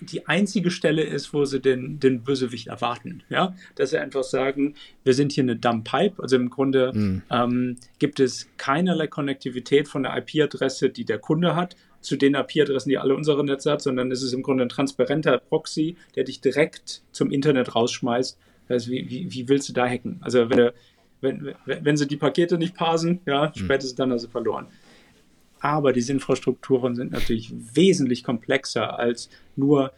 [0.01, 3.23] die einzige Stelle ist, wo sie den, den Bösewicht erwarten.
[3.29, 3.55] Ja?
[3.75, 6.21] Dass sie einfach sagen, wir sind hier eine Dumb Pipe.
[6.21, 7.21] Also im Grunde mhm.
[7.31, 12.89] ähm, gibt es keinerlei Konnektivität von der IP-Adresse, die der Kunde hat, zu den IP-Adressen,
[12.89, 16.39] die alle unsere Netze hat, sondern es ist im Grunde ein transparenter Proxy, der dich
[16.39, 18.37] direkt zum Internet rausschmeißt.
[18.67, 20.19] Also wie, wie, wie willst du da hacken?
[20.21, 20.71] Also wenn,
[21.21, 23.59] wenn, wenn sie die Pakete nicht parsen, ja, mhm.
[23.59, 24.67] spätestens dann hast du verloren.
[25.59, 29.91] Aber diese Infrastrukturen sind natürlich wesentlich komplexer als nur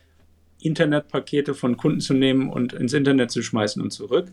[0.60, 4.28] Internetpakete von Kunden zu nehmen und ins Internet zu schmeißen und zurück.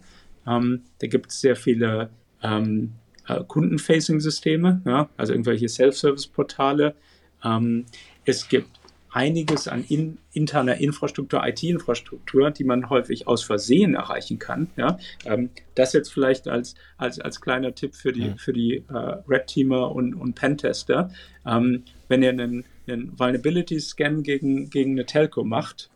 [0.46, 2.10] Ähm, da gibt es sehr viele
[2.42, 2.92] ähm,
[3.26, 6.94] äh, Kunden-Facing-Systeme, ja, also irgendwelche Self-Service-Portale.
[7.42, 7.86] Ähm,
[8.24, 8.68] es gibt
[9.14, 14.68] einiges an in, interner Infrastruktur, IT-Infrastruktur, die man häufig aus Versehen erreichen kann.
[14.76, 14.98] Ja?
[15.24, 19.46] Ähm, das jetzt vielleicht als, als, als kleiner Tipp für die, für die äh, Red
[19.46, 21.10] Teamer und, und Pentester.
[21.46, 25.90] Ähm, wenn ihr einen, einen Vulnerability-Scan gegen, gegen eine Telco macht,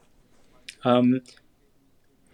[0.85, 1.23] ähm,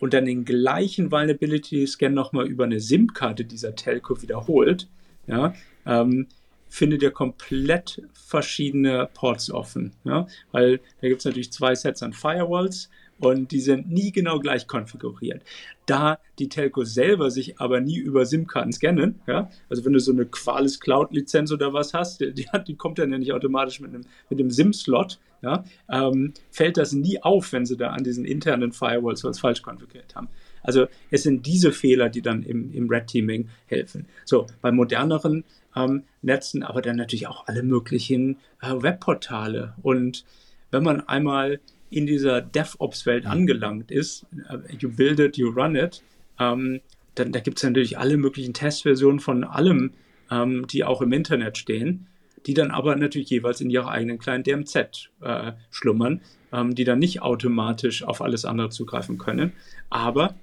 [0.00, 4.86] und dann den gleichen Vulnerability-Scan nochmal über eine SIM-Karte dieser Telco wiederholt,
[5.26, 5.54] ja,
[5.86, 6.26] ähm,
[6.74, 9.92] findet ihr komplett verschiedene Ports offen.
[10.02, 10.26] Ja?
[10.50, 12.90] Weil da gibt es natürlich zwei Sets an Firewalls
[13.20, 15.44] und die sind nie genau gleich konfiguriert.
[15.86, 20.10] Da die Telcos selber sich aber nie über SIM-Karten scannen, ja, also wenn du so
[20.10, 22.34] eine Qualis Cloud-Lizenz oder was hast, die,
[22.66, 26.92] die, kommt dann ja nicht automatisch mit einem, mit einem SIM-Slot, ja, ähm, fällt das
[26.92, 30.28] nie auf, wenn sie da an diesen internen Firewalls was falsch konfiguriert haben.
[30.64, 34.06] Also es sind diese Fehler, die dann im, im Red Teaming helfen.
[34.24, 35.44] So, bei moderneren
[35.76, 39.74] ähm, Netzen, aber dann natürlich auch alle möglichen äh, Webportale.
[39.82, 40.24] Und
[40.70, 41.60] wenn man einmal
[41.90, 46.02] in dieser DevOps-Welt angelangt ist, äh, you build it, you run it,
[46.40, 46.80] ähm,
[47.14, 49.92] dann da gibt es natürlich alle möglichen Testversionen von allem,
[50.30, 52.06] ähm, die auch im Internet stehen,
[52.46, 56.20] die dann aber natürlich jeweils in ihrer eigenen kleinen DMZ äh, schlummern,
[56.52, 59.52] ähm, die dann nicht automatisch auf alles andere zugreifen können.
[59.90, 60.34] Aber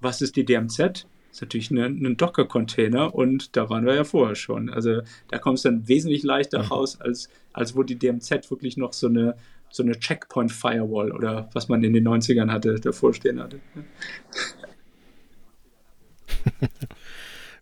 [0.00, 1.06] was ist die DMZ?
[1.30, 4.70] ist natürlich ein Docker-Container und da waren wir ja vorher schon.
[4.70, 8.92] Also da kommst du dann wesentlich leichter raus, als, als wo die DMZ wirklich noch
[8.92, 9.36] so eine,
[9.70, 13.60] so eine Checkpoint-Firewall oder was man in den 90ern hatte, davor stehen hatte.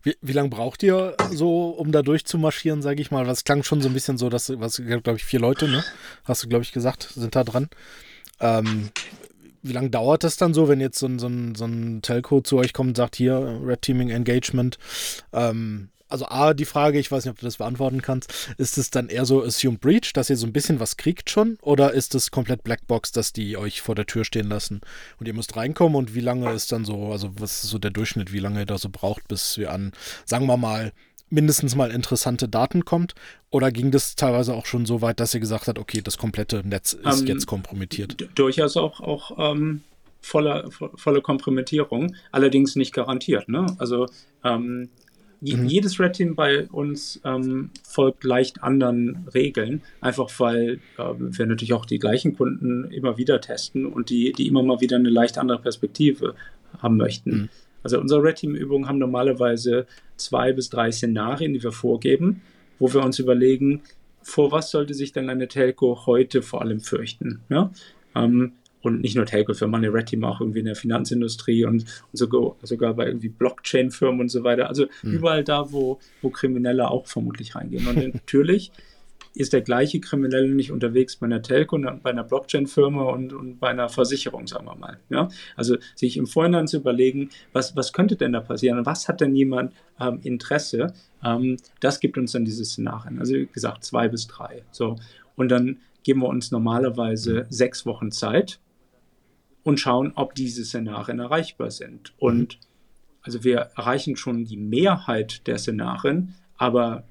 [0.01, 3.25] Wie, wie lange braucht ihr so, um da durchzumarschieren, sage ich mal?
[3.25, 5.83] Das klang schon so ein bisschen so, dass, was, glaube ich, vier Leute, ne?
[6.23, 7.67] Hast du, glaube ich, gesagt, sind da dran.
[8.39, 8.91] Ähm,
[9.61, 12.41] wie lange dauert das dann so, wenn jetzt so ein, so ein, so ein Telco
[12.41, 14.77] zu euch kommt und sagt, hier, Red Teaming Engagement,
[15.33, 18.89] ähm, also A, die Frage, ich weiß nicht, ob du das beantworten kannst, ist es
[18.89, 21.57] dann eher so Assumed Breach, dass ihr so ein bisschen was kriegt schon?
[21.61, 24.81] Oder ist es komplett Blackbox, dass die euch vor der Tür stehen lassen
[25.19, 25.95] und ihr müsst reinkommen?
[25.95, 28.65] Und wie lange ist dann so, also was ist so der Durchschnitt, wie lange ihr
[28.65, 29.91] da so braucht, bis wir an,
[30.25, 30.91] sagen wir mal,
[31.29, 33.15] mindestens mal interessante Daten kommt?
[33.49, 36.67] Oder ging das teilweise auch schon so weit, dass ihr gesagt habt, okay, das komplette
[36.67, 38.29] Netz ist ähm, jetzt kompromittiert?
[38.35, 39.81] Durchaus auch, auch ähm,
[40.21, 43.49] voller, volle Kompromittierung, allerdings nicht garantiert.
[43.49, 43.65] Ne?
[43.79, 44.07] Also
[44.43, 44.89] ähm,
[45.41, 45.65] mhm.
[45.65, 51.73] jedes Red Team bei uns ähm, folgt leicht anderen Regeln, einfach weil äh, wir natürlich
[51.73, 55.37] auch die gleichen Kunden immer wieder testen und die, die immer mal wieder eine leicht
[55.37, 56.35] andere Perspektive
[56.77, 57.31] haben möchten.
[57.31, 57.49] Mhm.
[57.83, 59.85] Also unsere Red Team-Übungen haben normalerweise
[60.17, 62.41] zwei bis drei Szenarien, die wir vorgeben,
[62.77, 63.81] wo wir uns überlegen,
[64.21, 67.41] vor was sollte sich denn eine Telco heute vor allem fürchten?
[67.49, 67.71] Ja?
[68.15, 71.81] Ähm, und nicht nur Telco, machen eine Red Team auch irgendwie in der Finanzindustrie und,
[71.81, 74.69] und sogar, sogar bei irgendwie Blockchain-Firmen und so weiter.
[74.69, 75.13] Also mhm.
[75.13, 77.87] überall da, wo, wo Kriminelle auch vermutlich reingehen.
[77.87, 78.71] Und natürlich
[79.39, 83.69] ist der gleiche Kriminelle nicht unterwegs bei einer Telco, bei einer Blockchain-Firma und, und bei
[83.69, 84.99] einer Versicherung, sagen wir mal.
[85.09, 85.29] Ja?
[85.55, 89.33] Also sich im Vorhinein zu überlegen, was, was könnte denn da passieren was hat denn
[89.33, 90.93] jemand ähm, Interesse,
[91.23, 93.17] ähm, das gibt uns dann diese Szenarien.
[93.19, 94.63] Also wie gesagt, zwei bis drei.
[94.71, 94.97] So.
[95.37, 98.59] Und dann geben wir uns normalerweise sechs Wochen Zeit
[99.63, 102.13] und schauen, ob diese Szenarien erreichbar sind.
[102.17, 102.59] Und
[103.21, 107.05] also wir erreichen schon die Mehrheit der Szenarien, aber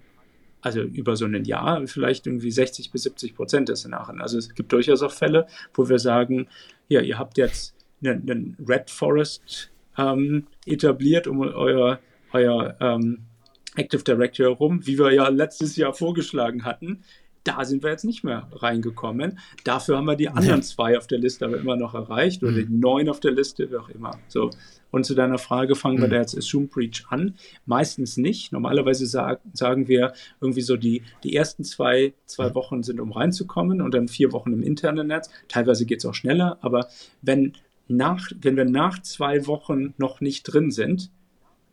[0.60, 4.20] also über so ein Jahr vielleicht irgendwie 60 bis 70 Prozent der Szenarien.
[4.20, 6.48] Also es gibt durchaus auch Fälle, wo wir sagen,
[6.88, 12.00] ja, ihr habt jetzt einen, einen Red Forest ähm, etabliert um euer,
[12.32, 13.20] euer ähm,
[13.76, 17.04] Active Directory herum, wie wir ja letztes Jahr vorgeschlagen hatten.
[17.48, 19.38] Da sind wir jetzt nicht mehr reingekommen.
[19.64, 22.56] Dafür haben wir die anderen zwei auf der Liste aber immer noch erreicht oder mhm.
[22.56, 24.18] die neun auf der Liste, wie auch immer.
[24.28, 24.50] So.
[24.90, 26.02] Und zu deiner Frage, fangen mhm.
[26.02, 27.36] wir da jetzt Assume Breach an?
[27.64, 28.52] Meistens nicht.
[28.52, 30.12] Normalerweise sag, sagen wir
[30.42, 32.54] irgendwie so, die, die ersten zwei, zwei mhm.
[32.54, 35.30] Wochen sind, um reinzukommen und dann vier Wochen im internen Netz.
[35.48, 36.88] Teilweise geht es auch schneller, aber
[37.22, 37.54] wenn,
[37.86, 41.10] nach, wenn wir nach zwei Wochen noch nicht drin sind,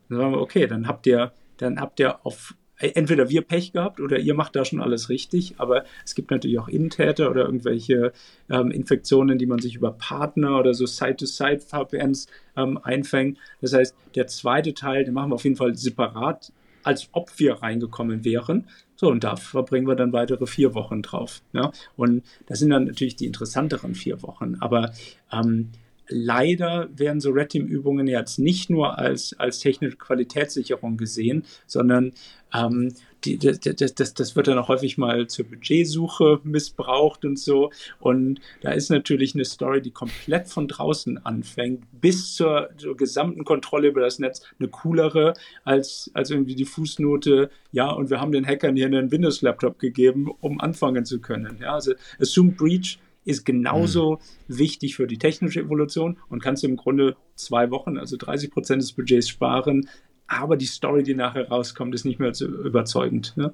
[0.08, 4.00] dann sagen wir, okay, dann habt ihr, dann habt ihr auf entweder wir Pech gehabt
[4.00, 8.12] oder ihr macht da schon alles richtig, aber es gibt natürlich auch Innentäter oder irgendwelche
[8.50, 12.28] ähm, Infektionen, die man sich über Partner oder so Side-to-Side-VPNs
[12.58, 13.38] ähm, einfängt.
[13.62, 16.52] Das heißt, der zweite Teil, den machen wir auf jeden Fall separat,
[16.84, 18.68] als ob wir reingekommen wären.
[18.96, 21.42] So, und da verbringen wir dann weitere vier Wochen drauf.
[21.52, 21.72] Ja?
[21.98, 24.56] Und das sind dann natürlich die interessanteren vier Wochen.
[24.60, 24.92] Aber
[25.32, 25.72] ähm,
[26.08, 32.14] leider werden so Red Team-Übungen jetzt nicht nur als, als technische Qualitätssicherung gesehen, sondern
[32.54, 37.72] ähm, die, das, das, das wird dann auch häufig mal zur Budgetsuche missbraucht und so.
[38.00, 43.44] Und da ist natürlich eine Story, die komplett von draußen anfängt, bis zur, zur gesamten
[43.44, 45.34] Kontrolle über das Netz eine coolere
[45.64, 50.30] als, als irgendwie die Fußnote, ja, und wir haben den Hackern hier einen Windows-Laptop gegeben,
[50.42, 51.58] um anfangen zu können.
[51.62, 54.58] Ja, also Assume Breach ist genauso mhm.
[54.60, 58.94] wichtig für die technische Evolution und kannst im Grunde zwei Wochen, also 30 Prozent des
[58.94, 59.90] Budgets sparen,
[60.28, 63.34] aber die Story, die nachher rauskommt, ist nicht mehr so überzeugend.
[63.36, 63.54] Ne?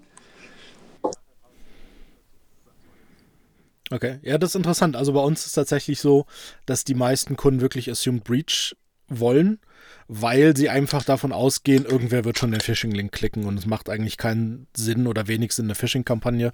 [3.92, 4.96] Okay, ja, das ist interessant.
[4.96, 6.26] Also bei uns ist tatsächlich so,
[6.66, 8.74] dass die meisten Kunden wirklich Assumed Breach
[9.20, 9.60] wollen,
[10.08, 14.18] weil sie einfach davon ausgehen, irgendwer wird schon den Phishing-Link klicken und es macht eigentlich
[14.18, 16.54] keinen Sinn oder wenig Sinn, eine Phishing-Kampagne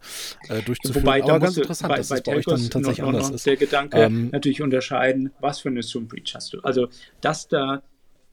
[0.50, 1.04] äh, durchzuführen.
[1.04, 3.36] Wobei, Aber ganz interessant, bei, dass bei es bei euch dann tatsächlich noch, anders noch
[3.36, 3.46] ist.
[3.46, 6.60] Der Gedanke ähm, natürlich unterscheiden, was für eine Assumed Breach hast du.
[6.62, 6.88] Also,
[7.22, 7.82] dass da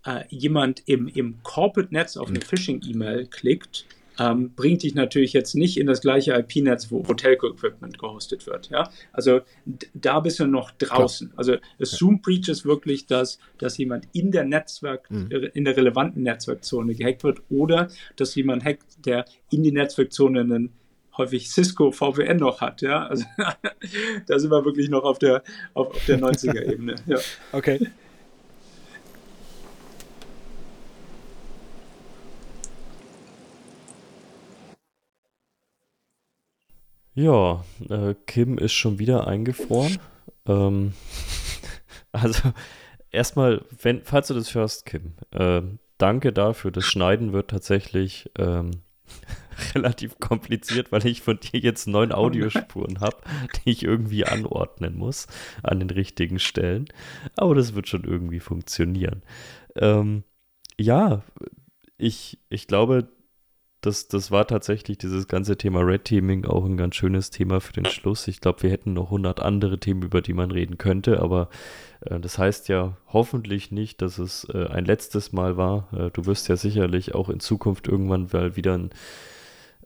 [0.05, 2.41] äh, jemand im, im Corporate-Netz auf eine.
[2.41, 3.87] Phishing-E-Mail klickt,
[4.19, 8.71] ähm, bringt dich natürlich jetzt nicht in das gleiche IP-Netz, wo Hotelco-Equipment gehostet wird.
[8.71, 8.91] Ja?
[9.13, 9.41] Also
[9.95, 11.29] da bist du noch draußen.
[11.29, 11.39] Klar.
[11.39, 15.31] Also Assume Breach ist wirklich, dass, dass jemand in der Netzwerk, mhm.
[15.55, 20.73] in der relevanten Netzwerkzone gehackt wird oder dass jemand hackt, der in die Netzwerkzone einen
[21.17, 23.07] häufig Cisco VPN noch hat, ja.
[23.07, 23.25] Also
[24.27, 25.43] da sind wir wirklich noch auf der,
[25.73, 26.97] auf, auf der 90er-Ebene.
[27.07, 27.19] Ja.
[27.53, 27.89] Okay.
[37.15, 39.99] Ja, äh, Kim ist schon wieder eingefroren.
[40.47, 40.95] Ähm,
[42.13, 42.53] also
[43.11, 45.63] erstmal, wenn, falls du das hörst, Kim, äh,
[45.99, 46.73] danke dafür.
[46.73, 48.83] Das Schneiden wird tatsächlich ähm,
[49.75, 53.19] relativ kompliziert, weil ich von dir jetzt neun Audiospuren habe,
[53.65, 55.29] die ich irgendwie anordnen muss
[55.63, 56.87] an den richtigen Stellen.
[57.37, 59.23] Aber das wird schon irgendwie funktionieren.
[59.77, 60.25] Ähm,
[60.77, 61.23] ja,
[61.97, 63.09] ich, ich glaube,
[63.85, 67.75] das, das war tatsächlich dieses ganze Thema Red Teaming auch ein ganz schönes Thema für
[67.75, 68.27] den Schluss.
[68.29, 71.51] Ich glaube, wir hätten noch 100 andere Themen, über die man reden könnte, aber
[72.01, 75.89] äh, das heißt ja hoffentlich nicht, dass es äh, ein letztes Mal war.
[75.93, 78.91] Äh, du wirst ja sicherlich auch in Zukunft irgendwann mal wieder ein,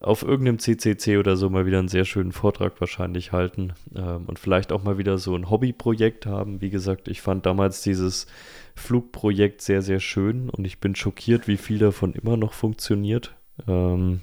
[0.00, 4.38] auf irgendeinem CCC oder so mal wieder einen sehr schönen Vortrag wahrscheinlich halten ähm, und
[4.38, 6.60] vielleicht auch mal wieder so ein Hobbyprojekt haben.
[6.60, 8.28] Wie gesagt, ich fand damals dieses
[8.76, 13.34] Flugprojekt sehr, sehr schön und ich bin schockiert, wie viel davon immer noch funktioniert.
[13.66, 14.20] Ähm,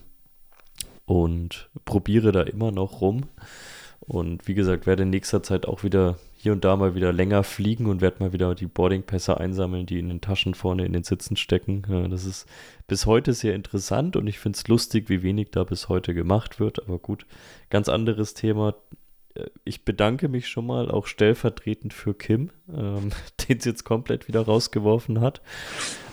[1.06, 3.24] und probiere da immer noch rum.
[4.00, 7.44] Und wie gesagt, werde in nächster Zeit auch wieder hier und da mal wieder länger
[7.44, 11.04] fliegen und werde mal wieder die Boardingpässe einsammeln, die in den Taschen vorne in den
[11.04, 11.84] Sitzen stecken.
[12.12, 12.48] Das ist
[12.88, 16.60] bis heute sehr interessant und ich finde es lustig, wie wenig da bis heute gemacht
[16.60, 16.84] wird.
[16.84, 17.26] Aber gut,
[17.72, 18.76] ganz anderes Thema.
[19.34, 23.10] Äh, ich bedanke mich schon mal auch stellvertretend für Kim, ähm,
[23.50, 25.42] den es jetzt komplett wieder rausgeworfen hat.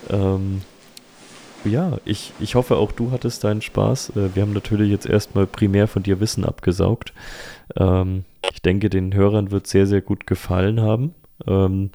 [0.09, 0.63] Ähm,
[1.65, 4.15] ja, ich, ich hoffe auch du hattest deinen Spaß.
[4.15, 7.13] Äh, wir haben natürlich jetzt erstmal primär von dir Wissen abgesaugt.
[7.75, 11.15] Ähm, ich denke, den Hörern wird sehr, sehr gut gefallen haben.
[11.47, 11.91] Ähm,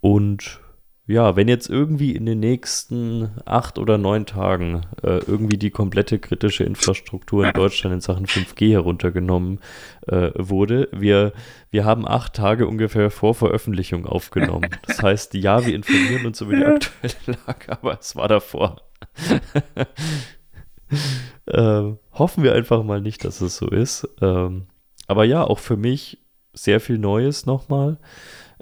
[0.00, 0.60] und
[1.08, 6.18] ja, wenn jetzt irgendwie in den nächsten acht oder neun Tagen äh, irgendwie die komplette
[6.18, 9.60] kritische Infrastruktur in Deutschland in Sachen 5G heruntergenommen
[10.06, 11.32] äh, wurde, wir,
[11.70, 14.68] wir haben acht Tage ungefähr vor Veröffentlichung aufgenommen.
[14.86, 18.76] Das heißt, ja, wir informieren uns über die aktuelle Lage, aber es war davor.
[21.46, 21.82] äh,
[22.12, 24.06] hoffen wir einfach mal nicht, dass es so ist.
[24.20, 24.66] Ähm,
[25.06, 26.18] aber ja, auch für mich
[26.52, 27.98] sehr viel Neues nochmal.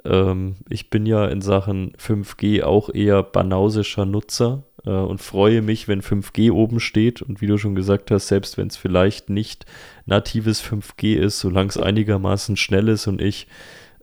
[0.06, 5.88] Ähm, ich bin ja in Sachen 5G auch eher banausischer Nutzer äh, und freue mich,
[5.88, 7.22] wenn 5G oben steht.
[7.22, 9.66] Und wie du schon gesagt hast, selbst wenn es vielleicht nicht
[10.06, 13.48] natives 5G ist, solange es einigermaßen schnell ist und ich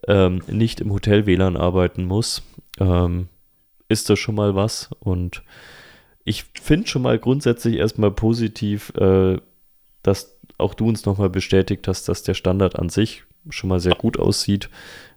[0.07, 2.43] ähm, nicht im Hotel WLAN arbeiten muss,
[2.79, 3.29] ähm,
[3.87, 4.89] ist das schon mal was.
[4.99, 5.43] Und
[6.25, 9.37] ich finde schon mal grundsätzlich erstmal positiv, äh,
[10.01, 13.95] dass auch du uns nochmal bestätigt hast, dass der Standard an sich schon mal sehr
[13.95, 14.69] gut aussieht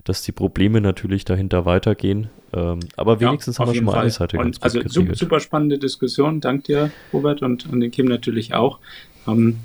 [0.06, 2.28] dass die Probleme natürlich dahinter weitergehen.
[2.52, 4.00] Ähm, aber wenigstens ja, haben wir schon mal Fall.
[4.02, 6.40] eine Seite und, Also super, super, spannende Diskussion.
[6.40, 8.78] Dank dir, Robert, und, und den Kim natürlich auch.
[9.26, 9.56] Ähm,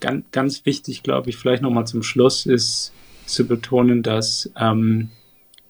[0.00, 2.92] ganz, ganz wichtig, glaube ich, vielleicht nochmal zum Schluss ist
[3.26, 5.10] zu betonen, dass ähm,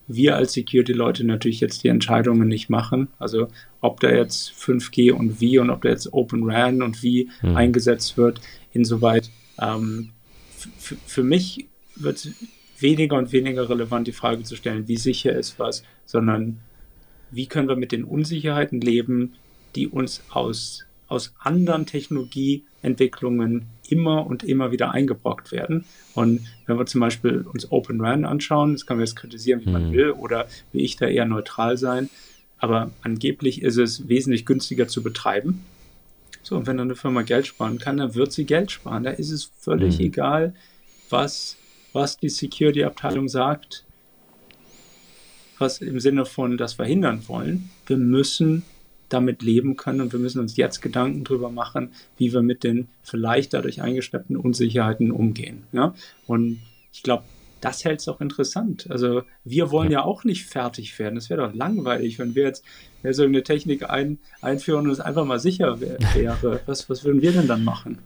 [0.06, 3.09] wir als Security-Leute natürlich jetzt die Entscheidungen nicht machen.
[3.19, 3.48] Also
[3.81, 7.56] ob da jetzt 5G und wie und ob da jetzt Open RAN und wie hm.
[7.56, 8.40] eingesetzt wird,
[8.74, 9.31] insoweit.
[9.59, 10.10] Ähm,
[10.78, 11.66] für mich
[11.97, 12.28] wird
[12.78, 16.59] weniger und weniger relevant, die Frage zu stellen, wie sicher ist was, sondern
[17.31, 19.35] wie können wir mit den Unsicherheiten leben,
[19.74, 25.85] die uns aus, aus anderen Technologieentwicklungen immer und immer wieder eingebrockt werden.
[26.14, 29.69] Und wenn wir zum Beispiel uns Open RAN anschauen, das kann man jetzt kritisieren, wie
[29.69, 29.73] mhm.
[29.73, 32.10] man will, oder wie ich da eher neutral sein,
[32.59, 35.64] aber angeblich ist es wesentlich günstiger zu betreiben.
[36.43, 39.05] So, und wenn eine Firma Geld sparen kann, dann wird sie Geld sparen.
[39.05, 40.05] Da ist es völlig mhm.
[40.05, 40.55] egal,
[41.10, 41.56] was
[41.93, 43.85] was die Security-Abteilung sagt,
[45.59, 47.70] was im Sinne von das verhindern wollen.
[47.86, 48.64] Wir müssen
[49.09, 52.89] damit leben können und wir müssen uns jetzt Gedanken darüber machen, wie wir mit den
[53.02, 55.64] vielleicht dadurch eingeschleppten Unsicherheiten umgehen.
[55.73, 55.94] Ja?
[56.27, 56.60] Und
[56.93, 57.24] ich glaube,
[57.62, 58.90] das hält es auch interessant.
[58.90, 60.01] Also wir wollen ja.
[60.01, 61.16] ja auch nicht fertig werden.
[61.16, 62.64] Es wäre doch langweilig, wenn wir jetzt
[63.10, 66.60] so eine Technik ein, einführen und es einfach mal sicher wäre.
[66.66, 67.98] Was, was würden wir denn dann machen?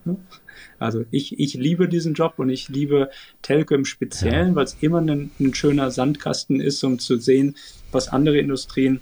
[0.78, 3.10] Also ich, ich liebe diesen Job und ich liebe
[3.40, 4.54] Telco im Speziellen, ja.
[4.54, 7.56] weil es immer ein, ein schöner Sandkasten ist, um zu sehen,
[7.92, 9.00] was andere Industrien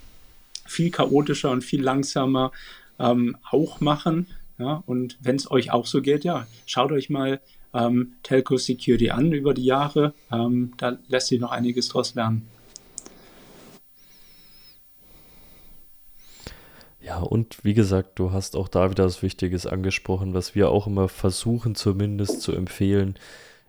[0.65, 2.53] viel chaotischer und viel langsamer
[2.97, 4.27] ähm, auch machen.
[4.57, 7.41] Ja, und wenn es euch auch so geht, ja, schaut euch mal
[7.75, 10.13] ähm, Telco Security an über die Jahre.
[10.31, 12.47] Ähm, da lässt sich noch einiges draus lernen.
[17.01, 20.87] Ja, und wie gesagt, du hast auch da wieder was Wichtiges angesprochen, was wir auch
[20.87, 23.15] immer versuchen zumindest zu empfehlen.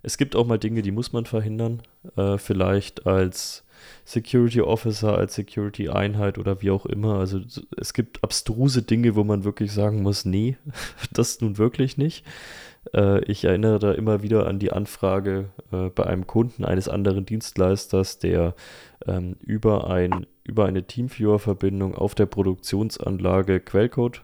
[0.03, 1.83] Es gibt auch mal Dinge, die muss man verhindern.
[2.17, 3.65] Äh, vielleicht als
[4.07, 7.19] Security Officer, als Security Einheit oder wie auch immer.
[7.19, 7.41] Also
[7.77, 10.57] es gibt abstruse Dinge, wo man wirklich sagen muss, nee,
[11.13, 12.25] das nun wirklich nicht.
[12.95, 17.27] Äh, ich erinnere da immer wieder an die Anfrage äh, bei einem Kunden eines anderen
[17.27, 18.55] Dienstleisters, der
[19.07, 24.23] ähm, über, ein, über eine Teamviewer-Verbindung auf der Produktionsanlage Quellcode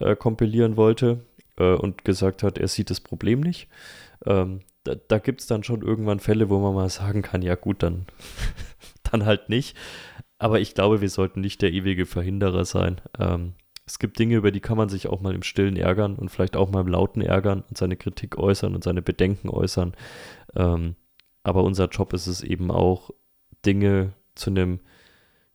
[0.00, 1.24] äh, kompilieren wollte
[1.58, 3.68] äh, und gesagt hat, er sieht das Problem nicht.
[4.26, 7.54] Ähm, da, da gibt es dann schon irgendwann Fälle, wo man mal sagen kann, ja
[7.54, 8.06] gut, dann,
[9.10, 9.76] dann halt nicht.
[10.38, 13.00] Aber ich glaube, wir sollten nicht der ewige Verhinderer sein.
[13.18, 13.54] Ähm,
[13.88, 16.56] es gibt Dinge, über die kann man sich auch mal im Stillen ärgern und vielleicht
[16.56, 19.94] auch mal im Lauten ärgern und seine Kritik äußern und seine Bedenken äußern.
[20.54, 20.94] Ähm,
[21.42, 23.10] aber unser Job ist es eben auch,
[23.64, 24.80] Dinge zu einem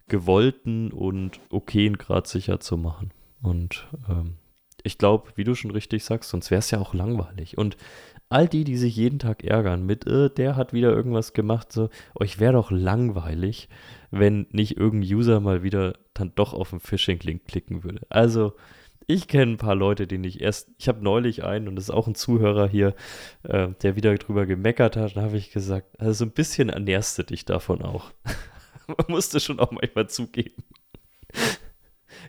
[0.08, 3.12] gewollten und okayen Grad sicher zu machen.
[3.44, 4.38] Und ähm,
[4.82, 7.60] ich glaube, wie du schon richtig sagst, sonst wäre es ja auch langweilig.
[7.60, 7.78] Und
[8.34, 11.90] all die, die sich jeden Tag ärgern mit, äh, der hat wieder irgendwas gemacht, so,
[12.16, 13.70] euch wäre doch langweilig,
[14.12, 18.02] wenn nicht irgendein User mal wieder dann doch auf den Phishing-Link klicken würde.
[18.10, 18.54] Also,
[19.06, 21.90] ich kenne ein paar Leute, die ich erst, ich habe neulich einen und das ist
[21.92, 22.96] auch ein Zuhörer hier,
[23.44, 25.16] äh, der wieder drüber gemeckert hat.
[25.16, 28.12] Da habe ich gesagt, also so ein bisschen ernährst du dich davon auch.
[28.88, 30.64] Man musste schon auch manchmal zugeben.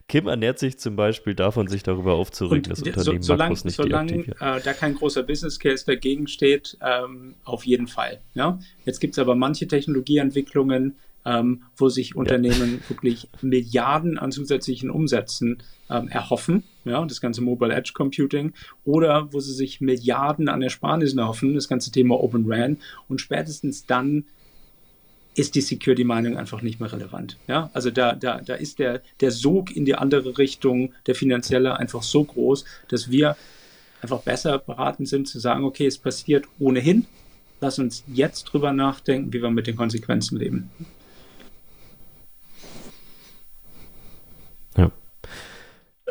[0.09, 3.77] Kim ernährt sich zum Beispiel davon, sich darüber aufzuregen, dass Unternehmen so, solang, Makros nicht
[3.77, 8.21] Solange äh, da kein großer Business Case dagegen steht, ähm, auf jeden Fall.
[8.35, 8.59] Ja?
[8.85, 12.91] Jetzt gibt es aber manche Technologieentwicklungen, ähm, wo sich Unternehmen ja.
[12.91, 18.53] wirklich Milliarden an zusätzlichen Umsätzen ähm, erhoffen, ja, das ganze Mobile Edge Computing,
[18.85, 23.87] oder wo sie sich Milliarden an Ersparnissen erhoffen, das ganze Thema Open RAN, und spätestens
[23.87, 24.25] dann
[25.35, 27.37] ist die Security-Meinung einfach nicht mehr relevant.
[27.49, 31.79] Ja, also da, da, da ist der, der Sog in die andere Richtung, der finanzielle,
[31.79, 33.37] einfach so groß, dass wir
[34.01, 37.07] einfach besser beraten sind zu sagen, okay, es passiert ohnehin.
[37.61, 40.71] Lass uns jetzt drüber nachdenken, wie wir mit den Konsequenzen leben.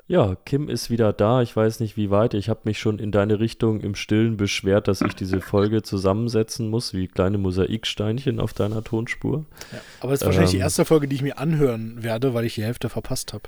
[0.07, 1.41] Ja, Kim ist wieder da.
[1.41, 2.33] Ich weiß nicht, wie weit.
[2.33, 6.69] Ich habe mich schon in deine Richtung im Stillen beschwert, dass ich diese Folge zusammensetzen
[6.69, 9.45] muss, wie kleine Mosaiksteinchen auf deiner Tonspur.
[9.71, 12.43] Ja, aber es ist wahrscheinlich ähm, die erste Folge, die ich mir anhören werde, weil
[12.43, 13.47] ich die Hälfte verpasst habe.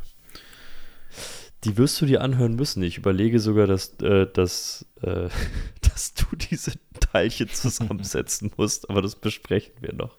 [1.64, 2.84] Die wirst du dir anhören müssen.
[2.84, 5.30] Ich überlege sogar, dass, äh, dass, äh,
[5.82, 10.18] dass du diese Teilchen zusammensetzen musst, aber das besprechen wir noch.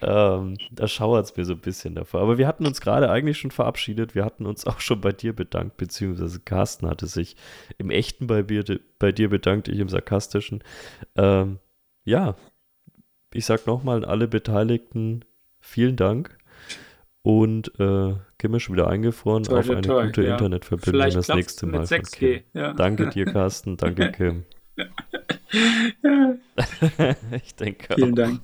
[0.00, 2.22] Ähm, da schauert es mir so ein bisschen davor.
[2.22, 4.14] Aber wir hatten uns gerade eigentlich schon verabschiedet.
[4.14, 7.36] Wir hatten uns auch schon bei dir bedankt, beziehungsweise Carsten hatte sich
[7.78, 10.64] im Echten bei, dir, bei dir bedankt, ich im Sarkastischen.
[11.16, 11.58] Ähm,
[12.04, 12.34] ja,
[13.32, 15.24] ich sag nochmal an alle Beteiligten
[15.60, 16.36] vielen Dank.
[17.22, 20.32] Und äh, Kim ist schon wieder eingefroren toi, auf eine toi, gute ja.
[20.32, 21.84] Internetverbindung das nächste Mal.
[21.84, 22.72] 6G, ja.
[22.72, 23.76] Danke dir, Carsten.
[23.76, 24.44] Danke, Kim.
[27.44, 28.16] ich denke Vielen auch.
[28.16, 28.40] Dank.